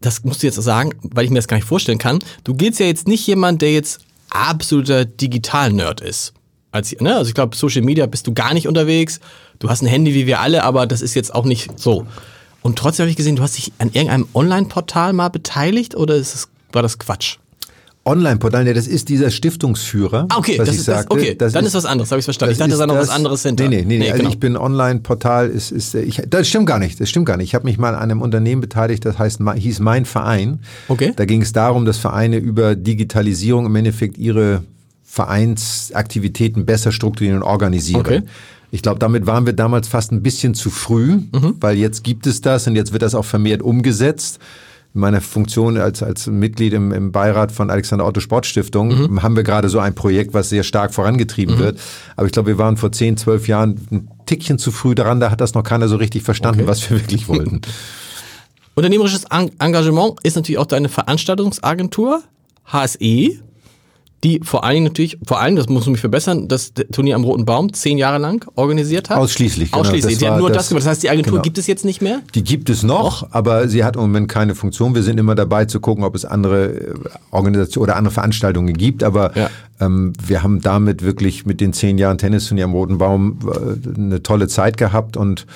das 0.00 0.24
musst 0.24 0.42
du 0.42 0.46
jetzt 0.46 0.60
sagen, 0.60 0.92
weil 1.02 1.24
ich 1.24 1.30
mir 1.30 1.38
das 1.38 1.48
gar 1.48 1.56
nicht 1.56 1.66
vorstellen 1.66 1.98
kann, 1.98 2.18
du 2.44 2.54
giltst 2.54 2.80
ja 2.80 2.86
jetzt 2.86 3.06
nicht 3.06 3.26
jemand, 3.26 3.62
der 3.62 3.72
jetzt 3.72 4.00
absoluter 4.30 5.04
Digital-Nerd 5.04 6.00
ist. 6.00 6.32
Als, 6.72 6.94
ne? 7.00 7.16
Also 7.16 7.28
ich 7.28 7.34
glaube, 7.34 7.56
Social 7.56 7.82
Media 7.82 8.06
bist 8.06 8.26
du 8.26 8.32
gar 8.32 8.54
nicht 8.54 8.68
unterwegs. 8.68 9.20
Du 9.58 9.68
hast 9.68 9.82
ein 9.82 9.86
Handy 9.86 10.14
wie 10.14 10.26
wir 10.26 10.40
alle, 10.40 10.62
aber 10.62 10.86
das 10.86 11.02
ist 11.02 11.14
jetzt 11.14 11.34
auch 11.34 11.44
nicht 11.44 11.78
so. 11.78 12.06
Und 12.62 12.78
trotzdem 12.78 13.04
habe 13.04 13.10
ich 13.10 13.16
gesehen, 13.16 13.36
du 13.36 13.42
hast 13.42 13.56
dich 13.56 13.72
an 13.78 13.88
irgendeinem 13.88 14.28
Online-Portal 14.34 15.12
mal 15.12 15.28
beteiligt 15.28 15.94
oder 15.94 16.14
ist 16.14 16.34
es, 16.34 16.48
war 16.72 16.82
das 16.82 16.98
Quatsch? 16.98 17.38
Online-Portal, 18.06 18.64
nee, 18.64 18.72
das 18.72 18.86
ist 18.86 19.10
dieser 19.10 19.30
Stiftungsführer, 19.30 20.26
Ah, 20.30 20.38
okay, 20.38 20.58
was 20.58 20.66
das 20.66 20.74
ich 20.74 20.80
ist, 20.80 20.88
das, 20.88 20.98
sagte. 21.00 21.14
okay. 21.16 21.34
dann 21.36 21.64
ist 21.66 21.74
was 21.74 21.84
anderes, 21.84 22.10
habe 22.10 22.18
ich 22.18 22.24
verstanden. 22.24 22.52
Ich 22.52 22.58
dachte, 22.58 22.70
da 22.70 22.74
ist 22.74 22.78
sei 22.78 22.86
noch 22.86 22.94
was 22.96 23.06
das- 23.08 23.14
anderes 23.14 23.42
hinter. 23.42 23.68
Nee, 23.68 23.76
nee, 23.76 23.84
nee, 23.84 23.98
nee. 23.98 24.10
also 24.10 24.18
genau. 24.22 24.30
ich 24.30 24.40
bin 24.40 24.56
Online-Portal, 24.56 25.48
ist, 25.50 25.70
ist, 25.70 25.94
ich, 25.94 26.22
das 26.28 26.48
stimmt 26.48 26.66
gar 26.66 26.78
nicht, 26.78 26.98
das 26.98 27.10
stimmt 27.10 27.26
gar 27.26 27.36
nicht. 27.36 27.48
Ich 27.48 27.54
habe 27.54 27.66
mich 27.66 27.76
mal 27.76 27.94
an 27.94 28.00
einem 28.00 28.22
Unternehmen 28.22 28.62
beteiligt, 28.62 29.04
das 29.04 29.18
heißt, 29.18 29.40
hieß 29.54 29.80
Mein 29.80 30.06
Verein. 30.06 30.60
Okay. 30.88 31.12
Da 31.14 31.26
ging 31.26 31.42
es 31.42 31.52
darum, 31.52 31.84
dass 31.84 31.98
Vereine 31.98 32.38
über 32.38 32.74
Digitalisierung 32.74 33.66
im 33.66 33.76
Endeffekt 33.76 34.16
ihre 34.16 34.62
Vereinsaktivitäten 35.04 36.64
besser 36.66 36.92
strukturieren 36.92 37.38
und 37.38 37.42
organisieren. 37.42 38.00
Okay. 38.00 38.22
Ich 38.72 38.82
glaube, 38.82 38.98
damit 39.00 39.26
waren 39.26 39.46
wir 39.46 39.52
damals 39.52 39.88
fast 39.88 40.12
ein 40.12 40.22
bisschen 40.22 40.54
zu 40.54 40.70
früh, 40.70 41.16
Mhm. 41.32 41.56
weil 41.60 41.76
jetzt 41.76 42.04
gibt 42.04 42.26
es 42.26 42.40
das 42.40 42.66
und 42.66 42.76
jetzt 42.76 42.92
wird 42.92 43.02
das 43.02 43.14
auch 43.16 43.24
vermehrt 43.24 43.62
umgesetzt. 43.62 44.38
In 44.92 45.00
meiner 45.00 45.20
Funktion 45.20 45.76
als, 45.76 46.02
als 46.02 46.26
Mitglied 46.26 46.72
im, 46.72 46.92
im 46.92 47.12
Beirat 47.12 47.52
von 47.52 47.70
Alexander 47.70 48.04
Otto 48.06 48.18
Sportstiftung 48.20 48.88
Mhm. 49.10 49.22
haben 49.22 49.36
wir 49.36 49.44
gerade 49.44 49.68
so 49.68 49.78
ein 49.78 49.94
Projekt, 49.94 50.34
was 50.34 50.48
sehr 50.48 50.64
stark 50.64 50.92
vorangetrieben 50.92 51.58
wird. 51.58 51.78
Aber 52.16 52.26
ich 52.26 52.32
glaube, 52.32 52.48
wir 52.48 52.58
waren 52.58 52.76
vor 52.76 52.90
10, 52.90 53.16
12 53.16 53.46
Jahren 53.46 53.80
ein 53.92 54.08
Tickchen 54.26 54.58
zu 54.58 54.72
früh 54.72 54.96
daran, 54.96 55.20
da 55.20 55.30
hat 55.30 55.40
das 55.40 55.54
noch 55.54 55.62
keiner 55.62 55.86
so 55.86 55.94
richtig 55.96 56.24
verstanden, 56.24 56.62
Okay. 56.62 56.68
was 56.68 56.90
wir 56.90 56.98
wirklich 56.98 57.28
wollten. 57.28 57.60
Unternehmerisches 58.74 59.24
En- 59.30 59.50
Engagement 59.60 60.14
ist 60.22 60.36
natürlich 60.36 60.58
auch 60.58 60.66
deine 60.66 60.88
Veranstaltungsagentur, 60.88 62.22
HSE, 62.66 63.40
die 64.22 64.40
vor 64.44 64.64
allen 64.64 64.74
Dingen 64.74 64.86
natürlich, 64.86 65.18
vor 65.26 65.40
allem, 65.40 65.56
das 65.56 65.68
muss 65.70 65.86
mich 65.86 66.00
verbessern, 66.00 66.46
das 66.46 66.72
Turnier 66.92 67.14
am 67.14 67.24
Roten 67.24 67.46
Baum 67.46 67.72
zehn 67.72 67.96
Jahre 67.96 68.18
lang 68.18 68.44
organisiert 68.54 69.08
hat. 69.08 69.16
Ausschließlich, 69.16 69.70
genau. 69.72 69.80
Ausschließlich. 69.80 70.14
Das 70.14 70.18
Die 70.18 70.28
hat 70.28 70.38
nur 70.38 70.48
das, 70.48 70.56
das- 70.58 70.68
gemacht. 70.68 70.82
Das 70.84 70.90
heißt, 70.90 71.02
die 71.02 71.08
Agentur 71.10 71.32
genau. 71.32 71.42
gibt 71.42 71.56
es 71.56 71.66
jetzt 71.66 71.84
nicht 71.86 72.02
mehr? 72.02 72.20
Die 72.34 72.44
gibt 72.44 72.68
es 72.68 72.82
noch, 72.82 73.28
aber 73.32 73.68
sie 73.68 73.82
hat 73.82 73.96
im 73.96 74.02
Moment 74.02 74.28
keine 74.28 74.54
Funktion. 74.54 74.94
Wir 74.94 75.02
sind 75.02 75.18
immer 75.18 75.34
dabei 75.34 75.64
zu 75.64 75.80
gucken, 75.80 76.04
ob 76.04 76.14
es 76.14 76.24
andere 76.26 76.66
äh, 76.66 76.94
Organisationen 77.30 77.84
oder 77.84 77.96
andere 77.96 78.12
Veranstaltungen 78.12 78.74
gibt. 78.74 79.02
Aber 79.02 79.34
Ja. 79.36 79.48
ähm, 79.80 80.12
wir 80.26 80.42
haben 80.42 80.60
damit 80.60 81.02
wirklich 81.02 81.46
mit 81.46 81.62
den 81.62 81.72
zehn 81.72 81.96
Jahren 81.96 82.18
Tennisturnier 82.18 82.64
am 82.64 82.72
Roten 82.72 82.98
Baum 82.98 83.38
äh, 83.46 83.98
eine 83.98 84.22
tolle 84.22 84.48
Zeit 84.48 84.76
gehabt 84.76 85.16
und 85.16 85.46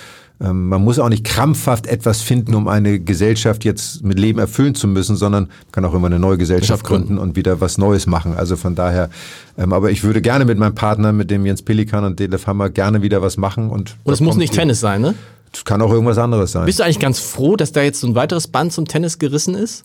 ähm, 0.40 0.68
man 0.68 0.82
muss 0.82 0.98
auch 0.98 1.08
nicht 1.08 1.24
krampfhaft 1.24 1.86
etwas 1.86 2.20
finden, 2.20 2.54
um 2.54 2.66
eine 2.68 2.98
Gesellschaft 2.98 3.64
jetzt 3.64 4.02
mit 4.02 4.18
Leben 4.18 4.38
erfüllen 4.40 4.74
zu 4.74 4.88
müssen, 4.88 5.16
sondern 5.16 5.44
man 5.44 5.72
kann 5.72 5.84
auch 5.84 5.94
immer 5.94 6.06
eine 6.08 6.18
neue 6.18 6.38
Gesellschaft 6.38 6.84
gründen. 6.84 7.18
und 7.18 7.36
wieder 7.36 7.60
was 7.60 7.78
Neues 7.78 8.06
machen. 8.06 8.34
Also 8.36 8.56
von 8.56 8.74
daher, 8.74 9.10
ähm, 9.56 9.72
aber 9.72 9.90
ich 9.90 10.02
würde 10.02 10.20
gerne 10.20 10.44
mit 10.44 10.58
meinem 10.58 10.74
Partner, 10.74 11.12
mit 11.12 11.30
dem 11.30 11.46
Jens 11.46 11.62
Pelikan 11.62 12.04
und 12.04 12.18
Detlef 12.18 12.46
Hammer, 12.46 12.68
gerne 12.68 13.02
wieder 13.02 13.22
was 13.22 13.36
machen. 13.36 13.70
Und, 13.70 13.96
Und 14.02 14.12
es 14.12 14.20
muss 14.20 14.36
nicht 14.36 14.52
Tennis 14.52 14.80
sein, 14.80 15.00
ne? 15.00 15.14
Es 15.52 15.64
kann 15.64 15.80
auch 15.82 15.92
irgendwas 15.92 16.18
anderes 16.18 16.50
sein. 16.50 16.66
Bist 16.66 16.80
du 16.80 16.82
eigentlich 16.82 16.98
ganz 16.98 17.20
froh, 17.20 17.54
dass 17.54 17.70
da 17.70 17.82
jetzt 17.82 18.00
so 18.00 18.08
ein 18.08 18.16
weiteres 18.16 18.48
Band 18.48 18.72
zum 18.72 18.86
Tennis 18.88 19.20
gerissen 19.20 19.54
ist? 19.54 19.84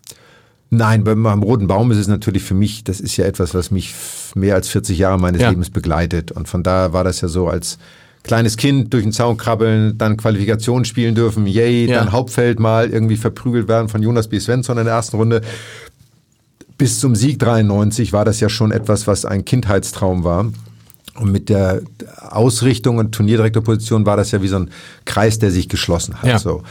Nein, 0.72 1.04
beim, 1.04 1.22
beim 1.22 1.44
Roten 1.44 1.68
Baum 1.68 1.92
ist 1.92 1.98
es 1.98 2.08
natürlich 2.08 2.44
für 2.44 2.54
mich, 2.56 2.84
das 2.84 3.00
ist 3.00 3.18
ja 3.18 3.26
etwas, 3.26 3.54
was 3.54 3.70
mich 3.70 3.94
mehr 4.34 4.56
als 4.56 4.68
40 4.70 4.98
Jahre 4.98 5.20
meines 5.20 5.42
Ja. 5.42 5.50
Lebens 5.50 5.70
begleitet. 5.70 6.32
Und 6.32 6.48
von 6.48 6.64
daher 6.64 6.92
war 6.94 7.04
das 7.04 7.22
ja 7.22 7.28
so 7.28 7.48
als 7.48 7.78
kleines 8.30 8.58
Kind 8.58 8.94
durch 8.94 9.02
den 9.04 9.12
Zaun 9.12 9.38
krabbeln, 9.38 9.98
dann 9.98 10.16
Qualifikation 10.16 10.86
spielen 10.86 11.16
dürfen, 11.16 11.48
yay, 11.48 11.88
Ja. 11.90 11.98
dann 11.98 12.12
Hauptfeld 12.12 12.60
mal 12.60 12.90
irgendwie 12.92 13.18
verprügelt 13.18 13.68
werden 13.68 13.90
von 13.90 14.04
Jonas 14.04 14.28
B. 14.28 14.40
Svensson 14.40 14.78
in 14.78 14.86
der 14.86 14.94
ersten 14.94 15.18
Runde. 15.18 15.42
Bis 16.78 17.00
zum 17.00 17.16
Sieg 17.16 17.40
93 17.40 18.14
war 18.14 18.26
das 18.26 18.40
ja 18.40 18.48
schon 18.48 18.72
etwas, 18.72 19.08
was 19.08 19.26
ein 19.26 19.46
Kindheitstraum 19.46 20.24
war. 20.24 20.46
Und 21.16 21.32
mit 21.32 21.50
der 21.50 21.82
Ausrichtung 22.30 23.00
und 23.00 23.14
Turnierdirektorposition 23.14 24.06
war 24.06 24.16
das 24.16 24.30
ja 24.32 24.42
wie 24.44 24.48
so 24.48 24.58
ein 24.58 24.70
Kreis, 25.06 25.40
der 25.40 25.50
sich 25.50 25.68
geschlossen 25.68 26.14
hat. 26.22 26.30
Ja. 26.30 26.38
So. 26.40 26.62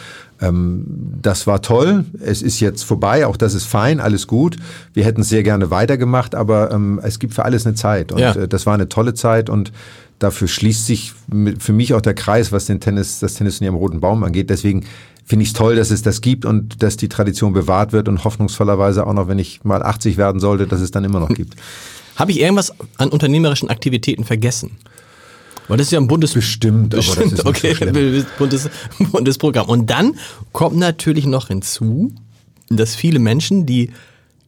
Ähm, 0.41 0.85
das 1.21 1.47
war 1.47 1.63
toll. 1.63 2.05
Es 2.25 2.43
ist 2.43 2.61
jetzt 2.61 2.83
vorbei. 2.85 3.27
Auch 3.27 3.37
das 3.37 3.55
ist 3.55 3.65
fein. 3.65 4.01
Alles 4.01 4.27
gut. 4.27 4.57
Wir 4.95 5.05
hätten 5.05 5.23
es 5.23 5.29
sehr 5.29 5.43
gerne 5.43 5.71
weitergemacht, 5.71 6.35
aber 6.35 6.71
ähm, 6.71 7.01
es 7.03 7.19
gibt 7.19 7.35
für 7.35 7.45
alles 7.45 7.67
eine 7.67 7.75
Zeit. 7.75 8.13
Und 8.13 8.19
Ja. 8.21 8.33
äh, 8.35 8.49
das 8.49 8.67
war 8.67 8.75
eine 8.75 8.89
tolle 8.89 9.15
Zeit 9.15 9.51
und 9.51 9.73
dafür 10.19 10.49
schließt 10.49 10.87
sich 10.87 11.13
für 11.59 11.73
mich 11.73 11.95
auch 11.95 12.01
der 12.01 12.15
Kreis, 12.15 12.51
was 12.53 12.67
den 12.67 12.81
Tennis, 12.81 13.21
das 13.21 13.35
Tennisturnier 13.35 13.71
am 13.71 13.77
Roten 13.77 14.01
Baum 14.01 14.25
angeht. 14.25 14.51
Deswegen 14.51 14.85
finde 15.25 15.43
ich 15.43 15.51
es 15.51 15.55
toll, 15.55 15.77
dass 15.77 15.91
es 15.91 16.03
das 16.03 16.21
gibt 16.21 16.45
und 16.45 16.83
dass 16.83 16.97
die 16.97 17.09
Tradition 17.09 17.53
bewahrt 17.53 17.93
wird 17.93 18.09
und 18.09 18.25
hoffnungsvollerweise 18.25 19.07
auch 19.07 19.13
noch, 19.13 19.29
wenn 19.29 19.39
ich 19.39 19.63
mal 19.65 19.83
80 19.83 20.17
werden 20.17 20.41
sollte, 20.41 20.67
dass 20.67 20.81
es 20.81 20.91
dann 20.91 21.05
immer 21.05 21.21
noch 21.21 21.29
gibt. 21.29 21.55
Habe 22.17 22.33
ich 22.33 22.41
irgendwas 22.41 22.73
an 22.97 23.11
unternehmerischen 23.11 23.69
Aktivitäten 23.71 24.25
vergessen? 24.25 24.73
Weil 25.69 25.77
das 25.77 25.89
ist 25.89 25.93
ja 25.93 26.01
ein 26.01 26.09
buntes 26.09 26.33
Bestimmt, 26.33 26.95
aber 26.95 27.03
das 27.03 27.15
Bestimmt, 27.15 27.39
so 27.39 27.47
okay, 27.47 27.75
schlimm. 27.75 28.27
buntes, 28.39 28.71
buntes 29.13 29.39
Programm. 29.39 29.69
Und 29.69 29.89
dann 29.91 30.15
kommt 30.53 30.77
natürlich 30.77 31.27
noch 31.27 31.49
hinzu, 31.49 32.13
dass 32.71 32.95
viele 32.95 33.19
Menschen, 33.19 33.67
die 33.67 33.93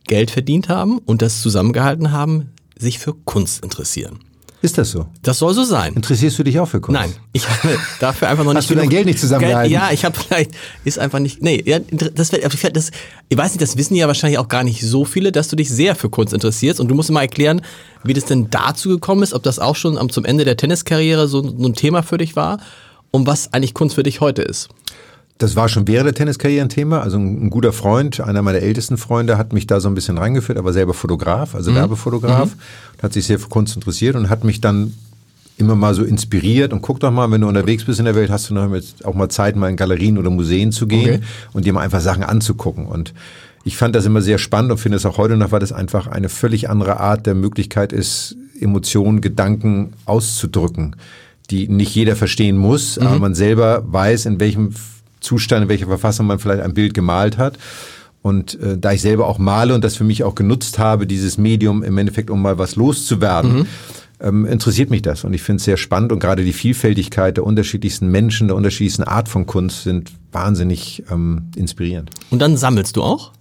Geld 0.04 0.30
verdient 0.30 0.68
haben 0.68 0.98
und 0.98 1.22
das 1.22 1.40
zusammengehalten 1.40 2.10
haben, 2.10 2.50
sich 2.76 2.98
für 2.98 3.14
Kunst 3.14 3.62
interessieren. 3.62 4.18
Ist 4.62 4.76
das 4.76 4.90
so? 4.90 5.06
Das 5.22 5.38
soll 5.38 5.54
so 5.54 5.64
sein. 5.64 5.94
Interessierst 5.94 6.38
du 6.38 6.42
dich 6.42 6.60
auch 6.60 6.66
für 6.66 6.80
Kunst? 6.82 7.00
Nein, 7.00 7.14
ich 7.32 7.48
habe 7.48 7.78
dafür 7.98 8.28
einfach 8.28 8.44
noch 8.44 8.52
nicht. 8.52 8.58
Hast 8.62 8.70
du 8.70 8.74
dein 8.74 8.90
Geld 8.90 9.06
nicht 9.06 9.18
zusammengehalten? 9.18 9.72
Ja, 9.72 9.90
ich 9.90 10.04
habe 10.04 10.14
vielleicht 10.18 10.50
ist 10.84 10.98
einfach 10.98 11.18
nicht. 11.18 11.42
Nee, 11.42 11.62
ja, 11.64 11.78
das, 11.90 12.30
das, 12.30 12.90
ich 13.28 13.38
weiß 13.38 13.52
nicht, 13.52 13.62
das 13.62 13.78
wissen 13.78 13.94
ja 13.94 14.06
wahrscheinlich 14.06 14.38
auch 14.38 14.48
gar 14.48 14.62
nicht 14.62 14.82
so 14.82 15.06
viele, 15.06 15.32
dass 15.32 15.48
du 15.48 15.56
dich 15.56 15.70
sehr 15.70 15.94
für 15.94 16.10
Kunst 16.10 16.34
interessierst 16.34 16.78
und 16.78 16.88
du 16.88 16.94
musst 16.94 17.10
mal 17.10 17.22
erklären, 17.22 17.62
wie 18.04 18.12
das 18.12 18.26
denn 18.26 18.50
dazu 18.50 18.90
gekommen 18.90 19.22
ist, 19.22 19.32
ob 19.32 19.42
das 19.42 19.58
auch 19.58 19.76
schon 19.76 19.96
am 19.96 20.10
zum 20.10 20.26
Ende 20.26 20.44
der 20.44 20.58
Tenniskarriere 20.58 21.26
so, 21.26 21.42
so 21.42 21.66
ein 21.66 21.74
Thema 21.74 22.02
für 22.02 22.18
dich 22.18 22.36
war 22.36 22.58
und 23.10 23.26
was 23.26 23.54
eigentlich 23.54 23.72
Kunst 23.72 23.94
für 23.94 24.02
dich 24.02 24.20
heute 24.20 24.42
ist. 24.42 24.68
Das 25.40 25.56
war 25.56 25.70
schon 25.70 25.88
während 25.88 26.06
der 26.06 26.14
Tenniskarriere 26.14 26.62
ein 26.62 26.68
Thema. 26.68 27.00
Also 27.00 27.16
ein, 27.16 27.46
ein 27.46 27.50
guter 27.50 27.72
Freund, 27.72 28.20
einer 28.20 28.42
meiner 28.42 28.58
ältesten 28.58 28.98
Freunde, 28.98 29.38
hat 29.38 29.54
mich 29.54 29.66
da 29.66 29.80
so 29.80 29.88
ein 29.88 29.94
bisschen 29.94 30.18
reingeführt, 30.18 30.58
aber 30.58 30.74
selber 30.74 30.92
Fotograf, 30.92 31.54
also 31.54 31.74
Werbefotograf, 31.74 32.52
und 32.52 33.02
hat 33.02 33.14
sich 33.14 33.24
sehr 33.24 33.38
für 33.38 33.48
Kunst 33.48 33.74
interessiert 33.74 34.16
und 34.16 34.28
hat 34.28 34.44
mich 34.44 34.60
dann 34.60 34.92
immer 35.56 35.74
mal 35.76 35.94
so 35.94 36.04
inspiriert 36.04 36.74
und 36.74 36.82
guck 36.82 37.00
doch 37.00 37.10
mal, 37.10 37.30
wenn 37.30 37.40
du 37.40 37.48
unterwegs 37.48 37.84
bist 37.84 37.98
in 37.98 38.04
der 38.04 38.14
Welt, 38.14 38.28
hast 38.30 38.50
du 38.50 38.54
noch 38.54 38.68
mit, 38.68 38.94
auch 39.04 39.14
mal 39.14 39.30
Zeit, 39.30 39.56
mal 39.56 39.70
in 39.70 39.76
Galerien 39.76 40.18
oder 40.18 40.28
Museen 40.28 40.72
zu 40.72 40.86
gehen 40.86 41.16
Okay. 41.16 41.20
und 41.54 41.64
dir 41.64 41.72
mal 41.72 41.80
einfach 41.80 42.00
Sachen 42.02 42.22
anzugucken. 42.22 42.84
Und 42.84 43.14
ich 43.64 43.78
fand 43.78 43.94
das 43.94 44.04
immer 44.04 44.20
sehr 44.20 44.36
spannend 44.36 44.72
und 44.72 44.78
finde 44.78 44.96
es 44.96 45.06
auch 45.06 45.16
heute 45.16 45.38
noch, 45.38 45.52
weil 45.52 45.60
das 45.60 45.72
einfach 45.72 46.06
eine 46.06 46.28
völlig 46.28 46.68
andere 46.68 47.00
Art 47.00 47.24
der 47.26 47.34
Möglichkeit 47.34 47.94
ist, 47.94 48.36
Emotionen, 48.60 49.22
Gedanken 49.22 49.94
auszudrücken, 50.04 50.96
die 51.48 51.66
nicht 51.66 51.94
jeder 51.94 52.14
verstehen 52.14 52.58
muss, 52.58 52.98
aber 52.98 53.18
man 53.18 53.34
selber 53.34 53.82
weiß, 53.86 54.26
in 54.26 54.38
welchem 54.38 54.74
Zustand, 55.20 55.64
in 55.64 55.68
welcher 55.68 55.86
Verfassung 55.86 56.26
man 56.26 56.38
vielleicht 56.38 56.62
ein 56.62 56.74
Bild 56.74 56.94
gemalt 56.94 57.38
hat. 57.38 57.58
Und 58.22 58.60
äh, 58.60 58.76
da 58.76 58.92
ich 58.92 59.00
selber 59.00 59.26
auch 59.26 59.38
male 59.38 59.74
und 59.74 59.82
das 59.82 59.96
für 59.96 60.04
mich 60.04 60.24
auch 60.24 60.34
genutzt 60.34 60.78
habe, 60.78 61.06
dieses 61.06 61.38
Medium 61.38 61.82
im 61.82 61.96
Endeffekt, 61.96 62.30
um 62.30 62.42
mal 62.42 62.58
was 62.58 62.76
loszuwerden, 62.76 63.66
ähm, 64.20 64.44
interessiert 64.44 64.90
mich 64.90 65.02
das. 65.02 65.24
Und 65.24 65.32
ich 65.32 65.42
finde 65.42 65.56
es 65.56 65.64
sehr 65.64 65.78
spannend 65.78 66.12
und 66.12 66.20
gerade 66.20 66.44
die 66.44 66.52
Vielfältigkeit 66.52 67.38
der 67.38 67.44
unterschiedlichsten 67.44 68.08
Menschen, 68.08 68.48
der 68.48 68.56
unterschiedlichsten 68.56 69.04
Art 69.04 69.28
von 69.28 69.46
Kunst 69.46 69.84
sind 69.84 70.12
wahnsinnig 70.32 71.02
ähm, 71.10 71.50
inspirierend. 71.56 72.10
Und 72.30 72.40
dann 72.40 72.56
sammelst 72.56 72.96
du 72.96 73.02
auch? 73.02 73.32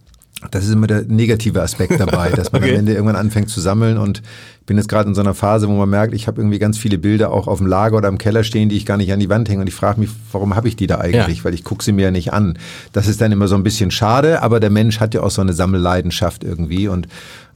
Das 0.51 0.63
ist 0.65 0.71
immer 0.71 0.87
der 0.87 1.03
negative 1.03 1.61
Aspekt 1.61 1.99
dabei, 1.99 2.29
dass 2.35 2.51
man 2.51 2.61
Okay. 2.63 2.73
am 2.73 2.79
Ende 2.79 2.93
irgendwann 2.93 3.15
anfängt 3.17 3.49
zu 3.49 3.59
sammeln 3.59 3.97
und 3.97 4.21
ich 4.61 4.65
bin 4.69 4.77
jetzt 4.77 4.87
gerade 4.87 5.09
in 5.09 5.15
so 5.15 5.21
einer 5.21 5.33
Phase, 5.33 5.67
wo 5.67 5.73
man 5.73 5.89
merkt, 5.89 6.13
ich 6.13 6.27
habe 6.27 6.39
irgendwie 6.41 6.59
ganz 6.59 6.77
viele 6.77 6.97
Bilder 6.99 7.31
auch 7.31 7.47
auf 7.47 7.57
dem 7.57 7.65
Lager 7.67 7.97
oder 7.97 8.07
im 8.07 8.17
Keller 8.19 8.43
stehen, 8.43 8.69
die 8.69 8.77
ich 8.77 8.85
gar 8.85 8.97
nicht 8.97 9.11
an 9.11 9.19
die 9.19 9.27
Wand 9.29 9.49
hänge 9.49 9.61
und 9.61 9.67
ich 9.67 9.73
frage 9.73 9.99
mich, 9.99 10.09
warum 10.31 10.55
habe 10.55 10.67
ich 10.67 10.75
die 10.75 10.85
da 10.87 10.99
eigentlich? 10.99 11.39
Ja. 11.39 11.43
Weil 11.43 11.55
ich 11.55 11.63
gucke 11.63 11.83
sie 11.83 11.91
mir 11.91 12.03
ja 12.03 12.11
nicht 12.11 12.33
an. 12.33 12.57
Das 12.93 13.07
ist 13.07 13.19
dann 13.19 13.31
immer 13.31 13.47
so 13.47 13.55
ein 13.55 13.63
bisschen 13.63 13.89
schade, 13.91 14.41
aber 14.43 14.59
der 14.59 14.69
Mensch 14.69 14.99
hat 14.99 15.13
ja 15.15 15.21
auch 15.21 15.31
so 15.31 15.41
eine 15.41 15.53
Sammelleidenschaft 15.53 16.43
irgendwie 16.43 16.87
und 16.87 17.07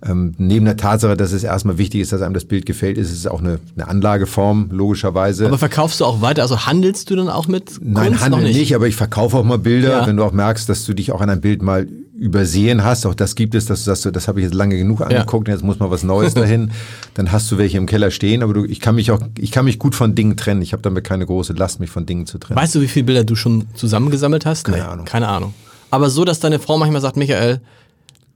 ähm, 0.05 0.33
neben 0.37 0.65
der 0.65 0.77
Tatsache, 0.77 1.15
dass 1.15 1.31
es 1.31 1.43
erstmal 1.43 1.77
wichtig 1.77 2.01
ist, 2.01 2.11
dass 2.11 2.21
einem 2.21 2.33
das 2.33 2.45
Bild 2.45 2.65
gefällt, 2.65 2.97
ist 2.97 3.11
es 3.11 3.25
auch 3.27 3.39
eine, 3.39 3.59
eine 3.75 3.87
Anlageform, 3.87 4.69
logischerweise. 4.71 5.47
Aber 5.47 5.57
verkaufst 5.57 6.01
du 6.01 6.05
auch 6.05 6.21
weiter? 6.21 6.41
Also 6.41 6.65
handelst 6.65 7.09
du 7.09 7.15
dann 7.15 7.29
auch 7.29 7.47
mit 7.47 7.79
Nein, 7.81 8.09
Kunst? 8.09 8.23
Handel 8.23 8.41
noch 8.41 8.47
nicht. 8.47 8.75
aber 8.75 8.87
ich 8.87 8.95
verkaufe 8.95 9.37
auch 9.37 9.43
mal 9.43 9.59
Bilder, 9.59 9.99
Ja. 10.01 10.07
wenn 10.07 10.17
du 10.17 10.23
auch 10.23 10.33
merkst, 10.33 10.67
dass 10.67 10.85
du 10.85 10.93
dich 10.93 11.11
auch 11.11 11.21
an 11.21 11.29
ein 11.29 11.41
Bild 11.41 11.61
mal 11.61 11.87
übersehen 12.17 12.83
hast, 12.83 13.05
auch 13.05 13.15
das 13.15 13.35
gibt 13.35 13.55
es, 13.55 13.65
dass 13.65 13.79
du 13.79 13.85
sagst, 13.85 14.07
das 14.15 14.27
habe 14.27 14.39
ich 14.39 14.45
jetzt 14.45 14.53
lange 14.53 14.77
genug 14.77 15.01
angeguckt, 15.01 15.47
ja. 15.47 15.53
jetzt 15.53 15.63
muss 15.63 15.79
mal 15.79 15.89
was 15.89 16.03
Neues 16.03 16.33
dahin, 16.33 16.71
dann 17.15 17.31
hast 17.31 17.51
du 17.51 17.57
welche 17.57 17.77
im 17.77 17.85
Keller 17.85 18.11
stehen, 18.11 18.43
aber 18.43 18.53
du, 18.53 18.65
ich 18.65 18.79
kann 18.79 18.95
mich 18.95 19.11
auch, 19.11 19.19
ich 19.37 19.51
kann 19.51 19.65
mich 19.65 19.79
gut 19.79 19.95
von 19.95 20.15
Dingen 20.15 20.37
trennen. 20.37 20.61
Ich 20.61 20.73
habe 20.73 20.81
damit 20.83 21.03
keine 21.03 21.25
große 21.25 21.53
Last, 21.53 21.79
mich 21.79 21.89
von 21.89 22.05
Dingen 22.05 22.25
zu 22.25 22.37
trennen. 22.37 22.59
Weißt 22.59 22.75
du, 22.75 22.81
wie 22.81 22.87
viele 22.87 23.05
Bilder 23.05 23.23
du 23.23 23.35
schon 23.35 23.65
zusammengesammelt 23.73 24.45
hast? 24.45 24.65
Keine 24.65 24.77
nee, 24.77 24.83
Ahnung. 24.83 25.05
Keine 25.05 25.27
Ahnung. 25.27 25.53
Aber 25.89 26.09
so, 26.09 26.23
dass 26.25 26.39
deine 26.39 26.59
Frau 26.59 26.77
manchmal 26.77 27.01
sagt, 27.01 27.17
Michael, 27.17 27.61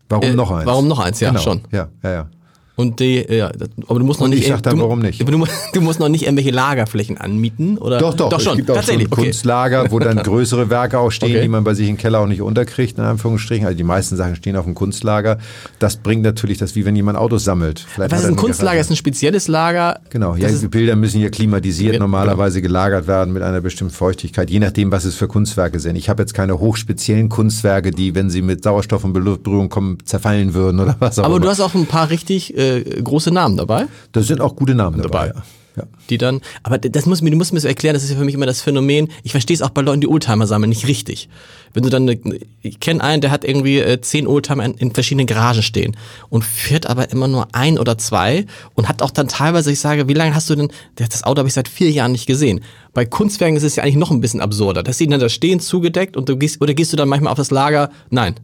Warum 0.09 0.23
äh, 0.23 0.33
noch 0.33 0.51
eins? 0.51 0.65
Warum 0.65 0.87
noch 0.87 0.99
eins? 0.99 1.19
Ja, 1.19 1.29
genau. 1.29 1.41
schon. 1.41 1.61
Ja, 1.71 1.89
ja, 2.03 2.11
ja. 2.11 2.29
Und 2.77 2.99
die, 2.99 3.25
ja, 3.27 3.51
aber 3.87 3.97
du 3.99 4.05
musst 4.05 4.19
noch 4.19 4.25
und 4.25 4.29
nicht. 4.35 4.43
Ich 4.43 4.47
sag 4.49 4.61
dann, 4.61 4.75
du, 4.75 4.83
warum 4.83 4.99
nicht? 4.99 5.19
Du, 5.19 5.25
du, 5.73 5.81
musst 5.81 5.99
noch 5.99 6.09
nicht 6.09 6.25
irgendwelche 6.25 6.51
Lagerflächen 6.51 7.17
anmieten, 7.17 7.79
oder? 7.79 7.97
Doch, 7.97 8.13
doch, 8.13 8.29
doch 8.29 8.39
schon. 8.39 8.51
Es 8.51 8.57
gibt 8.57 8.69
auch 8.69 8.75
Tatsächlich. 8.75 9.07
schon 9.07 9.23
Kunstlager, 9.23 9.91
wo 9.91 9.97
dann 9.97 10.17
größere 10.23 10.69
Werke 10.69 10.99
auch 10.99 11.09
stehen, 11.09 11.31
Okay. 11.31 11.41
die 11.41 11.47
man 11.47 11.63
bei 11.63 11.73
sich 11.73 11.89
im 11.89 11.97
Keller 11.97 12.19
auch 12.19 12.27
nicht 12.27 12.43
unterkriegt, 12.43 12.99
in 12.99 13.03
Anführungsstrichen. 13.03 13.65
Also 13.65 13.75
die 13.75 13.83
meisten 13.83 14.15
Sachen 14.15 14.35
stehen 14.35 14.55
auf 14.55 14.65
dem 14.65 14.75
Kunstlager. 14.75 15.39
Das 15.79 15.97
bringt 15.97 16.21
natürlich 16.21 16.59
das, 16.59 16.75
wie 16.75 16.85
wenn 16.85 16.95
jemand 16.95 17.17
Autos 17.17 17.43
sammelt. 17.43 17.79
Vielleicht 17.79 18.11
Was 18.11 18.21
ist 18.21 18.27
ein 18.27 18.35
Kunstlager? 18.35 18.65
Garage. 18.73 18.81
Ist 18.81 18.91
ein 18.91 18.95
spezielles 18.95 19.47
Lager. 19.47 19.99
Genau, 20.11 20.35
ja, 20.35 20.47
die 20.47 20.67
Bilder 20.67 20.95
müssen 20.95 21.19
ja 21.19 21.29
klimatisiert 21.29 21.95
Ja, 21.95 21.99
normalerweise 21.99 22.61
gelagert 22.61 23.07
werden 23.07 23.33
mit 23.33 23.41
einer 23.41 23.61
bestimmten 23.61 23.93
Feuchtigkeit, 23.95 24.51
je 24.51 24.59
nachdem, 24.59 24.91
was 24.91 25.03
es 25.03 25.15
für 25.15 25.27
Kunstwerke 25.27 25.79
sind. 25.79 25.95
Ich 25.95 26.09
habe 26.09 26.21
jetzt 26.21 26.35
keine 26.35 26.59
hochspeziellen 26.59 27.29
Kunstwerke, 27.29 27.89
die, 27.89 28.13
wenn 28.13 28.29
sie 28.29 28.43
mit 28.43 28.63
Sauerstoff 28.63 29.03
in 29.03 29.13
Berührung 29.13 29.69
kommen, 29.69 29.97
zerfallen 30.05 30.53
würden 30.53 30.79
oder 30.79 30.95
was 30.99 31.17
auch 31.17 31.23
aber 31.23 31.37
immer. 31.37 31.45
du 31.45 31.49
hast 31.49 31.59
auch 31.59 31.73
ein 31.73 31.87
paar 31.87 32.11
richtig 32.11 32.55
äh, 32.55 32.66
große 33.03 33.31
Namen 33.31 33.57
dabei, 33.57 33.87
da 34.11 34.21
sind 34.21 34.41
auch 34.41 34.55
gute 34.55 34.75
Namen 34.75 35.01
dabei. 35.01 35.27
Dabei. 35.27 35.41
Ja. 35.77 35.83
die 36.09 36.17
dann. 36.17 36.41
Aber 36.63 36.79
das 36.79 37.05
muss 37.05 37.21
mir, 37.21 37.29
du 37.29 37.37
musst 37.37 37.53
mir 37.53 37.59
so 37.59 37.67
erklären. 37.67 37.93
Das 37.93 38.03
ist 38.03 38.09
ja 38.09 38.17
für 38.17 38.25
mich 38.25 38.33
immer 38.33 38.47
das 38.47 38.61
Phänomen. 38.61 39.09
Ich 39.21 39.31
verstehe 39.31 39.53
es 39.53 39.61
auch 39.61 39.69
bei 39.69 39.81
Leuten, 39.81 40.01
die 40.01 40.07
Oldtimer 40.07 40.47
sammeln, 40.47 40.69
nicht 40.69 40.87
richtig. 40.87 41.29
Wenn 41.73 41.83
du 41.83 41.89
dann, 41.89 42.09
eine, 42.09 42.19
ich 42.63 42.79
kenne 42.79 43.03
einen, 43.03 43.21
der 43.21 43.29
hat 43.29 43.45
irgendwie 43.45 43.77
äh, 43.77 44.01
zehn 44.01 44.25
Oldtimer 44.25 44.65
in, 44.65 44.73
in 44.73 44.91
verschiedenen 44.91 45.27
Garagen 45.27 45.61
stehen 45.61 45.95
und 46.29 46.43
führt 46.43 46.87
aber 46.87 47.11
immer 47.11 47.27
nur 47.27 47.49
ein 47.51 47.77
oder 47.77 47.95
zwei 47.99 48.47
und 48.73 48.89
hat 48.89 49.03
auch 49.03 49.11
dann 49.11 49.27
teilweise, 49.27 49.71
ich 49.71 49.79
sage, 49.79 50.07
wie 50.07 50.13
lange 50.13 50.33
hast 50.33 50.49
du 50.49 50.55
denn? 50.55 50.71
Das 50.95 51.23
Auto 51.23 51.39
habe 51.39 51.47
ich 51.47 51.53
seit 51.53 51.67
vier 51.67 51.91
Jahren 51.91 52.13
nicht 52.13 52.25
gesehen. 52.25 52.61
Bei 52.93 53.05
Kunstwerken 53.05 53.55
ist 53.55 53.63
es 53.63 53.75
ja 53.75 53.83
eigentlich 53.83 53.97
noch 53.97 54.09
ein 54.09 54.21
bisschen 54.21 54.41
absurder. 54.41 54.81
dass 54.81 54.97
sie 54.97 55.05
dann 55.05 55.19
da 55.19 55.29
stehen, 55.29 55.59
zugedeckt 55.59 56.17
und 56.17 56.27
du 56.27 56.37
gehst 56.37 56.59
oder 56.59 56.73
gehst 56.73 56.91
du 56.91 56.97
dann 56.97 57.09
manchmal 57.09 57.31
auf 57.31 57.37
das 57.37 57.51
Lager? 57.51 57.91
Nein. 58.09 58.35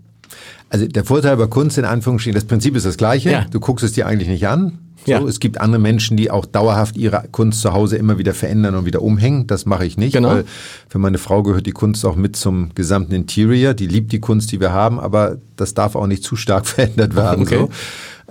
Also 0.70 0.88
der 0.88 1.04
Vorteil 1.04 1.38
bei 1.38 1.48
Kunst 1.48 1.78
in 1.78 1.86
Anführungsstrichen, 1.86 2.36
das 2.36 2.46
Prinzip 2.46 2.76
ist 2.76 2.86
das 2.86 2.98
gleiche. 2.98 3.32
Ja. 3.32 3.46
Du 3.52 3.60
guckst 3.60 3.84
es 3.86 3.92
dir 3.94 4.08
eigentlich 4.08 4.28
nicht 4.30 4.48
an. 4.48 4.80
So, 5.06 5.12
Ja. 5.12 5.22
Es 5.24 5.40
gibt 5.40 5.60
andere 5.60 5.82
Menschen, 5.82 6.16
die 6.18 6.32
auch 6.32 6.46
dauerhaft 6.46 6.96
ihre 6.98 7.26
Kunst 7.32 7.62
zu 7.62 7.74
Hause 7.74 7.98
immer 7.98 8.18
wieder 8.18 8.34
verändern 8.34 8.76
und 8.76 8.86
wieder 8.86 9.02
umhängen. 9.02 9.48
Das 9.48 9.66
mache 9.66 9.86
ich 9.86 9.98
nicht, 9.98 10.14
Genau. 10.14 10.30
weil 10.30 10.46
für 10.88 10.98
meine 10.98 11.18
Frau 11.18 11.44
gehört 11.44 11.66
die 11.66 11.72
Kunst 11.74 12.06
auch 12.06 12.16
mit 12.16 12.36
zum 12.38 12.74
gesamten 12.74 13.14
Interior. 13.14 13.74
Die 13.74 13.88
liebt 13.88 14.12
die 14.14 14.20
Kunst, 14.20 14.52
die 14.52 14.60
wir 14.62 14.72
haben, 14.72 15.00
aber 15.00 15.38
das 15.58 15.74
darf 15.74 15.96
auch 15.96 16.08
nicht 16.08 16.24
zu 16.24 16.36
stark 16.36 16.66
verändert 16.68 17.16
werden. 17.16 17.44
Okay. 17.44 17.58
So. 17.58 17.70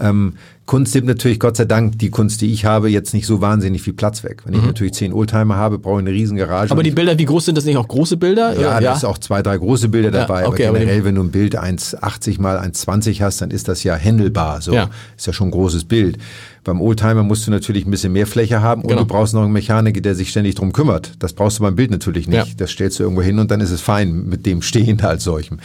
Ähm, 0.00 0.34
Kunst 0.72 0.94
nimmt 0.94 1.06
natürlich 1.06 1.38
Gott 1.38 1.58
sei 1.58 1.66
Dank 1.66 1.98
die 1.98 2.08
Kunst, 2.08 2.40
die 2.40 2.50
ich 2.50 2.64
habe, 2.64 2.88
jetzt 2.88 3.12
nicht 3.12 3.26
so 3.26 3.42
wahnsinnig 3.42 3.82
viel 3.82 3.92
Platz 3.92 4.24
weg. 4.24 4.40
Wenn 4.46 4.54
ich 4.54 4.62
natürlich 4.64 4.94
zehn 4.94 5.12
Oldtimer 5.12 5.56
habe, 5.56 5.78
brauche 5.78 6.00
ich 6.00 6.06
eine 6.06 6.16
riesen 6.16 6.38
Garage. 6.38 6.68
Mhm. 6.68 6.72
Aber 6.72 6.82
die 6.82 6.92
Bilder, 6.92 7.18
wie 7.18 7.26
groß 7.26 7.44
sind 7.44 7.58
das 7.58 7.66
nicht 7.66 7.76
auch 7.76 7.86
große 7.86 8.16
Bilder? 8.16 8.58
ja, 8.58 8.70
Oder- 8.78 8.80
da 8.80 8.94
ist 8.94 9.04
auch 9.04 9.18
zwei, 9.18 9.42
drei 9.42 9.58
große 9.58 9.90
Bilder 9.90 10.08
Ja, 10.10 10.20
dabei. 10.24 10.46
okay, 10.46 10.64
aber 10.64 10.78
aber 10.78 10.78
generell, 10.78 11.04
wenn 11.04 11.16
du 11.16 11.24
ein 11.24 11.30
Bild 11.30 11.58
1,80 11.58 12.40
mal 12.40 12.56
1,20 12.58 13.20
hast, 13.20 13.42
dann 13.42 13.50
ist 13.50 13.68
das 13.68 13.84
ja 13.84 13.96
händelbar. 13.96 14.62
So. 14.62 14.72
Ja. 14.72 14.88
Ist 15.14 15.26
ja 15.26 15.34
schon 15.34 15.48
ein 15.48 15.50
großes 15.50 15.84
Bild. 15.84 16.16
Beim 16.64 16.80
Oldtimer 16.80 17.24
musst 17.24 17.46
du 17.46 17.50
natürlich 17.50 17.84
ein 17.86 17.90
bisschen 17.90 18.12
mehr 18.12 18.26
Fläche 18.26 18.62
haben 18.62 18.82
und 18.82 18.88
Genau. 18.88 19.00
du 19.02 19.06
brauchst 19.06 19.34
noch 19.34 19.42
einen 19.42 19.52
Mechaniker, 19.52 20.00
der 20.00 20.14
sich 20.14 20.30
ständig 20.30 20.54
drum 20.54 20.72
kümmert. 20.72 21.12
Das 21.18 21.32
brauchst 21.32 21.58
du 21.58 21.62
beim 21.64 21.74
Bild 21.74 21.90
natürlich 21.90 22.28
nicht. 22.28 22.46
Ja. 22.46 22.54
Das 22.56 22.70
stellst 22.70 22.98
du 22.98 23.02
irgendwo 23.02 23.22
hin 23.22 23.38
und 23.40 23.50
dann 23.50 23.60
ist 23.60 23.72
es 23.72 23.80
fein 23.80 24.26
mit 24.26 24.46
dem 24.46 24.62
Stehen 24.62 25.00
als 25.00 25.24
solchem. 25.24 25.58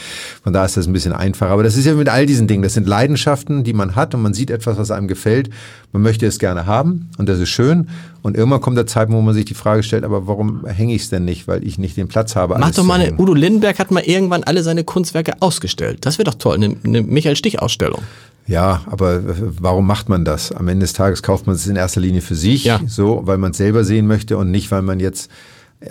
Von 0.44 0.54
da 0.54 0.66
ist 0.66 0.76
das 0.76 0.88
ein 0.88 0.94
bisschen 0.94 1.14
einfacher. 1.14 1.52
Aber 1.52 1.62
das 1.64 1.78
ist 1.78 1.86
ja 1.86 1.94
mit 1.94 2.10
all 2.10 2.26
diesen 2.26 2.48
Dingen. 2.48 2.64
Das 2.64 2.74
sind 2.74 2.88
Leidenschaften, 2.88 3.64
die 3.64 3.74
man 3.74 3.96
hat 3.96 4.16
und 4.16 4.24
man 4.24 4.34
sieht 4.34 4.50
etwas, 4.50 4.78
was 4.78 4.90
einem 4.90 5.08
gefällt. 5.08 5.50
Man 5.94 6.02
möchte 6.02 6.26
es 6.26 6.40
gerne 6.40 6.66
haben 6.66 7.10
und 7.20 7.30
das 7.30 7.40
ist 7.40 7.50
schön. 7.50 7.90
Und 8.24 8.36
irgendwann 8.36 8.62
kommt 8.62 8.78
der 8.78 8.88
Zeitpunkt, 8.88 9.20
wo 9.22 9.24
man 9.24 9.36
sich 9.36 9.46
die 9.46 9.54
Frage 9.54 9.84
stellt, 9.84 10.04
aber 10.04 10.28
warum 10.28 10.66
hänge 10.66 10.96
ich 10.96 11.04
es 11.04 11.10
denn 11.10 11.24
nicht? 11.26 11.48
Weil 11.48 11.64
ich 11.66 11.78
nicht 11.78 11.96
den 11.96 12.08
Platz 12.08 12.36
habe. 12.36 12.58
Mach 12.60 12.72
doch 12.72 12.84
mal 12.84 13.00
eine. 13.00 13.14
Udo 13.18 13.34
Lindenberg 13.36 13.78
hat 13.80 13.92
mal 13.92 14.02
irgendwann 14.04 14.44
alle 14.44 14.64
seine 14.64 14.84
Kunstwerke 14.84 15.34
ausgestellt. 15.42 16.00
Das 16.08 16.18
wäre 16.18 16.26
doch 16.26 16.36
toll, 16.36 16.56
eine, 16.56 16.76
eine 16.84 17.04
Michael 17.04 17.36
Stich-Ausstellung. 17.36 18.02
Ja, 18.48 18.82
aber 18.86 19.16
äh, 19.16 19.22
warum 19.62 19.86
macht 19.86 20.08
man 20.10 20.24
das? 20.26 20.52
Am 20.52 20.68
Ende 20.68 20.86
des 20.86 20.94
Tages 20.94 21.22
kauft 21.22 21.48
man 21.48 21.56
es 21.56 21.68
in 21.68 21.76
erster 21.76 22.00
Linie 22.02 22.22
für 22.22 22.36
sich, 22.36 22.64
Ja. 22.64 22.80
so, 22.88 23.22
weil 23.26 23.38
man 23.38 23.52
es 23.52 23.58
selber 23.58 23.84
sehen 23.84 24.08
möchte 24.08 24.38
und 24.38 24.52
nicht, 24.52 24.72
weil 24.72 24.82
man 24.82 25.00
jetzt 25.00 25.30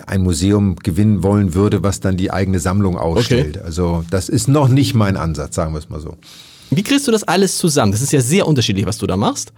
ein 0.05 0.21
Museum 0.21 0.75
gewinnen 0.75 1.23
wollen 1.23 1.53
würde, 1.53 1.81
was 1.83 1.99
dann 2.01 2.17
die 2.17 2.31
eigene 2.31 2.59
Sammlung 2.59 2.97
ausstellt. 2.97 3.57
Also 3.61 4.03
das 4.09 4.27
ist 4.27 4.47
noch 4.47 4.67
nicht 4.67 4.95
mein 4.95 5.15
Ansatz, 5.15 5.55
sagen 5.55 5.73
wir 5.73 5.79
es 5.79 5.87
mal 5.89 6.01
so. 6.01 6.17
Wie 6.71 6.83
kriegst 6.83 7.07
du 7.07 7.11
das 7.11 7.23
alles 7.23 7.57
zusammen? 7.57 7.93
Das 7.93 8.01
ist 8.01 8.11
ja 8.11 8.19
sehr 8.19 8.47
unterschiedlich, 8.47 8.85
was 8.85 8.97
du 8.97 9.07
da 9.07 9.15
machst. 9.15 9.53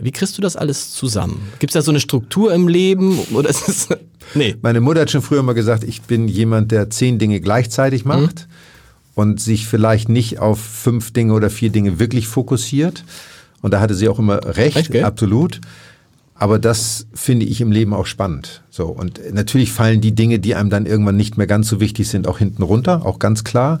Wie 0.00 0.10
kriegst 0.10 0.36
du 0.36 0.42
das 0.42 0.56
alles 0.56 0.90
zusammen? 0.92 1.40
Gibt 1.60 1.70
es 1.70 1.74
da 1.74 1.82
so 1.82 1.92
eine 1.92 2.00
Struktur 2.00 2.52
im 2.52 2.66
Leben? 2.66 3.16
Oder 3.32 3.50
ist 3.50 3.68
es. 3.68 3.88
Nee. 4.34 4.56
Meine 4.62 4.80
Mutter 4.80 5.02
hat 5.02 5.10
schon 5.10 5.20
früher 5.20 5.42
mal 5.42 5.52
gesagt, 5.52 5.84
ich 5.84 6.00
bin 6.00 6.28
jemand, 6.28 6.72
der 6.72 6.88
zehn 6.88 7.18
Dinge 7.18 7.40
gleichzeitig 7.40 8.06
macht 8.06 8.48
und 9.14 9.40
sich 9.40 9.66
vielleicht 9.66 10.08
nicht 10.08 10.38
auf 10.38 10.60
fünf 10.60 11.12
Dinge 11.12 11.32
oder 11.34 11.50
vier 11.50 11.70
Dinge 11.70 11.98
wirklich 11.98 12.28
fokussiert. 12.28 13.04
Und 13.62 13.72
da 13.72 13.80
hatte 13.80 13.94
sie 13.94 14.08
auch 14.08 14.18
immer 14.18 14.44
recht, 14.44 14.76
Recht, 14.76 14.92
gell? 14.92 15.04
absolut. 15.04 15.60
Aber 16.34 16.58
das 16.58 17.06
finde 17.14 17.46
ich 17.46 17.60
im 17.60 17.70
Leben 17.70 17.94
auch 17.94 18.06
spannend. 18.06 18.62
So. 18.68 18.86
Und 18.86 19.20
natürlich 19.32 19.72
fallen 19.72 20.00
die 20.00 20.14
Dinge, 20.14 20.40
die 20.40 20.54
einem 20.56 20.68
dann 20.68 20.84
irgendwann 20.84 21.16
nicht 21.16 21.38
mehr 21.38 21.46
ganz 21.46 21.68
so 21.68 21.80
wichtig 21.80 22.08
sind, 22.08 22.26
auch 22.26 22.38
hinten 22.38 22.62
runter, 22.62 23.06
auch 23.06 23.18
ganz 23.18 23.44
klar. 23.44 23.80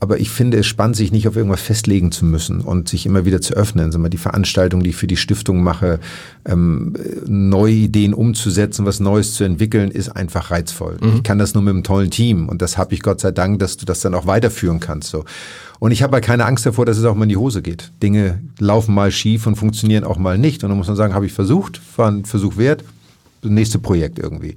Aber 0.00 0.18
ich 0.18 0.30
finde 0.30 0.58
es 0.58 0.66
spannend, 0.66 0.96
sich 0.96 1.12
nicht 1.12 1.28
auf 1.28 1.36
irgendwas 1.36 1.60
festlegen 1.60 2.10
zu 2.10 2.24
müssen 2.24 2.62
und 2.62 2.88
sich 2.88 3.04
immer 3.06 3.24
wieder 3.26 3.40
zu 3.40 3.54
öffnen. 3.54 3.92
Sag 3.92 4.00
mal, 4.00 4.08
die 4.08 4.16
Veranstaltung, 4.16 4.82
die 4.82 4.90
ich 4.90 4.96
für 4.96 5.06
die 5.06 5.18
Stiftung 5.18 5.62
mache, 5.62 6.00
ähm, 6.46 6.94
neue 7.26 7.74
Ideen 7.74 8.14
umzusetzen, 8.14 8.86
was 8.86 8.98
Neues 8.98 9.34
zu 9.34 9.44
entwickeln, 9.44 9.90
ist 9.90 10.08
einfach 10.08 10.50
reizvoll. 10.50 10.96
Ich 11.16 11.22
kann 11.22 11.38
das 11.38 11.54
nur 11.54 11.62
mit 11.62 11.74
einem 11.74 11.84
tollen 11.84 12.10
Team 12.10 12.48
und 12.48 12.62
das 12.62 12.78
habe 12.78 12.94
ich 12.94 13.02
Gott 13.02 13.20
sei 13.20 13.30
Dank, 13.30 13.58
dass 13.58 13.76
du 13.76 13.84
das 13.86 14.00
dann 14.00 14.14
auch 14.14 14.26
weiterführen 14.26 14.80
kannst. 14.80 15.10
So. 15.10 15.24
Und 15.78 15.92
ich 15.92 16.02
habe 16.02 16.14
halt 16.14 16.24
keine 16.24 16.44
Angst 16.44 16.66
davor, 16.66 16.86
dass 16.86 16.98
es 16.98 17.04
auch 17.04 17.14
mal 17.14 17.24
in 17.24 17.30
die 17.30 17.36
Hose 17.36 17.62
geht. 17.62 17.92
Dinge 18.02 18.40
laufen 18.58 18.94
mal 18.94 19.10
schief 19.10 19.46
und 19.46 19.56
funktionieren 19.56 20.04
auch 20.04 20.18
mal 20.18 20.38
nicht. 20.38 20.62
Und 20.62 20.70
dann 20.70 20.78
muss 20.78 20.88
man 20.88 20.96
sagen, 20.96 21.14
habe 21.14 21.26
ich 21.26 21.32
versucht, 21.32 21.80
war 21.96 22.10
ein 22.10 22.24
Versuch 22.24 22.56
wert, 22.56 22.84
nächste 23.42 23.78
Projekt 23.78 24.18
irgendwie. 24.18 24.56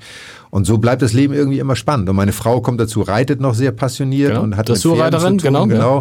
Und 0.49 0.65
so 0.65 0.77
bleibt 0.77 1.01
das 1.01 1.13
Leben 1.13 1.33
irgendwie 1.33 1.59
immer 1.59 1.75
spannend. 1.75 2.09
Und 2.09 2.15
meine 2.15 2.33
Frau 2.33 2.61
kommt 2.61 2.79
dazu, 2.79 3.01
reitet 3.01 3.39
noch 3.41 3.53
sehr 3.55 3.71
passioniert 3.71 4.31
Genau. 4.31 4.43
und 4.43 4.51
hat 4.57 4.67
mit 4.67 4.75
Dressurreiterin, 4.77 5.39
zu 5.39 5.45
tun, 5.47 5.53
genau, 5.53 5.67
genau. 5.67 5.99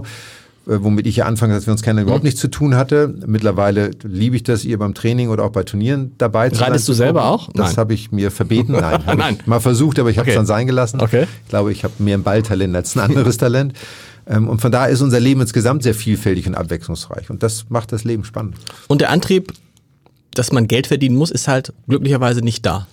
Äh, 0.64 0.78
Womit 0.84 1.06
ich 1.08 1.16
ja 1.16 1.24
anfangs, 1.26 1.52
als 1.54 1.66
wir 1.66 1.72
uns 1.72 1.82
kennen, 1.82 1.98
überhaupt 2.04 2.22
nichts 2.22 2.38
zu 2.40 2.46
tun 2.48 2.76
hatte. 2.76 3.12
Mittlerweile 3.26 3.90
liebe 4.04 4.36
ich 4.36 4.44
das, 4.44 4.64
ihr 4.64 4.78
beim 4.78 4.94
Training 4.94 5.28
oder 5.28 5.42
auch 5.44 5.50
bei 5.50 5.64
Turnieren 5.64 6.12
dabei 6.18 6.50
zu 6.50 6.56
sein. 6.56 6.68
Reitest 6.68 6.88
du 6.88 6.92
selber 6.92 7.24
auch? 7.24 7.48
Das 7.54 7.70
Nein. 7.70 7.76
habe 7.78 7.94
ich 7.94 8.12
mir 8.12 8.30
verbeten. 8.30 8.72
Nein, 8.72 9.00
Nein. 9.16 9.38
mal 9.46 9.58
versucht, 9.60 9.98
aber 9.98 10.10
ich 10.10 10.18
habe 10.18 10.28
es 10.28 10.32
Okay. 10.32 10.36
dann 10.38 10.46
sein 10.46 10.66
gelassen. 10.68 11.00
Okay. 11.00 11.26
Ich 11.44 11.48
glaube, 11.48 11.72
ich 11.72 11.82
habe 11.82 11.94
mehr 11.98 12.16
ein 12.16 12.22
Balltalent 12.22 12.76
als 12.76 12.94
ein 12.94 13.00
anderes 13.00 13.38
Talent. 13.38 13.72
Ähm, 14.24 14.48
Und 14.48 14.60
von 14.60 14.70
daher 14.70 14.90
ist 14.90 15.00
unser 15.00 15.18
Leben 15.18 15.40
insgesamt 15.40 15.82
sehr 15.82 15.94
vielfältig 15.94 16.46
und 16.46 16.54
abwechslungsreich. 16.54 17.28
Und 17.28 17.42
das 17.42 17.64
macht 17.70 17.90
das 17.90 18.04
Leben 18.04 18.22
spannend. 18.24 18.54
Und 18.86 19.00
der 19.00 19.10
Antrieb, 19.10 19.52
dass 20.34 20.52
man 20.52 20.68
Geld 20.68 20.86
verdienen 20.86 21.16
muss, 21.16 21.30
ist 21.30 21.48
halt 21.48 21.72
glücklicherweise 21.88 22.40
nicht 22.40 22.64
da. 22.66 22.86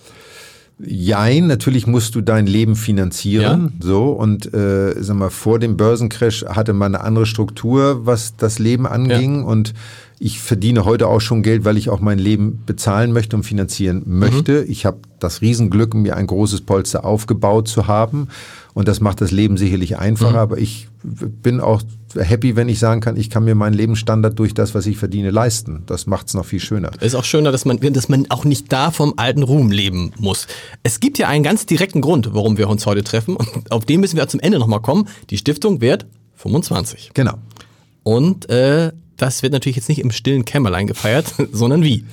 Jein, 0.82 1.46
natürlich 1.46 1.86
musst 1.86 2.14
du 2.14 2.22
dein 2.22 2.46
Leben 2.46 2.74
finanzieren, 2.74 3.74
so. 3.80 4.12
Und 4.12 4.52
äh, 4.54 4.94
sag 5.02 5.16
mal 5.16 5.28
vor 5.28 5.58
dem 5.58 5.76
Börsencrash 5.76 6.46
hatte 6.46 6.72
man 6.72 6.94
eine 6.94 7.04
andere 7.04 7.26
Struktur, 7.26 8.06
was 8.06 8.36
das 8.36 8.58
Leben 8.58 8.86
anging. 8.86 9.44
Und 9.44 9.74
ich 10.18 10.40
verdiene 10.40 10.84
heute 10.84 11.08
auch 11.08 11.20
schon 11.20 11.42
Geld, 11.42 11.64
weil 11.64 11.76
ich 11.76 11.90
auch 11.90 12.00
mein 12.00 12.18
Leben 12.18 12.62
bezahlen 12.64 13.12
möchte 13.12 13.36
und 13.36 13.42
finanzieren 13.42 14.02
möchte. 14.06 14.64
Ich 14.68 14.86
habe 14.86 14.98
das 15.18 15.42
Riesenglück, 15.42 15.94
mir 15.94 16.16
ein 16.16 16.26
großes 16.26 16.62
Polster 16.62 17.04
aufgebaut 17.04 17.68
zu 17.68 17.86
haben. 17.86 18.28
Und 18.72 18.88
das 18.88 19.00
macht 19.00 19.20
das 19.20 19.32
Leben 19.32 19.56
sicherlich 19.56 19.98
einfacher, 19.98 20.38
aber 20.38 20.58
ich 20.58 20.88
bin 21.02 21.60
auch 21.60 21.82
happy, 22.14 22.56
wenn 22.56 22.68
ich 22.68 22.78
sagen 22.78 23.00
kann, 23.00 23.16
ich 23.16 23.30
kann 23.30 23.44
mir 23.44 23.54
meinen 23.54 23.74
Lebensstandard 23.74 24.38
durch 24.38 24.54
das, 24.54 24.74
was 24.74 24.86
ich 24.86 24.96
verdiene, 24.96 25.30
leisten. 25.30 25.82
Das 25.86 26.06
macht 26.06 26.28
es 26.28 26.34
noch 26.34 26.44
viel 26.44 26.60
schöner. 26.60 26.90
Ist 27.00 27.14
auch 27.14 27.24
schöner, 27.24 27.52
dass 27.52 27.64
man, 27.64 27.78
dass 27.78 28.08
man 28.08 28.26
auch 28.30 28.44
nicht 28.44 28.72
da 28.72 28.90
vom 28.90 29.14
alten 29.16 29.42
Ruhm 29.42 29.70
leben 29.70 30.12
muss. 30.18 30.46
Es 30.82 31.00
gibt 31.00 31.18
ja 31.18 31.28
einen 31.28 31.44
ganz 31.44 31.66
direkten 31.66 32.00
Grund, 32.00 32.30
warum 32.32 32.58
wir 32.58 32.68
uns 32.68 32.86
heute 32.86 33.04
treffen. 33.04 33.36
Und 33.36 33.70
auf 33.70 33.84
den 33.84 34.00
müssen 34.00 34.16
wir 34.16 34.26
zum 34.28 34.40
Ende 34.40 34.58
nochmal 34.58 34.80
kommen. 34.80 35.08
Die 35.30 35.38
Stiftung 35.38 35.80
wird 35.80 36.06
25. 36.36 37.10
Genau. 37.14 37.34
Und 38.02 38.48
äh, 38.48 38.92
das 39.16 39.42
wird 39.42 39.52
natürlich 39.52 39.76
jetzt 39.76 39.88
nicht 39.88 40.00
im 40.00 40.10
stillen 40.10 40.44
Kämmerlein 40.44 40.86
gefeiert, 40.86 41.34
sondern 41.52 41.82
wie? 41.82 42.04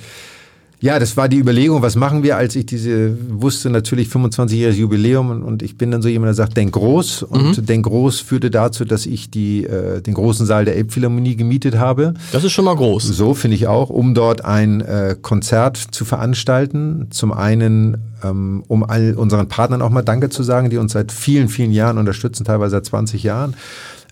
Ja, 0.80 1.00
das 1.00 1.16
war 1.16 1.28
die 1.28 1.38
Überlegung, 1.38 1.82
was 1.82 1.96
machen 1.96 2.22
wir, 2.22 2.36
als 2.36 2.54
ich 2.54 2.64
diese 2.64 3.16
wusste, 3.30 3.68
natürlich 3.68 4.08
25-jähriges 4.08 4.74
Jubiläum 4.74 5.30
und, 5.30 5.42
und 5.42 5.62
ich 5.62 5.76
bin 5.76 5.90
dann 5.90 6.02
so 6.02 6.08
jemand, 6.08 6.28
der 6.28 6.34
sagt, 6.34 6.56
denk 6.56 6.72
groß 6.72 7.24
und 7.24 7.68
denk 7.68 7.86
groß 7.86 8.20
führte 8.20 8.50
dazu, 8.50 8.84
dass 8.84 9.04
ich 9.04 9.28
die, 9.28 9.64
äh, 9.64 10.00
den 10.00 10.14
großen 10.14 10.46
Saal 10.46 10.64
der 10.64 10.76
Elbphilharmonie 10.76 11.34
gemietet 11.34 11.78
habe. 11.78 12.14
Das 12.30 12.44
ist 12.44 12.52
schon 12.52 12.64
mal 12.64 12.76
groß. 12.76 13.02
So 13.02 13.34
finde 13.34 13.56
ich 13.56 13.66
auch, 13.66 13.90
um 13.90 14.14
dort 14.14 14.44
ein 14.44 14.80
äh, 14.80 15.16
Konzert 15.20 15.76
zu 15.76 16.04
veranstalten. 16.04 17.08
Zum 17.10 17.32
einen, 17.32 17.96
ähm, 18.22 18.62
um 18.68 18.84
all 18.84 19.14
unseren 19.14 19.48
Partnern 19.48 19.82
auch 19.82 19.90
mal 19.90 20.02
Danke 20.02 20.28
zu 20.28 20.44
sagen, 20.44 20.70
die 20.70 20.76
uns 20.76 20.92
seit 20.92 21.10
vielen, 21.10 21.48
vielen 21.48 21.72
Jahren 21.72 21.98
unterstützen, 21.98 22.44
teilweise 22.44 22.70
seit 22.72 22.84
20 22.84 23.24
Jahren. 23.24 23.54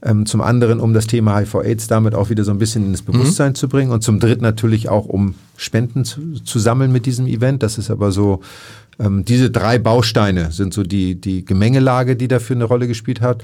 Ähm, 0.06 0.24
zum 0.24 0.40
anderen, 0.40 0.78
um 0.78 0.94
das 0.94 1.08
Thema 1.08 1.36
HIV-Aids 1.36 1.88
damit 1.88 2.14
auch 2.14 2.30
wieder 2.30 2.44
so 2.44 2.52
ein 2.52 2.58
bisschen 2.58 2.86
ins 2.86 3.02
Bewusstsein 3.02 3.50
mhm. 3.50 3.54
zu 3.56 3.68
bringen. 3.68 3.90
Und 3.90 4.02
zum 4.02 4.20
dritten 4.20 4.44
natürlich 4.44 4.88
auch, 4.88 5.06
um 5.06 5.34
Spenden 5.56 6.04
zu, 6.04 6.34
zu 6.44 6.60
sammeln 6.60 6.92
mit 6.92 7.06
diesem 7.06 7.26
Event. 7.26 7.64
Das 7.64 7.76
ist 7.76 7.90
aber 7.90 8.12
so, 8.12 8.40
ähm, 9.00 9.24
diese 9.24 9.50
drei 9.50 9.78
Bausteine 9.78 10.52
sind 10.52 10.72
so 10.72 10.84
die, 10.84 11.20
die 11.20 11.44
Gemengelage, 11.44 12.14
die 12.14 12.28
dafür 12.28 12.54
eine 12.54 12.66
Rolle 12.66 12.86
gespielt 12.86 13.20
hat. 13.20 13.42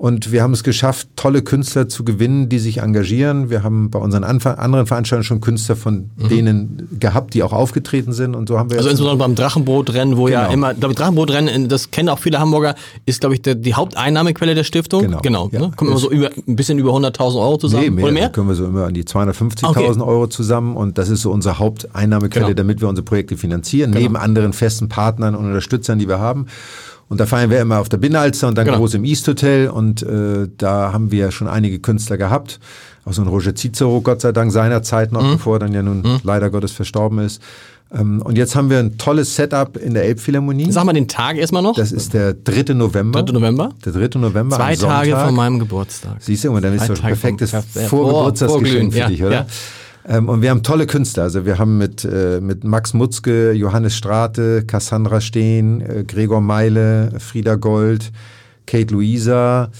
Und 0.00 0.32
wir 0.32 0.42
haben 0.42 0.54
es 0.54 0.64
geschafft, 0.64 1.08
tolle 1.14 1.42
Künstler 1.42 1.86
zu 1.86 2.04
gewinnen, 2.04 2.48
die 2.48 2.58
sich 2.58 2.78
engagieren. 2.78 3.50
Wir 3.50 3.62
haben 3.62 3.90
bei 3.90 3.98
unseren 3.98 4.24
Anf 4.24 4.46
anderen 4.46 4.86
Veranstaltungen 4.86 5.24
schon 5.24 5.40
Künstler 5.42 5.76
von 5.76 6.08
mhm. 6.16 6.28
denen 6.30 6.88
gehabt, 6.98 7.34
die 7.34 7.42
auch 7.42 7.52
aufgetreten 7.52 8.14
sind. 8.14 8.34
Und 8.34 8.48
so 8.48 8.58
haben 8.58 8.70
wir 8.70 8.78
also 8.78 8.88
insbesondere 8.88 9.18
beim 9.18 9.34
Drachenbootrennen, 9.34 10.16
wo 10.16 10.24
genau. 10.24 10.40
ja 10.40 10.46
immer, 10.46 10.72
glaube 10.72 10.94
Drachenbootrennen, 10.94 11.68
das 11.68 11.90
kennen 11.90 12.08
auch 12.08 12.18
viele 12.18 12.40
Hamburger, 12.40 12.76
ist 13.04 13.20
glaube 13.20 13.34
ich 13.34 13.42
der, 13.42 13.56
die 13.56 13.74
Haupteinnahmequelle 13.74 14.54
der 14.54 14.64
Stiftung. 14.64 15.02
Genau. 15.02 15.20
genau 15.20 15.50
ja. 15.52 15.60
ne? 15.60 15.72
Kommen 15.76 15.90
immer 15.90 16.00
so 16.00 16.10
über, 16.10 16.30
ein 16.48 16.56
bisschen 16.56 16.78
über 16.78 16.92
100.000 16.92 17.38
Euro 17.38 17.58
zusammen 17.58 17.82
nee, 17.82 17.90
mehr, 17.90 18.04
oder 18.04 18.14
mehr? 18.14 18.28
Da 18.28 18.32
kommen 18.32 18.48
wir 18.48 18.54
so 18.54 18.64
immer 18.64 18.86
an 18.86 18.94
die 18.94 19.04
250.000 19.04 19.68
okay. 19.68 20.00
Euro 20.00 20.28
zusammen 20.28 20.78
und 20.78 20.96
das 20.96 21.10
ist 21.10 21.20
so 21.20 21.30
unsere 21.30 21.58
Haupteinnahmequelle, 21.58 22.46
genau. 22.46 22.56
damit 22.56 22.80
wir 22.80 22.88
unsere 22.88 23.04
Projekte 23.04 23.36
finanzieren, 23.36 23.92
genau. 23.92 24.02
neben 24.02 24.16
anderen 24.16 24.54
festen 24.54 24.88
Partnern 24.88 25.34
und 25.34 25.44
Unterstützern, 25.44 25.98
die 25.98 26.08
wir 26.08 26.20
haben. 26.20 26.46
Und 27.10 27.18
da 27.18 27.26
feiern 27.26 27.50
wir 27.50 27.60
immer 27.60 27.80
auf 27.80 27.88
der 27.88 27.96
Binnenalster 27.96 28.46
und 28.46 28.56
dann 28.56 28.66
genau. 28.66 28.78
groß 28.78 28.94
im 28.94 29.04
East 29.04 29.26
Hotel. 29.26 29.68
Und 29.68 30.00
äh, 30.02 30.48
da 30.56 30.92
haben 30.92 31.10
wir 31.10 31.32
schon 31.32 31.48
einige 31.48 31.80
Künstler 31.80 32.16
gehabt. 32.16 32.60
Auch 33.04 33.12
so 33.12 33.22
ein 33.22 33.26
Roger 33.26 33.52
Cicero, 33.52 34.00
Gott 34.00 34.20
sei 34.20 34.30
Dank 34.30 34.52
seiner 34.52 34.84
Zeit 34.84 35.10
noch, 35.10 35.24
mhm. 35.24 35.32
bevor 35.32 35.56
er 35.56 35.58
dann 35.58 35.72
ja 35.72 35.82
nun 35.82 36.02
mhm. 36.02 36.20
leider 36.22 36.50
Gottes 36.50 36.70
verstorben 36.70 37.18
ist. 37.18 37.42
Ähm, 37.92 38.22
und 38.22 38.38
jetzt 38.38 38.54
haben 38.54 38.70
wir 38.70 38.78
ein 38.78 38.96
tolles 38.96 39.34
Setup 39.34 39.76
in 39.76 39.94
der 39.94 40.04
Elbphilharmonie. 40.04 40.70
Sag 40.70 40.84
mal 40.84 40.92
den 40.92 41.08
Tag 41.08 41.36
erstmal 41.36 41.62
noch. 41.62 41.74
Das 41.74 41.90
ist 41.90 42.14
der 42.14 42.32
3. 42.32 42.74
November. 42.74 43.24
3. 43.24 43.32
November? 43.32 43.70
Der 43.84 43.92
3. 43.92 44.20
November. 44.20 44.54
Zwei 44.54 44.76
Tage 44.76 45.10
vor 45.16 45.32
meinem 45.32 45.58
Geburtstag. 45.58 46.18
Siehst 46.20 46.44
du, 46.44 46.52
und 46.52 46.62
dann 46.62 46.74
ist 46.74 46.86
so 46.86 46.92
ein 46.92 47.00
perfektes 47.00 47.50
Vorgeburtstagsgeschenk 47.88 48.94
für 48.94 49.06
dich, 49.06 49.24
oder? 49.24 49.32
Ja. 49.32 49.46
Ähm, 50.10 50.28
und 50.28 50.42
wir 50.42 50.50
haben 50.50 50.64
tolle 50.64 50.86
Künstler. 50.86 51.22
Also 51.22 51.46
wir 51.46 51.58
haben 51.58 51.78
mit, 51.78 52.04
äh, 52.04 52.40
mit 52.40 52.64
Max 52.64 52.94
Mutzke, 52.94 53.52
Johannes 53.52 53.96
Strate, 53.96 54.64
Cassandra 54.66 55.20
Steen, 55.20 55.80
äh, 55.80 56.04
Gregor 56.04 56.40
Meile, 56.40 57.12
Frieda 57.20 57.54
Gold, 57.54 58.10
Kate 58.66 58.92
Luisa. 58.92 59.70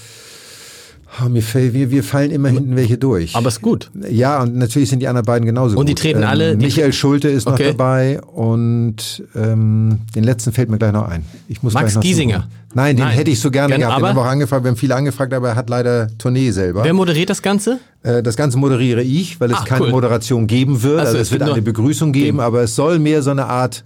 Oh, 1.19 1.27
mir 1.27 1.43
fällt, 1.43 1.73
wir, 1.73 1.91
wir 1.91 2.03
fallen 2.03 2.31
immer 2.31 2.49
hinten 2.49 2.75
welche 2.77 2.97
durch. 2.97 3.35
Aber 3.35 3.49
ist 3.49 3.61
gut. 3.61 3.91
Ja, 4.09 4.41
und 4.41 4.55
natürlich 4.55 4.89
sind 4.89 5.01
die 5.01 5.09
anderen 5.09 5.25
beiden 5.25 5.45
genauso 5.45 5.77
Und 5.77 5.89
die 5.89 5.93
gut. 5.93 6.01
treten 6.01 6.23
alle. 6.23 6.51
Ähm, 6.51 6.59
Michael 6.59 6.93
Schulte 6.93 7.27
ist 7.27 7.47
okay. 7.47 7.63
noch 7.63 7.71
dabei 7.71 8.21
und 8.21 9.23
ähm, 9.35 9.99
den 10.15 10.23
letzten 10.23 10.53
fällt 10.53 10.69
mir 10.69 10.77
gleich 10.77 10.93
noch 10.93 11.09
ein. 11.09 11.25
Ich 11.49 11.61
muss 11.63 11.73
Max 11.73 11.99
Giesinger. 11.99 12.47
Nein, 12.73 12.95
den 12.95 13.05
Nein. 13.05 13.15
hätte 13.15 13.29
ich 13.29 13.41
so 13.41 13.51
gerne 13.51 13.71
Gern, 13.71 13.81
gehabt. 13.81 13.99
Den 13.99 14.07
haben 14.07 14.15
wir 14.15 14.21
auch 14.21 14.25
angefragt. 14.25 14.63
Wir 14.63 14.69
haben 14.69 14.77
viele 14.77 14.95
angefragt, 14.95 15.33
aber 15.33 15.49
er 15.49 15.55
hat 15.55 15.69
leider 15.69 16.07
Tournee 16.17 16.51
selber. 16.51 16.85
Wer 16.85 16.93
moderiert 16.93 17.29
das 17.29 17.41
Ganze? 17.41 17.79
Äh, 18.03 18.23
das 18.23 18.37
Ganze 18.37 18.57
moderiere 18.57 19.03
ich, 19.03 19.41
weil 19.41 19.51
es 19.51 19.57
Ach, 19.59 19.65
keine 19.65 19.85
cool. 19.85 19.91
Moderation 19.91 20.47
geben 20.47 20.81
wird. 20.81 20.99
Also, 20.99 21.11
also 21.11 21.21
es 21.21 21.31
wird 21.31 21.41
eine 21.41 21.61
Begrüßung 21.61 22.13
geben, 22.13 22.25
geben, 22.25 22.39
aber 22.39 22.61
es 22.61 22.75
soll 22.75 22.99
mehr 22.99 23.21
so 23.21 23.31
eine 23.31 23.47
Art 23.47 23.83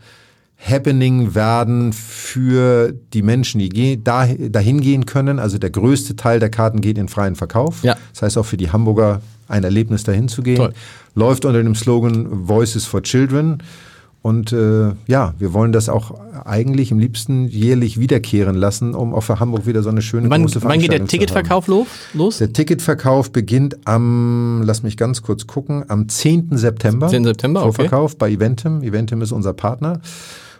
Happening 0.58 1.36
werden 1.36 1.93
für 1.93 2.93
die 3.14 3.22
Menschen, 3.22 3.60
die 3.60 4.03
dahin 4.03 4.82
gehen 4.82 5.06
können. 5.06 5.39
Also 5.39 5.58
der 5.58 5.70
größte 5.70 6.16
Teil 6.16 6.39
der 6.39 6.49
Karten 6.49 6.82
geht 6.82 6.97
in 6.97 7.08
freien 7.08 7.36
Verkauf. 7.36 7.84
Ja. 7.84 7.95
Das 8.14 8.24
heißt 8.24 8.38
auch 8.38 8.45
für 8.45 8.58
die 8.58 8.72
Hamburger 8.72 9.22
ein 9.47 9.64
Erlebnis 9.64 10.03
dahin 10.03 10.28
zu 10.28 10.41
gehen. 10.41 10.58
Toll. 10.58 10.74
Läuft 11.14 11.45
unter 11.45 11.62
dem 11.62 11.76
Slogan 11.76 12.47
Voices 12.47 12.86
for 12.86 13.03
Children. 13.03 13.60
Und 14.26 14.53
äh, 14.53 14.93
ja, 15.06 15.36
wir 15.38 15.53
wollen 15.53 15.72
das 15.72 15.88
auch 15.88 16.20
eigentlich 16.45 16.89
im 16.89 16.97
liebsten 16.97 17.47
jährlich 17.47 17.99
wiederkehren 17.99 18.56
lassen, 18.56 18.95
um 18.95 19.14
auch 19.14 19.22
für 19.22 19.39
Hamburg 19.39 19.68
wieder 19.68 19.84
so 19.84 19.89
eine 19.89 20.01
schöne 20.01 20.32
wann, 20.32 20.41
große 20.41 20.64
Wann 20.64 20.80
geht 20.80 20.91
der 20.91 21.06
Ticketverkauf 21.06 21.68
los? 21.68 22.39
Der 22.39 22.51
Ticketverkauf 22.51 23.32
beginnt 23.32 23.78
am, 23.86 24.64
lass 24.66 24.82
mich 24.82 24.97
ganz 24.97 25.22
kurz 25.22 25.45
gucken, 25.45 25.86
am 25.89 26.10
10. 26.10 26.58
September. 26.58 27.08
10. 27.08 27.24
September, 27.24 27.62
Vorverkauf 27.62 28.14
okay. 28.14 28.18
bei 28.18 28.32
Eventim. 28.32 28.82
Eventim 28.82 29.22
ist 29.22 29.32
unser 29.32 29.53
Partner. 29.53 30.01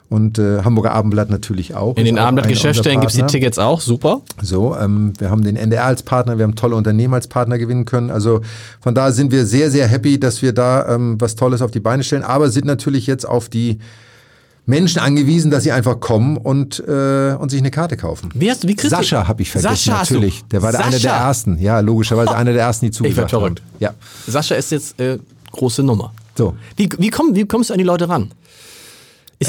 Und 0.07 0.37
äh, 0.37 0.61
Hamburger 0.63 0.91
Abendblatt 0.91 1.29
natürlich 1.31 1.73
auch. 1.73 1.97
In 1.97 2.05
den 2.05 2.19
Abendblatt-Geschäftsstellen 2.19 2.99
gibt 2.99 3.11
es 3.11 3.17
die 3.17 3.25
Tickets 3.25 3.57
auch, 3.57 3.81
super. 3.81 4.21
So, 4.41 4.75
ähm, 4.75 5.13
wir 5.17 5.31
haben 5.31 5.43
den 5.43 5.55
NDR 5.55 5.85
als 5.85 6.03
Partner, 6.03 6.37
wir 6.37 6.43
haben 6.43 6.55
tolle 6.55 6.75
Unternehmen 6.75 7.15
als 7.15 7.27
Partner 7.27 7.57
gewinnen 7.57 7.85
können. 7.85 8.11
Also 8.11 8.41
von 8.81 8.93
da 8.93 9.11
sind 9.11 9.31
wir 9.31 9.45
sehr, 9.47 9.71
sehr 9.71 9.87
happy, 9.87 10.19
dass 10.19 10.43
wir 10.43 10.53
da 10.53 10.93
ähm, 10.93 11.19
was 11.19 11.35
Tolles 11.35 11.61
auf 11.63 11.71
die 11.71 11.79
Beine 11.79 12.03
stellen, 12.03 12.23
aber 12.23 12.49
sind 12.49 12.65
natürlich 12.65 13.07
jetzt 13.07 13.27
auf 13.27 13.49
die 13.49 13.79
Menschen 14.67 14.99
angewiesen, 14.99 15.51
dass 15.51 15.63
sie 15.63 15.71
einfach 15.71 15.99
kommen 15.99 16.37
und, 16.37 16.83
äh, 16.87 17.35
und 17.39 17.49
sich 17.49 17.59
eine 17.59 17.71
Karte 17.71 17.97
kaufen. 17.97 18.29
Wie 18.33 18.49
hast 18.49 18.63
du, 18.63 18.67
wie 18.67 18.75
kriegst 18.75 18.95
Sascha 18.95 19.27
habe 19.27 19.41
ich 19.41 19.51
vergessen, 19.51 19.75
Sascha 19.75 19.99
natürlich. 19.99 20.43
Der 20.45 20.61
war 20.61 20.71
Sascha. 20.71 20.87
einer 20.87 20.99
der 20.99 21.13
Ersten. 21.13 21.57
Ja, 21.59 21.79
logischerweise 21.79 22.31
oh. 22.31 22.35
einer 22.35 22.53
der 22.53 22.63
Ersten, 22.63 22.85
die 22.85 22.91
zugesagt 22.91 23.27
ich 23.27 23.29
verrückt. 23.29 23.61
haben. 23.61 23.79
Ja. 23.79 23.93
Sascha 24.27 24.55
ist 24.55 24.71
jetzt 24.71 24.99
äh, 24.99 25.19
große 25.51 25.83
Nummer. 25.83 26.13
So. 26.35 26.55
Wie, 26.75 26.89
wie, 26.97 27.09
komm, 27.09 27.35
wie 27.35 27.45
kommst 27.45 27.69
du 27.69 27.73
an 27.73 27.77
die 27.77 27.85
Leute 27.85 28.09
ran? 28.09 28.31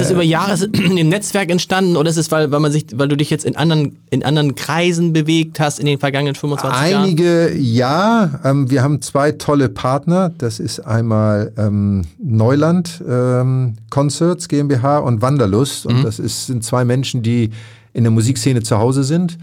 Ist 0.00 0.06
das 0.06 0.10
äh, 0.10 0.14
über 0.14 0.22
Jahre 0.22 0.64
im 0.72 1.08
Netzwerk 1.08 1.50
entstanden 1.50 1.96
oder 1.96 2.10
ist 2.10 2.16
es, 2.16 2.30
weil, 2.30 2.50
weil 2.50 2.60
man 2.60 2.72
sich, 2.72 2.86
weil 2.94 3.08
du 3.08 3.16
dich 3.16 3.30
jetzt 3.30 3.44
in 3.44 3.56
anderen, 3.56 3.98
in 4.10 4.24
anderen 4.24 4.54
Kreisen 4.54 5.12
bewegt 5.12 5.60
hast 5.60 5.78
in 5.78 5.86
den 5.86 5.98
vergangenen 5.98 6.34
25 6.34 6.78
Einige, 6.78 7.24
Jahren? 7.24 7.50
Einige 7.50 7.58
ja. 7.58 8.40
Ähm, 8.44 8.70
wir 8.70 8.82
haben 8.82 9.02
zwei 9.02 9.32
tolle 9.32 9.68
Partner. 9.68 10.32
Das 10.38 10.60
ist 10.60 10.80
einmal 10.80 11.52
ähm, 11.56 12.02
Neuland 12.18 13.02
ähm, 13.08 13.76
Concerts 13.90 14.48
GmbH 14.48 14.98
und 14.98 15.22
Wanderlust. 15.22 15.86
Und 15.86 15.98
mhm. 15.98 16.02
das 16.04 16.18
ist, 16.18 16.46
sind 16.46 16.64
zwei 16.64 16.84
Menschen, 16.84 17.22
die 17.22 17.50
in 17.92 18.04
der 18.04 18.10
Musikszene 18.10 18.62
zu 18.62 18.78
Hause 18.78 19.04
sind. 19.04 19.38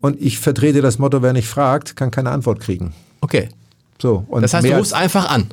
Und 0.00 0.20
ich 0.20 0.38
vertrete 0.38 0.80
das 0.80 0.98
Motto, 0.98 1.22
wer 1.22 1.32
nicht 1.32 1.48
fragt, 1.48 1.96
kann 1.96 2.10
keine 2.10 2.30
Antwort 2.30 2.60
kriegen. 2.60 2.92
Okay. 3.20 3.48
So, 4.00 4.24
und 4.28 4.42
das 4.42 4.54
heißt, 4.54 4.66
du 4.66 4.76
rufst 4.76 4.94
einfach 4.94 5.28
an 5.28 5.48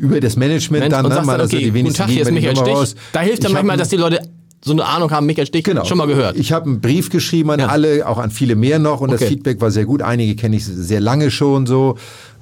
über 0.00 0.20
das 0.20 0.36
Management 0.36 0.82
Mensch, 0.82 0.94
dann, 0.94 1.08
ne? 1.08 1.32
Also 1.32 1.56
okay, 1.56 1.64
die 1.64 1.74
wenigsten 1.74 1.98
Tag, 1.98 2.10
hier 2.10 2.26
ist. 2.26 2.60
Raus. 2.60 2.94
Da 3.12 3.20
hilft 3.20 3.44
dann 3.44 3.52
manchmal, 3.52 3.76
dass 3.76 3.88
die 3.88 3.96
Leute 3.96 4.20
so 4.64 4.72
eine 4.72 4.84
Ahnung 4.86 5.10
haben, 5.10 5.26
Michael 5.26 5.46
Stich 5.46 5.64
genau. 5.64 5.84
schon 5.84 5.98
mal 5.98 6.06
gehört. 6.06 6.36
Ich 6.36 6.52
habe 6.52 6.66
einen 6.66 6.80
Brief 6.80 7.10
geschrieben 7.10 7.50
an 7.50 7.60
ja. 7.60 7.66
alle, 7.68 8.06
auch 8.08 8.18
an 8.18 8.30
viele 8.30 8.56
mehr 8.56 8.78
noch 8.78 9.00
und 9.00 9.10
okay. 9.10 9.18
das 9.20 9.28
Feedback 9.28 9.60
war 9.60 9.70
sehr 9.70 9.84
gut. 9.84 10.02
Einige 10.02 10.34
kenne 10.34 10.56
ich 10.56 10.64
sehr 10.64 11.00
lange 11.00 11.30
schon 11.30 11.66
so. 11.66 11.96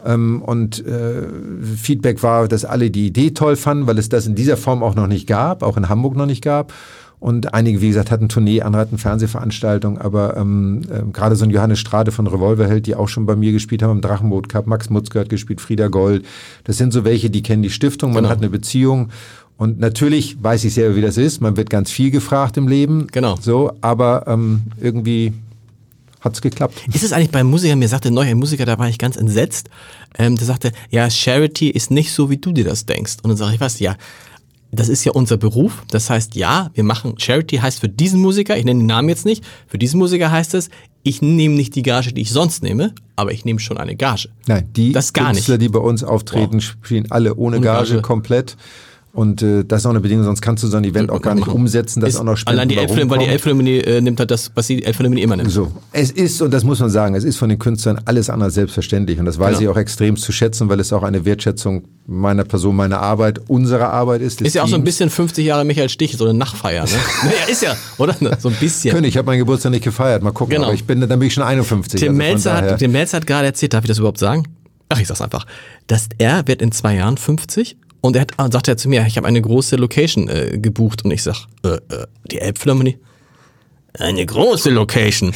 Ähm, 0.05 0.41
und 0.43 0.85
äh, 0.87 1.23
Feedback 1.77 2.23
war, 2.23 2.49
dass 2.49 2.65
alle 2.65 2.91
die 2.91 3.07
Idee 3.07 3.33
toll 3.33 3.57
fanden, 3.57 3.87
weil 3.87 3.99
es 3.99 4.09
das 4.09 4.27
in 4.27 4.35
dieser 4.35 4.57
Form 4.57 4.83
auch 4.83 4.95
noch 4.95 5.09
nicht 5.09 5.27
gab, 5.27 5.63
auch 5.63 5.77
in 5.77 5.89
Hamburg 5.89 6.17
noch 6.17 6.27
nicht 6.27 6.43
gab. 6.43 6.73
Und 7.19 7.55
einige, 7.55 7.81
wie 7.81 7.89
gesagt, 7.89 8.11
hatten 8.11 8.29
Tournee, 8.29 8.61
andere 8.61 8.83
hatten 8.83 8.99
Fernsehveranstaltungen, 8.99 9.99
aber 9.99 10.37
ähm, 10.37 10.83
äh, 10.91 11.11
gerade 11.13 11.35
so 11.35 11.45
ein 11.45 11.51
Johannes 11.51 11.79
Strade 11.79 12.13
von 12.13 12.27
Revolverheld, 12.27 12.87
die 12.87 12.95
auch 12.95 13.09
schon 13.09 13.25
bei 13.25 13.37
mir 13.37 13.53
gespielt 13.53 13.83
haben 13.83 13.93
im 13.93 14.01
Drachenboot 14.03 14.49
Cup, 14.49 14.67
Max 14.67 14.91
Mutzke 14.91 15.21
hat 15.21 15.31
gespielt, 15.31 15.61
Frieda 15.61 15.89
Gold. 15.89 16.27
Das 16.65 16.77
sind 16.77 16.93
so 16.93 17.05
welche, 17.05 17.31
die 17.31 17.43
kennen 17.43 17.63
die 17.63 17.71
Stiftung, 17.71 18.13
man 18.13 18.25
genau. 18.25 18.31
hat 18.31 18.39
eine 18.39 18.51
Beziehung. 18.51 19.09
Und 19.57 19.79
natürlich 19.79 20.43
weiß 20.43 20.65
ich 20.65 20.75
selber, 20.75 20.97
wie 20.97 21.01
das 21.01 21.17
ist. 21.17 21.41
Man 21.41 21.57
wird 21.57 21.71
ganz 21.71 21.91
viel 21.91 22.11
gefragt 22.11 22.59
im 22.59 22.69
Leben. 22.69 23.07
Genau. 23.11 23.37
So, 23.41 23.73
aber 23.81 24.25
ähm, 24.27 24.65
irgendwie 24.79 25.33
hat's 26.21 26.43
geklappt. 26.43 26.83
Ist 26.93 27.03
es 27.03 27.13
eigentlich 27.13 27.31
bei 27.31 27.43
Musikern, 27.43 27.79
mir 27.79 27.89
sagte 27.89 28.11
neuer 28.11 28.35
Musiker, 28.35 28.67
da 28.67 28.79
war 28.79 28.89
ich 28.89 28.99
ganz 28.99 29.17
entsetzt, 29.17 29.71
ähm, 30.19 30.37
der 30.37 30.47
sagte, 30.47 30.73
ja, 30.91 31.09
Charity 31.09 31.71
ist 31.71 31.91
nicht 31.91 32.13
so, 32.13 32.29
wie 32.29 32.37
du 32.37 32.53
dir 32.53 32.65
das 32.65 32.85
denkst. 32.85 33.17
Und 33.23 33.31
dann 33.31 33.37
sage 33.37 33.55
ich, 33.55 33.61
was, 33.61 33.79
ja, 33.81 33.97
das 34.77 34.89
ist 34.89 35.05
ja 35.05 35.13
unser 35.13 35.37
Beruf. 35.37 35.83
Das 35.91 36.11
heißt, 36.11 36.35
ja, 36.35 36.71
wir 36.75 36.85
machen 36.85 37.19
Charity 37.19 37.57
heißt 37.57 37.81
für 37.81 37.89
diesen 37.89 38.21
Musiker, 38.21 38.57
ich 38.57 38.65
nenne 38.65 38.81
den 38.81 38.87
Namen 38.87 39.09
jetzt 39.09 39.25
nicht, 39.25 39.45
für 39.67 39.79
diesen 39.79 39.99
Musiker 39.99 40.31
heißt 40.31 40.55
es, 40.55 40.71
ich 41.03 41.23
nehme 41.23 41.55
nicht 41.55 41.75
die 41.77 41.83
Gage, 41.83 42.13
die 42.13 42.23
ich 42.23 42.31
sonst 42.31 42.63
nehme, 42.63 42.93
aber 43.15 43.31
ich 43.31 43.45
nehme 43.45 43.61
schon 43.61 43.79
eine 43.79 43.95
Gage. 43.95 44.29
Nein, 44.47 44.69
die 44.75 44.93
das 44.93 45.13
gar 45.13 45.33
Künstler, 45.33 45.57
nicht. 45.57 45.63
die 45.67 45.69
bei 45.69 45.79
uns 45.79 46.03
auftreten, 46.03 46.57
wow. 46.57 46.63
spielen 46.63 47.11
alle 47.11 47.37
ohne, 47.37 47.59
ohne 47.59 47.65
Gage, 47.65 47.91
Gage, 47.91 48.03
komplett. 48.03 48.57
Und 49.17 49.41
äh, 49.41 49.65
das 49.65 49.81
ist 49.81 49.87
auch 49.87 49.91
eine 49.91 50.01
Bedingung, 50.01 50.25
sonst 50.25 50.43
kannst 50.43 50.63
du 50.63 50.69
so 50.69 50.77
ein 50.77 50.85
Event 50.85 51.11
auch 51.11 51.23
gar 51.23 51.35
nicht 51.35 51.49
umsetzen, 51.49 52.01
das 52.01 52.11
ist 52.11 52.21
auch 52.21 52.25
noch 52.25 52.37
Spenden 52.37 52.59
Allein 52.59 52.69
die 52.69 52.77
Elbphilharmonie, 52.77 53.11
weil 53.11 53.27
die 53.27 53.33
Elbphilharmonie 53.33 53.79
äh, 53.79 54.01
nimmt 54.03 54.19
halt 54.19 54.31
das, 54.31 54.51
was 54.55 54.67
die 54.67 54.85
Elbphilharmonie 54.85 55.23
immer 55.23 55.37
nimmt. 55.37 55.51
So, 55.51 55.73
es 55.91 56.11
ist, 56.11 56.43
und 56.43 56.51
das 56.53 56.65
muss 56.65 56.81
man 56.81 56.91
sagen, 56.91 57.15
es 57.15 57.25
ist 57.25 57.39
von 57.39 57.49
den 57.49 57.59
Künstlern 57.59 57.99
alles 58.05 58.29
andere 58.29 58.51
selbstverständlich. 58.51 59.19
Und 59.19 59.25
das 59.25 59.39
weiß 59.39 59.59
genau. 59.59 59.61
ich 59.63 59.69
auch 59.75 59.81
extrem 59.81 60.19
zu 60.19 60.33
schätzen, 60.33 60.69
weil 60.69 60.81
es 60.81 60.93
auch 60.93 61.03
eine 61.03 61.25
Wertschätzung 61.25 61.85
meiner 62.07 62.45
Person, 62.45 62.77
meiner 62.77 63.01
Arbeit, 63.01 63.41
unserer 63.49 63.89
Arbeit 63.89 64.21
ist. 64.21 64.43
Ist 64.43 64.55
ja 64.55 64.65
auch 64.65 64.69
so 64.69 64.77
ein 64.77 64.85
bisschen 64.85 65.09
50 65.09 65.47
Jahre 65.47 65.65
Michael 65.65 65.89
Stich, 65.89 66.15
so 66.19 66.27
eine 66.27 66.35
Nachfeier, 66.35 66.85
ne? 66.85 66.91
naja, 67.23 67.51
ist 67.51 67.63
ja, 67.63 67.75
oder? 67.97 68.15
So 68.39 68.51
ein 68.51 68.57
bisschen. 68.61 68.93
Könnte, 68.93 69.09
ich 69.09 69.17
habe 69.17 69.25
meinen 69.25 69.39
Geburtstag 69.39 69.73
nicht 69.73 69.85
gefeiert, 69.85 70.23
mal 70.23 70.33
gucken. 70.33 70.57
Genau. 70.57 70.67
Aber 70.67 70.75
ich 70.75 70.85
bin, 70.85 71.01
dann 71.01 71.09
bin 71.19 71.23
ich 71.23 71.33
schon 71.33 71.43
51. 71.43 71.99
Tim, 71.99 72.09
also 72.09 72.19
Melzer, 72.19 72.55
hat, 72.55 72.79
Tim 72.81 72.93
Melzer 72.93 73.17
hat 73.17 73.27
gerade 73.27 73.47
erzählt, 73.47 73.73
darf 73.73 73.83
ich 73.85 73.89
das 73.89 73.97
überhaupt 73.97 74.19
sagen? 74.19 74.43
Ach, 74.91 75.01
ich 75.01 75.09
sag's 75.09 75.23
einfach. 75.23 75.47
Dass 75.87 76.11
er 76.19 76.47
wird 76.47 76.61
in 76.61 76.71
zwei 76.71 76.97
Jahren 76.97 77.17
50 77.17 77.79
und 78.01 78.17
er 78.17 78.23
hat, 78.23 78.33
ah, 78.37 78.51
sagt 78.51 78.69
er 78.69 78.77
zu 78.77 78.89
mir, 78.89 79.05
ich 79.07 79.17
habe 79.17 79.27
eine 79.27 79.41
große 79.41 79.77
Location 79.77 80.29
äh, 80.29 80.59
gebucht 80.59 81.05
und 81.05 81.11
ich 81.11 81.23
sag, 81.23 81.47
äh, 81.65 81.77
äh, 81.95 82.07
die 82.31 82.39
Elbphilharmonie? 82.39 82.99
Eine 83.99 84.25
große 84.25 84.71
Location. 84.71 85.33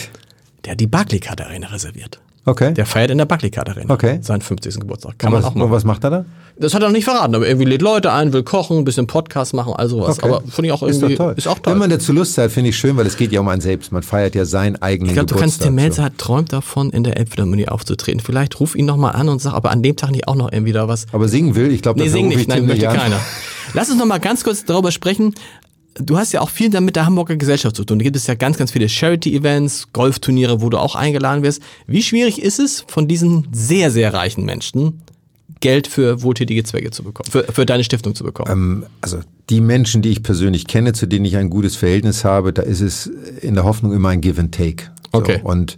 Der 0.64 0.72
hat 0.72 0.80
die 0.80 0.86
Barclaycard 0.86 1.40
Arena 1.40 1.68
reserviert. 1.68 2.20
Okay. 2.46 2.72
Der 2.72 2.86
feiert 2.86 3.10
in 3.10 3.18
der 3.18 3.26
Barclaycard 3.26 3.68
Arena. 3.68 3.92
Okay. 3.92 4.18
Seinen 4.22 4.40
50. 4.40 4.80
Geburtstag. 4.80 5.18
Kann 5.18 5.28
Und 5.28 5.34
man 5.34 5.42
was, 5.42 5.50
auch 5.50 5.54
machen. 5.54 5.64
und 5.66 5.70
was 5.72 5.84
macht 5.84 6.04
er 6.04 6.10
da? 6.10 6.24
Das 6.58 6.74
hat 6.74 6.82
er 6.82 6.88
noch 6.88 6.92
nicht 6.94 7.04
verraten, 7.04 7.34
aber 7.34 7.46
irgendwie 7.46 7.66
lädt 7.66 7.82
Leute 7.82 8.12
ein, 8.12 8.32
will 8.32 8.42
kochen, 8.42 8.78
ein 8.78 8.84
bisschen 8.84 9.06
Podcast 9.06 9.54
machen, 9.54 9.72
all 9.74 9.88
sowas. 9.88 10.18
Okay. 10.18 10.28
Aber 10.28 10.42
finde 10.42 10.66
ich 10.68 10.72
auch 10.72 10.82
Ist 10.82 10.96
irgendwie, 11.02 11.16
doch 11.16 11.24
toll. 11.26 11.34
ist 11.36 11.46
auch 11.48 11.58
toll. 11.58 11.72
Wenn 11.74 11.78
man 11.80 11.90
dazu 11.90 12.12
Lust 12.12 12.36
hat, 12.38 12.50
finde 12.50 12.70
ich 12.70 12.76
schön, 12.78 12.96
weil 12.96 13.06
es 13.06 13.16
geht 13.16 13.32
ja 13.32 13.40
um 13.40 13.48
einen 13.48 13.60
selbst. 13.60 13.92
Man 13.92 14.02
feiert 14.02 14.34
ja 14.34 14.44
seinen 14.44 14.80
eigenen 14.80 15.10
ich 15.10 15.14
glaube, 15.14 15.26
du 15.26 15.34
kannst, 15.36 15.60
Geburtstag. 15.60 15.64
der 15.64 15.72
Melzer 15.72 16.02
hat 16.04 16.18
träumt 16.18 16.52
davon, 16.52 16.90
in 16.90 17.04
der 17.04 17.16
Elbphilharmonie 17.18 17.68
aufzutreten. 17.68 18.20
Vielleicht 18.20 18.58
ruf 18.60 18.74
ihn 18.74 18.86
nochmal 18.86 19.12
an 19.12 19.28
und 19.28 19.40
sag, 19.40 19.54
ob 19.54 19.64
er 19.64 19.70
an 19.70 19.82
dem 19.82 19.96
Tag 19.96 20.10
nicht 20.10 20.26
auch 20.28 20.34
noch 20.34 20.50
irgendwie 20.52 20.72
da 20.72 20.88
was. 20.88 21.06
Aber 21.12 21.28
singen 21.28 21.54
will, 21.54 21.70
ich 21.72 21.82
glaube, 21.82 21.98
Nee, 22.00 22.06
das 22.06 22.12
sing 22.14 22.24
rufe 22.26 22.36
nicht, 22.36 22.42
ich 22.42 22.48
nein, 22.48 22.66
möchte 22.66 22.86
keiner. 22.86 23.20
Lass 23.72 23.88
uns 23.88 23.98
nochmal 23.98 24.18
ganz 24.18 24.42
kurz 24.42 24.64
darüber 24.64 24.90
sprechen. 24.90 25.34
Du 25.94 26.16
hast 26.16 26.32
ja 26.32 26.40
auch 26.40 26.50
viel 26.50 26.70
damit 26.70 26.96
der 26.96 27.06
Hamburger 27.06 27.36
Gesellschaft 27.36 27.74
zu 27.76 27.84
tun. 27.84 27.98
Da 27.98 28.04
gibt 28.04 28.16
es 28.16 28.26
ja 28.26 28.34
ganz, 28.34 28.56
ganz 28.56 28.70
viele 28.70 28.88
Charity-Events, 28.88 29.92
Golfturniere, 29.92 30.60
wo 30.60 30.68
du 30.70 30.78
auch 30.78 30.94
eingeladen 30.94 31.42
wirst. 31.42 31.62
Wie 31.86 32.02
schwierig 32.02 32.40
ist 32.40 32.58
es, 32.60 32.84
von 32.86 33.08
diesen 33.08 33.48
sehr, 33.52 33.90
sehr 33.90 34.14
reichen 34.14 34.44
Menschen 34.44 35.02
Geld 35.60 35.88
für 35.88 36.22
wohltätige 36.22 36.62
Zwecke 36.64 36.90
zu 36.90 37.02
bekommen, 37.02 37.28
für, 37.30 37.44
für 37.52 37.66
deine 37.66 37.84
Stiftung 37.84 38.14
zu 38.14 38.24
bekommen? 38.24 38.50
Ähm, 38.50 38.86
also 39.00 39.18
die 39.50 39.60
Menschen, 39.60 40.00
die 40.00 40.10
ich 40.10 40.22
persönlich 40.22 40.66
kenne, 40.66 40.92
zu 40.92 41.06
denen 41.06 41.24
ich 41.24 41.36
ein 41.36 41.50
gutes 41.50 41.76
Verhältnis 41.76 42.24
habe, 42.24 42.52
da 42.52 42.62
ist 42.62 42.80
es 42.80 43.06
in 43.42 43.54
der 43.54 43.64
Hoffnung 43.64 43.92
immer 43.92 44.10
ein 44.10 44.20
Give 44.20 44.40
and 44.40 44.54
Take. 44.54 44.84
So, 45.12 45.18
Okay. 45.18 45.40
Und 45.42 45.76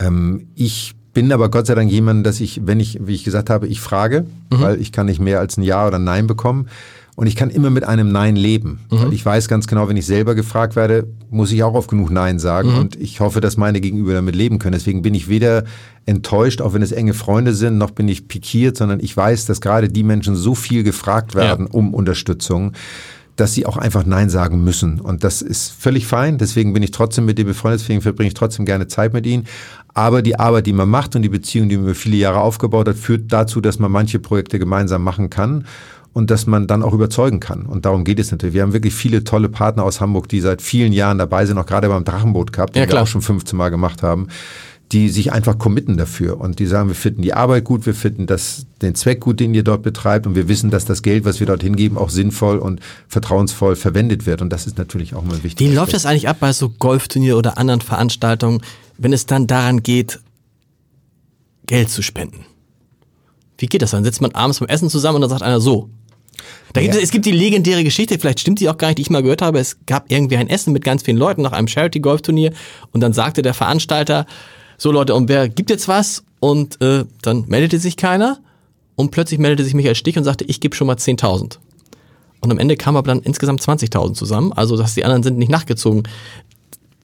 ähm, 0.00 0.48
ich 0.56 0.94
bin 1.14 1.30
aber 1.30 1.50
Gott 1.50 1.66
sei 1.66 1.74
Dank 1.74 1.90
jemand, 1.90 2.26
dass 2.26 2.40
ich, 2.40 2.66
wenn 2.66 2.80
ich, 2.80 2.98
wie 3.06 3.14
ich 3.14 3.22
gesagt 3.22 3.48
habe, 3.48 3.68
ich 3.68 3.80
frage, 3.80 4.26
Mhm. 4.50 4.60
weil 4.60 4.80
ich 4.80 4.92
kann 4.92 5.06
nicht 5.06 5.20
mehr 5.20 5.38
als 5.40 5.56
ein 5.56 5.62
Ja 5.62 5.86
oder 5.86 5.98
ein 5.98 6.04
Nein 6.04 6.26
bekommen. 6.26 6.68
Und 7.14 7.26
ich 7.26 7.36
kann 7.36 7.50
immer 7.50 7.68
mit 7.68 7.84
einem 7.84 8.10
Nein 8.10 8.36
leben. 8.36 8.80
Mhm. 8.90 9.12
Ich 9.12 9.24
weiß 9.24 9.46
ganz 9.48 9.66
genau, 9.66 9.86
wenn 9.88 9.98
ich 9.98 10.06
selber 10.06 10.34
gefragt 10.34 10.76
werde, 10.76 11.06
muss 11.30 11.52
ich 11.52 11.62
auch 11.62 11.74
oft 11.74 11.90
genug 11.90 12.10
Nein 12.10 12.38
sagen. 12.38 12.72
Mhm. 12.72 12.78
Und 12.78 12.96
ich 12.96 13.20
hoffe, 13.20 13.42
dass 13.42 13.58
meine 13.58 13.82
Gegenüber 13.82 14.14
damit 14.14 14.34
leben 14.34 14.58
können. 14.58 14.72
Deswegen 14.72 15.02
bin 15.02 15.14
ich 15.14 15.28
weder 15.28 15.64
enttäuscht, 16.06 16.62
auch 16.62 16.72
wenn 16.72 16.80
es 16.80 16.90
enge 16.90 17.12
Freunde 17.12 17.54
sind, 17.54 17.76
noch 17.76 17.90
bin 17.90 18.08
ich 18.08 18.28
pikiert, 18.28 18.78
sondern 18.78 18.98
ich 19.00 19.14
weiß, 19.14 19.44
dass 19.44 19.60
gerade 19.60 19.90
die 19.90 20.04
Menschen 20.04 20.36
so 20.36 20.54
viel 20.54 20.84
gefragt 20.84 21.34
werden 21.34 21.66
um 21.66 21.92
Unterstützung, 21.92 22.72
dass 23.36 23.52
sie 23.52 23.66
auch 23.66 23.76
einfach 23.76 24.06
Nein 24.06 24.30
sagen 24.30 24.64
müssen. 24.64 24.98
Und 24.98 25.22
das 25.22 25.42
ist 25.42 25.70
völlig 25.70 26.06
fein. 26.06 26.38
Deswegen 26.38 26.72
bin 26.72 26.82
ich 26.82 26.92
trotzdem 26.92 27.26
mit 27.26 27.36
dir 27.36 27.44
befreundet, 27.44 27.82
deswegen 27.82 28.00
verbringe 28.00 28.28
ich 28.28 28.34
trotzdem 28.34 28.64
gerne 28.64 28.88
Zeit 28.88 29.12
mit 29.12 29.26
ihnen. 29.26 29.44
Aber 29.92 30.22
die 30.22 30.38
Arbeit, 30.38 30.66
die 30.66 30.72
man 30.72 30.88
macht 30.88 31.14
und 31.14 31.20
die 31.20 31.28
Beziehung, 31.28 31.68
die 31.68 31.76
man 31.76 31.84
über 31.84 31.94
viele 31.94 32.16
Jahre 32.16 32.40
aufgebaut 32.40 32.88
hat, 32.88 32.96
führt 32.96 33.30
dazu, 33.30 33.60
dass 33.60 33.78
man 33.78 33.92
manche 33.92 34.18
Projekte 34.18 34.58
gemeinsam 34.58 35.04
machen 35.04 35.28
kann 35.28 35.66
und 36.12 36.30
dass 36.30 36.46
man 36.46 36.66
dann 36.66 36.82
auch 36.82 36.92
überzeugen 36.92 37.40
kann. 37.40 37.66
Und 37.66 37.84
darum 37.84 38.04
geht 38.04 38.18
es 38.18 38.30
natürlich. 38.30 38.54
Wir 38.54 38.62
haben 38.62 38.72
wirklich 38.72 38.94
viele 38.94 39.24
tolle 39.24 39.48
Partner 39.48 39.84
aus 39.84 40.00
Hamburg, 40.00 40.28
die 40.28 40.40
seit 40.40 40.62
vielen 40.62 40.92
Jahren 40.92 41.18
dabei 41.18 41.46
sind, 41.46 41.58
auch 41.58 41.66
gerade 41.66 41.88
beim 41.88 42.04
Drachenboot 42.04 42.52
Cup, 42.52 42.72
den 42.72 42.82
Ja, 42.82 42.88
wir 42.88 43.02
auch 43.02 43.06
schon 43.06 43.22
15 43.22 43.56
Mal 43.56 43.70
gemacht 43.70 44.02
haben, 44.02 44.28
die 44.92 45.08
sich 45.08 45.32
einfach 45.32 45.58
committen 45.58 45.96
dafür 45.96 46.38
und 46.38 46.58
die 46.58 46.66
sagen, 46.66 46.88
wir 46.88 46.94
finden 46.94 47.22
die 47.22 47.32
Arbeit 47.32 47.64
gut, 47.64 47.86
wir 47.86 47.94
finden 47.94 48.26
das, 48.26 48.66
den 48.82 48.94
Zweck 48.94 49.20
gut, 49.20 49.40
den 49.40 49.54
ihr 49.54 49.62
dort 49.62 49.82
betreibt 49.82 50.26
und 50.26 50.34
wir 50.34 50.48
wissen, 50.48 50.70
dass 50.70 50.84
das 50.84 51.00
Geld, 51.02 51.24
was 51.24 51.40
wir 51.40 51.46
dort 51.46 51.62
hingeben, 51.62 51.96
auch 51.96 52.10
sinnvoll 52.10 52.58
und 52.58 52.80
vertrauensvoll 53.08 53.74
verwendet 53.74 54.26
wird. 54.26 54.42
Und 54.42 54.50
das 54.50 54.66
ist 54.66 54.76
natürlich 54.76 55.14
auch 55.14 55.24
mal 55.24 55.42
wichtig. 55.42 55.66
Wie 55.66 55.74
läuft 55.74 55.94
das 55.94 56.04
eigentlich 56.04 56.28
ab 56.28 56.36
bei 56.40 56.52
so 56.52 56.68
Golfturnier 56.68 57.38
oder 57.38 57.56
anderen 57.56 57.80
Veranstaltungen, 57.80 58.60
wenn 58.98 59.14
es 59.14 59.24
dann 59.24 59.46
daran 59.46 59.82
geht, 59.82 60.20
Geld 61.64 61.88
zu 61.88 62.02
spenden? 62.02 62.44
Wie 63.56 63.66
geht 63.66 63.80
das 63.80 63.92
dann? 63.92 64.04
Sitzt 64.04 64.20
man 64.20 64.32
abends 64.32 64.58
beim 64.58 64.68
Essen 64.68 64.90
zusammen 64.90 65.16
und 65.16 65.20
dann 65.22 65.30
sagt 65.30 65.42
einer 65.42 65.60
so. 65.60 65.88
Da 66.72 66.80
gibt 66.80 66.94
es, 66.94 67.02
es 67.02 67.10
gibt 67.10 67.26
die 67.26 67.32
legendäre 67.32 67.84
Geschichte, 67.84 68.18
vielleicht 68.18 68.40
stimmt 68.40 68.60
die 68.60 68.68
auch 68.68 68.78
gar 68.78 68.88
nicht, 68.88 68.98
die 68.98 69.02
ich 69.02 69.10
mal 69.10 69.22
gehört 69.22 69.42
habe. 69.42 69.58
Es 69.58 69.76
gab 69.86 70.10
irgendwie 70.10 70.36
ein 70.36 70.48
Essen 70.48 70.72
mit 70.72 70.84
ganz 70.84 71.02
vielen 71.02 71.18
Leuten 71.18 71.42
nach 71.42 71.52
einem 71.52 71.68
Charity-Golfturnier 71.68 72.52
und 72.92 73.00
dann 73.00 73.12
sagte 73.12 73.42
der 73.42 73.54
Veranstalter, 73.54 74.26
so 74.78 74.90
Leute, 74.90 75.14
und 75.14 75.28
wer 75.28 75.48
gibt 75.48 75.70
jetzt 75.70 75.86
was? 75.86 76.24
Und 76.40 76.80
äh, 76.82 77.04
dann 77.22 77.44
meldete 77.46 77.78
sich 77.78 77.96
keiner 77.96 78.38
und 78.96 79.10
plötzlich 79.10 79.38
meldete 79.38 79.64
sich 79.64 79.74
Michael 79.74 79.94
Stich 79.94 80.16
und 80.16 80.24
sagte, 80.24 80.44
ich 80.44 80.60
gebe 80.60 80.74
schon 80.74 80.86
mal 80.86 80.96
10.000. 80.96 81.58
Und 82.40 82.50
am 82.50 82.58
Ende 82.58 82.76
kam 82.76 82.96
aber 82.96 83.06
dann 83.06 83.20
insgesamt 83.20 83.60
20.000 83.60 84.14
zusammen, 84.14 84.52
also 84.52 84.76
dass 84.76 84.94
die 84.94 85.04
anderen 85.04 85.22
sind 85.22 85.38
nicht 85.38 85.50
nachgezogen. 85.50 86.02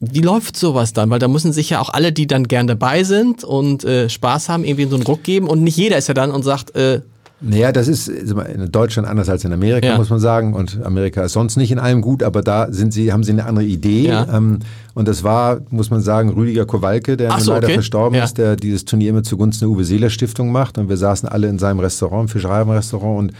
Wie 0.01 0.21
läuft 0.21 0.57
sowas 0.57 0.93
dann? 0.93 1.09
Weil 1.09 1.19
da 1.19 1.27
müssen 1.27 1.53
sich 1.53 1.69
ja 1.69 1.79
auch 1.79 1.89
alle, 1.89 2.11
die 2.11 2.27
dann 2.27 2.47
gern 2.47 2.67
dabei 2.67 3.03
sind 3.03 3.43
und 3.43 3.83
äh, 3.85 4.09
Spaß 4.09 4.49
haben, 4.49 4.63
irgendwie 4.65 4.85
so 4.89 4.95
einen 4.95 5.05
Ruck 5.05 5.23
geben 5.23 5.47
und 5.47 5.63
nicht 5.63 5.77
jeder 5.77 5.97
ist 5.97 6.07
ja 6.07 6.13
dann 6.13 6.31
und 6.31 6.43
sagt, 6.43 6.75
äh, 6.75 7.01
Naja, 7.41 7.71
das 7.71 7.87
ist 7.87 8.09
in 8.09 8.69
Deutschland 8.71 9.07
anders 9.07 9.29
als 9.29 9.45
in 9.45 9.53
Amerika, 9.53 9.87
Ja. 9.87 9.97
muss 9.97 10.09
man 10.09 10.19
sagen. 10.19 10.53
Und 10.53 10.79
Amerika 10.83 11.23
ist 11.23 11.33
sonst 11.33 11.55
nicht 11.55 11.71
in 11.71 11.79
allem 11.79 12.01
gut, 12.01 12.21
aber 12.21 12.41
da 12.41 12.67
sind 12.71 12.91
sie, 12.93 13.13
haben 13.13 13.23
sie 13.23 13.31
eine 13.31 13.45
andere 13.45 13.65
Idee. 13.65 14.07
Ja. 14.07 14.27
Ähm, 14.35 14.59
und 14.93 15.07
das 15.07 15.23
war, 15.23 15.59
muss 15.69 15.89
man 15.89 16.01
sagen, 16.01 16.29
Rüdiger 16.29 16.65
Kowalke, 16.65 17.15
der 17.15 17.39
so, 17.39 17.53
leider 17.53 17.67
okay. 17.67 17.75
verstorben 17.75 18.17
Ja. 18.17 18.25
ist, 18.25 18.37
der 18.37 18.55
dieses 18.57 18.83
Turnier 18.83 19.11
immer 19.11 19.23
zugunsten 19.23 19.65
der 19.65 19.69
Uwe 19.69 19.85
Seeler 19.85 20.09
Stiftung 20.09 20.51
macht. 20.51 20.77
Und 20.77 20.89
wir 20.89 20.97
saßen 20.97 21.29
alle 21.29 21.47
in 21.47 21.59
seinem 21.59 21.79
Restaurant, 21.79 22.23
im 22.23 22.27
Fischereirestaurant 22.27 23.19
und 23.19 23.33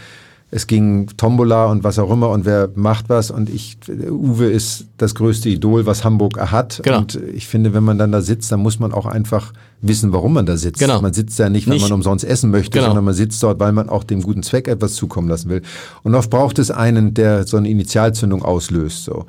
es 0.52 0.66
ging 0.66 1.06
Tombola 1.16 1.66
und 1.66 1.84
was 1.84 1.98
auch 2.00 2.10
immer 2.10 2.30
und 2.30 2.44
wer 2.44 2.70
macht 2.74 3.08
was 3.08 3.30
und 3.30 3.48
ich, 3.48 3.76
Uwe 4.10 4.46
ist 4.46 4.86
das 4.96 5.14
größte 5.14 5.48
Idol, 5.48 5.86
was 5.86 6.04
Hamburg 6.04 6.40
hat 6.50 6.80
Genau. 6.82 6.98
und 6.98 7.20
ich 7.34 7.46
finde, 7.46 7.72
wenn 7.72 7.84
man 7.84 7.98
dann 7.98 8.10
da 8.10 8.20
sitzt, 8.20 8.50
dann 8.50 8.58
muss 8.58 8.80
man 8.80 8.92
auch 8.92 9.06
einfach 9.06 9.52
wissen, 9.82 10.12
warum 10.12 10.32
man 10.34 10.46
da 10.46 10.56
sitzt. 10.56 10.78
Genau. 10.78 11.00
Man 11.00 11.12
sitzt 11.12 11.38
ja 11.38 11.48
nicht, 11.48 11.66
weil 11.66 11.74
Nicht- 11.74 11.82
man 11.84 11.92
umsonst 11.92 12.24
essen 12.24 12.50
möchte, 12.50 12.72
Genau. 12.72 12.86
sondern 12.88 13.04
man 13.04 13.14
sitzt 13.14 13.42
dort, 13.42 13.58
weil 13.60 13.72
man 13.72 13.88
auch 13.88 14.04
dem 14.04 14.22
guten 14.22 14.42
Zweck 14.42 14.68
etwas 14.68 14.94
zukommen 14.94 15.28
lassen 15.28 15.48
will. 15.48 15.62
Und 16.02 16.14
oft 16.14 16.28
braucht 16.30 16.58
es 16.58 16.70
einen, 16.70 17.14
der 17.14 17.46
so 17.46 17.56
eine 17.56 17.68
Initialzündung 17.70 18.42
auslöst. 18.42 19.04
So. 19.04 19.26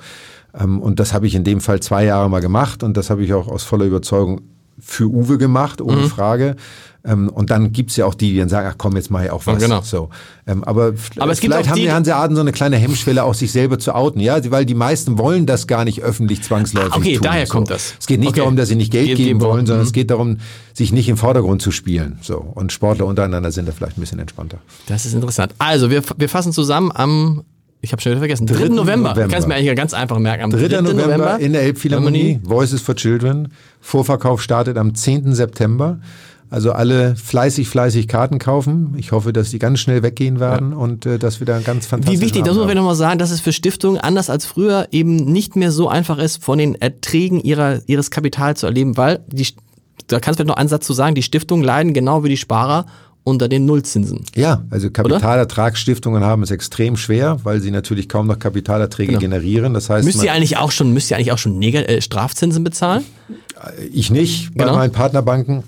Ähm, 0.60 0.80
Und 0.82 1.00
das 1.00 1.14
habe 1.14 1.28
ich 1.28 1.36
in 1.36 1.44
dem 1.46 1.62
Fall 1.62 1.80
zwei 1.80 2.04
Jahre 2.06 2.30
mal 2.30 2.42
gemacht 2.42 2.84
und 2.84 2.98
das 2.98 3.10
habe 3.10 3.24
ich 3.24 3.34
auch 3.34 3.48
aus 3.48 3.64
voller 3.64 3.86
Überzeugung 3.86 4.42
für 4.80 5.06
Uwe 5.06 5.38
gemacht, 5.38 5.80
Mhm. 5.80 5.86
ohne 5.86 6.02
Frage. 6.10 6.56
Ähm, 7.04 7.30
Und 7.30 7.50
dann 7.50 7.72
gibt's 7.72 7.96
ja 7.96 8.06
auch 8.06 8.14
die, 8.14 8.32
die 8.34 8.38
dann 8.38 8.48
sagen, 8.50 8.68
ach 8.72 8.76
komm, 8.78 8.96
jetzt 8.96 9.10
mache 9.10 9.26
ich 9.26 9.32
auch 9.32 9.46
was. 9.48 9.58
genau. 9.60 9.82
So. 9.82 10.10
Ähm, 10.46 10.64
Aber, 10.64 10.94
Aber 11.18 11.36
vielleicht 11.36 11.68
haben 11.70 11.76
die- 11.76 11.82
die 11.84 11.92
Hanseaten 11.92 12.36
so 12.36 12.42
eine 12.42 12.52
kleine 12.52 12.78
Hemmschwelle, 12.78 13.24
auch 13.24 13.34
sich 13.34 13.52
selber 13.52 13.80
zu 13.80 13.96
outen. 13.96 14.20
Ja, 14.20 14.38
weil 14.52 14.66
die 14.68 14.76
meisten 14.76 15.18
wollen 15.18 15.48
das 15.48 15.66
gar 15.66 15.84
nicht 15.84 16.04
öffentlich 16.04 16.44
zwangsläufig 16.44 16.94
Ah, 16.94 16.98
okay, 16.98 17.14
tun. 17.16 17.24
daher 17.24 17.48
so. 17.48 17.54
kommt 17.54 17.72
das. 17.72 17.96
Es 18.00 18.06
geht 18.06 18.20
nicht 18.20 18.30
Okay. 18.30 18.42
darum, 18.42 18.56
dass 18.56 18.70
sie 18.70 18.76
nicht 18.76 18.92
Geld 18.92 19.08
Geld 19.08 19.18
geben 19.18 19.28
geben 19.40 19.42
wollen. 19.42 19.66
sondern 19.66 19.82
Mhm. 19.84 19.88
es 19.88 19.94
geht 19.94 20.12
darum, 20.12 20.38
sich 20.74 20.92
nicht 20.92 21.10
im 21.10 21.18
Vordergrund 21.18 21.62
zu 21.64 21.72
spielen. 21.72 22.20
So. 22.22 22.38
Und 22.38 22.72
Sportler 22.72 23.08
untereinander 23.08 23.52
sind 23.52 23.68
da 23.68 23.72
vielleicht 23.72 23.98
ein 23.98 24.02
bisschen 24.02 24.20
entspannter. 24.20 24.60
das 24.88 25.06
ist 25.08 25.14
interessant. 25.16 25.56
Also, 25.58 25.90
wir, 25.90 26.04
wir 26.18 26.30
fassen 26.30 26.54
zusammen 26.54 26.92
am, 26.94 27.42
ich 27.82 27.92
habe 27.94 28.02
schon 28.04 28.12
wieder 28.12 28.20
vergessen, 28.20 28.46
3. 28.46 28.54
3. 28.58 28.70
November. 28.70 29.10
November. 29.10 29.14
Du 29.24 29.28
kannst 29.28 29.48
mir 29.48 29.56
eigentlich 29.56 29.76
ganz 29.76 29.96
einfach 29.96 30.20
merken. 30.20 30.44
Am 30.44 30.52
3. 30.52 30.68
3. 30.68 30.82
November, 30.82 31.40
in 31.40 31.54
der 31.54 31.64
Elbphilharmonie, 31.64 32.40
Voices 32.44 32.80
for 32.80 32.96
Children. 32.96 33.48
Vorverkauf 33.80 34.40
startet 34.44 34.78
am 34.78 34.94
10. 34.94 35.34
September. 35.34 36.00
Also 36.52 36.74
alle 36.74 37.16
fleißig, 37.16 37.70
fleißig 37.70 38.10
Karten 38.10 38.38
kaufen. 38.38 38.94
Ich 38.98 39.14
hoffe, 39.14 39.32
dass 39.32 39.52
die 39.52 39.58
ganz 39.58 39.80
schnell 39.80 40.04
weggehen 40.04 40.42
werden 40.42 40.74
und 40.74 41.06
äh, 41.06 41.18
dass 41.18 41.40
wir 41.40 41.48
da 41.48 41.60
ganz 41.62 41.86
fantastischen 41.88 42.22
Wie 42.22 42.26
wichtig, 42.26 42.44
das 42.44 42.58
muss 42.58 42.68
man 42.68 42.76
nochmal 42.76 42.96
sagen, 42.96 43.18
dass 43.20 43.32
es 43.32 43.40
für 43.40 43.54
Stiftungen 43.54 44.02
anders 44.02 44.30
als 44.30 44.46
früher 44.46 44.90
eben 44.92 45.16
nicht 45.16 45.56
mehr 45.56 45.72
so 45.72 45.88
einfach 45.88 46.18
ist, 46.18 46.44
von 46.44 46.58
den 46.58 46.76
Erträgen 46.76 47.40
ihrer, 47.40 47.80
ihres 47.88 48.12
Kapitals 48.12 48.60
zu 48.60 48.66
erleben, 48.66 48.98
weil 48.98 49.22
die, 49.28 49.48
da 50.08 50.20
kannst 50.20 50.40
du 50.40 50.44
vielleicht 50.44 50.50
noch 50.50 50.58
einen 50.58 50.68
Satz 50.68 50.86
zu 50.86 50.92
sagen, 50.92 51.16
die 51.16 51.24
Stiftungen 51.24 51.64
leiden 51.64 51.94
genau 51.94 52.26
wie 52.26 52.30
die 52.30 52.38
Sparer 52.38 52.86
unter 53.24 53.48
den 53.48 53.66
Nullzinsen. 53.66 54.26
Ja, 54.36 54.64
also 54.72 54.90
Kapitalertragsstiftungen 54.90 56.24
haben 56.24 56.44
es 56.44 56.52
extrem 56.52 56.98
schwer, 56.98 57.38
weil 57.44 57.62
sie 57.62 57.72
natürlich 57.72 58.10
kaum 58.10 58.28
noch 58.28 58.40
Kapitalerträge 58.40 59.18
generieren. 59.18 59.74
Das 59.74 59.90
heißt, 59.90 60.04
Müsst 60.06 60.24
ihr 60.24 60.34
eigentlich 60.34 60.58
auch 60.58 60.72
schon, 60.72 60.92
müsst 60.92 61.12
ihr 61.12 61.18
eigentlich 61.18 61.32
auch 61.32 61.38
schon 61.38 61.60
Neg 61.60 61.76
äh, 61.76 62.02
Strafzinsen 62.02 62.64
bezahlen? 62.64 63.04
ich 63.94 64.10
nicht 64.12 64.54
bei 64.56 64.66
Genau. 64.66 64.76
meinen 64.76 64.92
Partnerbanken. 64.92 65.64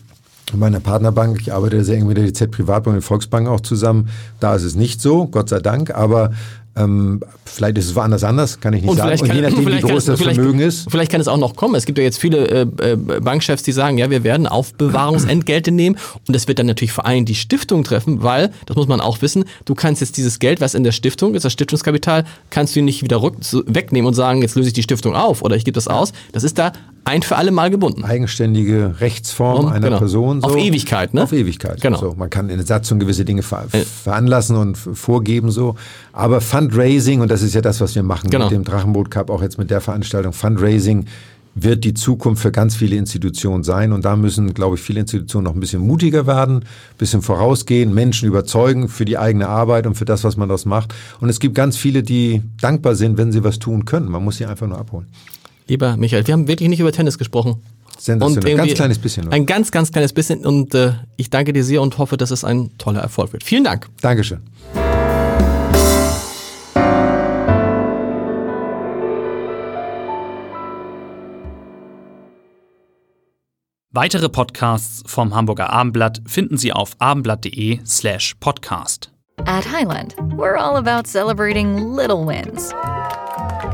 Meine 0.56 0.80
Partnerbank, 0.80 1.40
ich 1.42 1.54
arbeite 1.54 1.84
sehr 1.84 1.98
eng 1.98 2.08
mit 2.08 2.18
der 2.18 2.26
DZ 2.26 2.52
Privatbank 2.52 2.96
und 2.96 3.02
der 3.02 3.02
Volksbank 3.02 3.48
auch 3.48 3.62
zusammen. 3.62 4.10
Da 4.40 4.56
ist 4.56 4.64
es 4.64 4.76
nicht 4.76 5.02
so, 5.02 5.26
Gott 5.28 5.50
sei 5.50 5.60
Dank, 5.60 5.92
aber 5.96 6.32
ähm, 6.76 7.22
vielleicht 7.46 7.78
ist 7.78 7.86
es 7.86 7.96
woanders 7.96 8.24
anders, 8.24 8.60
kann 8.60 8.74
ich 8.74 8.82
nicht 8.82 8.96
sagen. 8.96 9.22
Und 9.22 9.34
je 9.34 9.42
nachdem, 9.42 9.66
wie 9.68 9.80
kann 9.80 9.92
groß 9.92 10.06
das 10.06 10.22
Vermögen 10.22 10.60
ist. 10.60 10.90
Vielleicht 10.90 11.12
kann 11.12 11.22
es 11.22 11.28
auch 11.28 11.38
noch 11.38 11.56
kommen. 11.56 11.76
Es 11.76 11.86
gibt 11.86 12.00
ja 12.00 12.04
jetzt 12.04 12.18
viele 12.18 12.48
äh, 12.48 12.62
äh, 12.82 12.96
Bankchefs, 12.96 13.62
die 13.62 13.72
sagen, 13.72 14.00
ja, 14.00 14.10
wir 14.10 14.24
werden 14.24 14.48
Aufbewahrungsentgelte 14.48 15.72
nehmen 15.72 15.98
und 16.28 16.36
das 16.36 16.48
wird 16.48 16.58
dann 16.60 16.66
natürlich 16.66 16.92
vor 16.92 17.06
allem 17.06 17.26
die 17.26 17.36
Stiftung 17.36 17.84
treffen, 17.84 18.24
weil, 18.24 18.52
das 18.66 18.76
muss 18.76 18.88
man 18.88 19.02
auch 19.02 19.22
wissen, 19.22 19.46
du 19.66 19.76
kannst 19.76 20.02
jetzt 20.02 20.18
dieses 20.18 20.40
Geld, 20.40 20.62
was 20.62 20.74
in 20.74 20.84
der 20.84 20.92
Stiftung 20.92 21.36
ist, 21.36 21.46
das 21.46 21.54
Stiftungskapital, 21.54 22.26
kannst 22.50 22.76
du 22.76 22.82
nicht 22.82 23.04
wieder 23.04 23.22
rück, 23.22 23.36
wegnehmen 23.68 24.08
und 24.08 24.16
sagen, 24.16 24.42
jetzt 24.42 24.56
löse 24.56 24.70
ich 24.70 24.74
die 24.74 24.84
Stiftung 24.84 25.16
auf 25.16 25.44
oder 25.44 25.56
ich 25.56 25.66
gebe 25.66 25.76
das 25.76 25.88
aus. 25.88 26.12
Das 26.32 26.44
ist 26.44 26.58
da 26.58 26.74
ein 27.06 27.22
für 27.22 27.36
alle 27.36 27.52
Mal 27.52 27.70
gebunden. 27.70 28.04
eigenständige 28.04 28.96
Rechtsform 29.00 29.66
Um, 29.66 29.72
einer 29.72 29.88
genau. 29.88 30.00
Person. 30.00 30.44
Auf 30.44 30.56
Ewigkeit, 30.56 31.14
ne? 31.14 31.24
Auf 31.24 31.34
Ewigkeit. 31.34 31.82
Genau. 31.82 31.98
So, 32.00 32.16
man 32.18 32.30
kann 32.30 32.50
in 32.50 32.58
der 32.58 32.66
Satzung 32.66 33.00
gewisse 33.00 33.26
Dinge 33.26 33.44
ver 33.44 33.66
veranlassen 34.04 34.56
und 34.56 34.78
vorgeben 34.78 35.52
so. 35.52 35.76
Aber 36.14 36.42
Fundraising, 36.42 37.22
und 37.22 37.30
das 37.30 37.42
ist 37.42 37.54
ja 37.56 37.62
das, 37.62 37.82
was 37.82 37.96
wir 37.96 38.04
machen 38.04 38.30
Genau. 38.30 38.46
mit 38.46 38.54
dem 38.54 38.64
Drachenboot 38.64 39.12
Cup, 39.12 39.30
auch 39.30 39.42
jetzt 39.42 39.58
mit 39.58 39.70
der 39.70 39.82
Veranstaltung, 39.82 40.34
Fundraising 40.34 41.06
wird 41.56 41.84
die 41.84 41.94
Zukunft 41.94 42.42
für 42.42 42.52
ganz 42.52 42.76
viele 42.76 42.96
Institutionen 42.96 43.64
sein. 43.64 43.92
Und 43.94 44.06
da 44.06 44.16
müssen, 44.16 44.54
glaube 44.56 44.76
ich, 44.76 44.82
viele 44.82 45.02
Institutionen 45.02 45.44
noch 45.44 45.54
ein 45.54 45.60
bisschen 45.60 45.82
mutiger 45.86 46.26
werden, 46.26 46.58
ein 46.58 46.98
bisschen 46.98 47.22
vorausgehen, 47.22 47.94
Menschen 47.94 48.28
überzeugen 48.28 48.90
für 48.90 49.06
die 49.06 49.20
eigene 49.20 49.48
Arbeit 49.48 49.86
und 49.86 49.94
für 49.96 50.06
das, 50.06 50.24
was 50.24 50.36
man 50.36 50.48
daraus 50.50 50.66
macht. 50.66 50.96
Und 51.20 51.30
es 51.30 51.40
gibt 51.40 51.54
ganz 51.54 51.78
viele, 51.78 52.02
die 52.02 52.42
dankbar 52.60 52.96
sind, 52.96 53.18
wenn 53.20 53.32
sie 53.32 53.44
was 53.44 53.60
tun 53.60 53.86
können. 53.86 54.10
Man 54.10 54.24
muss 54.24 54.38
sie 54.38 54.46
einfach 54.48 54.66
nur 54.68 54.80
abholen. 54.80 55.06
Lieber 55.68 55.98
Michael, 55.98 56.28
wir 56.28 56.34
haben 56.34 56.48
wirklich 56.48 56.70
nicht 56.70 56.80
über 56.80 56.92
Tennis 56.92 57.18
gesprochen. 57.18 57.62
Sensationell. 57.98 58.52
Ein 58.52 58.58
ganz 58.58 58.74
kleines 58.74 59.00
bisschen. 59.00 59.26
Noch. 59.26 59.32
Ein 59.32 59.46
ganz, 59.46 59.72
ganz 59.72 59.92
kleines 59.92 60.14
bisschen. 60.14 60.46
Und 60.46 60.76
äh, 60.76 60.94
ich 61.16 61.30
danke 61.30 61.54
dir 61.54 61.64
sehr 61.64 61.82
und 61.82 61.98
hoffe, 61.98 62.18
dass 62.18 62.32
es 62.32 62.44
ein 62.44 62.72
toller 62.78 63.02
Erfolg 63.02 63.34
wird. 63.34 63.44
Vielen 63.44 63.64
Dank. 63.64 63.88
Dankeschön. 64.02 64.42
Weitere 73.96 74.28
Podcasts 74.28 75.04
vom 75.06 75.36
Hamburger 75.36 75.70
Abendblatt 75.70 76.24
finden 76.26 76.58
Sie 76.58 76.74
auf 76.74 76.96
abendblatt.de 76.98 77.80
slash 77.86 78.34
podcast. 78.40 79.12
At 79.46 79.72
Highland, 79.72 80.16
we're 80.36 80.58
all 80.58 80.78
about 80.78 81.08
celebrating 81.08 81.96
little 81.96 82.26
wins 82.26 82.74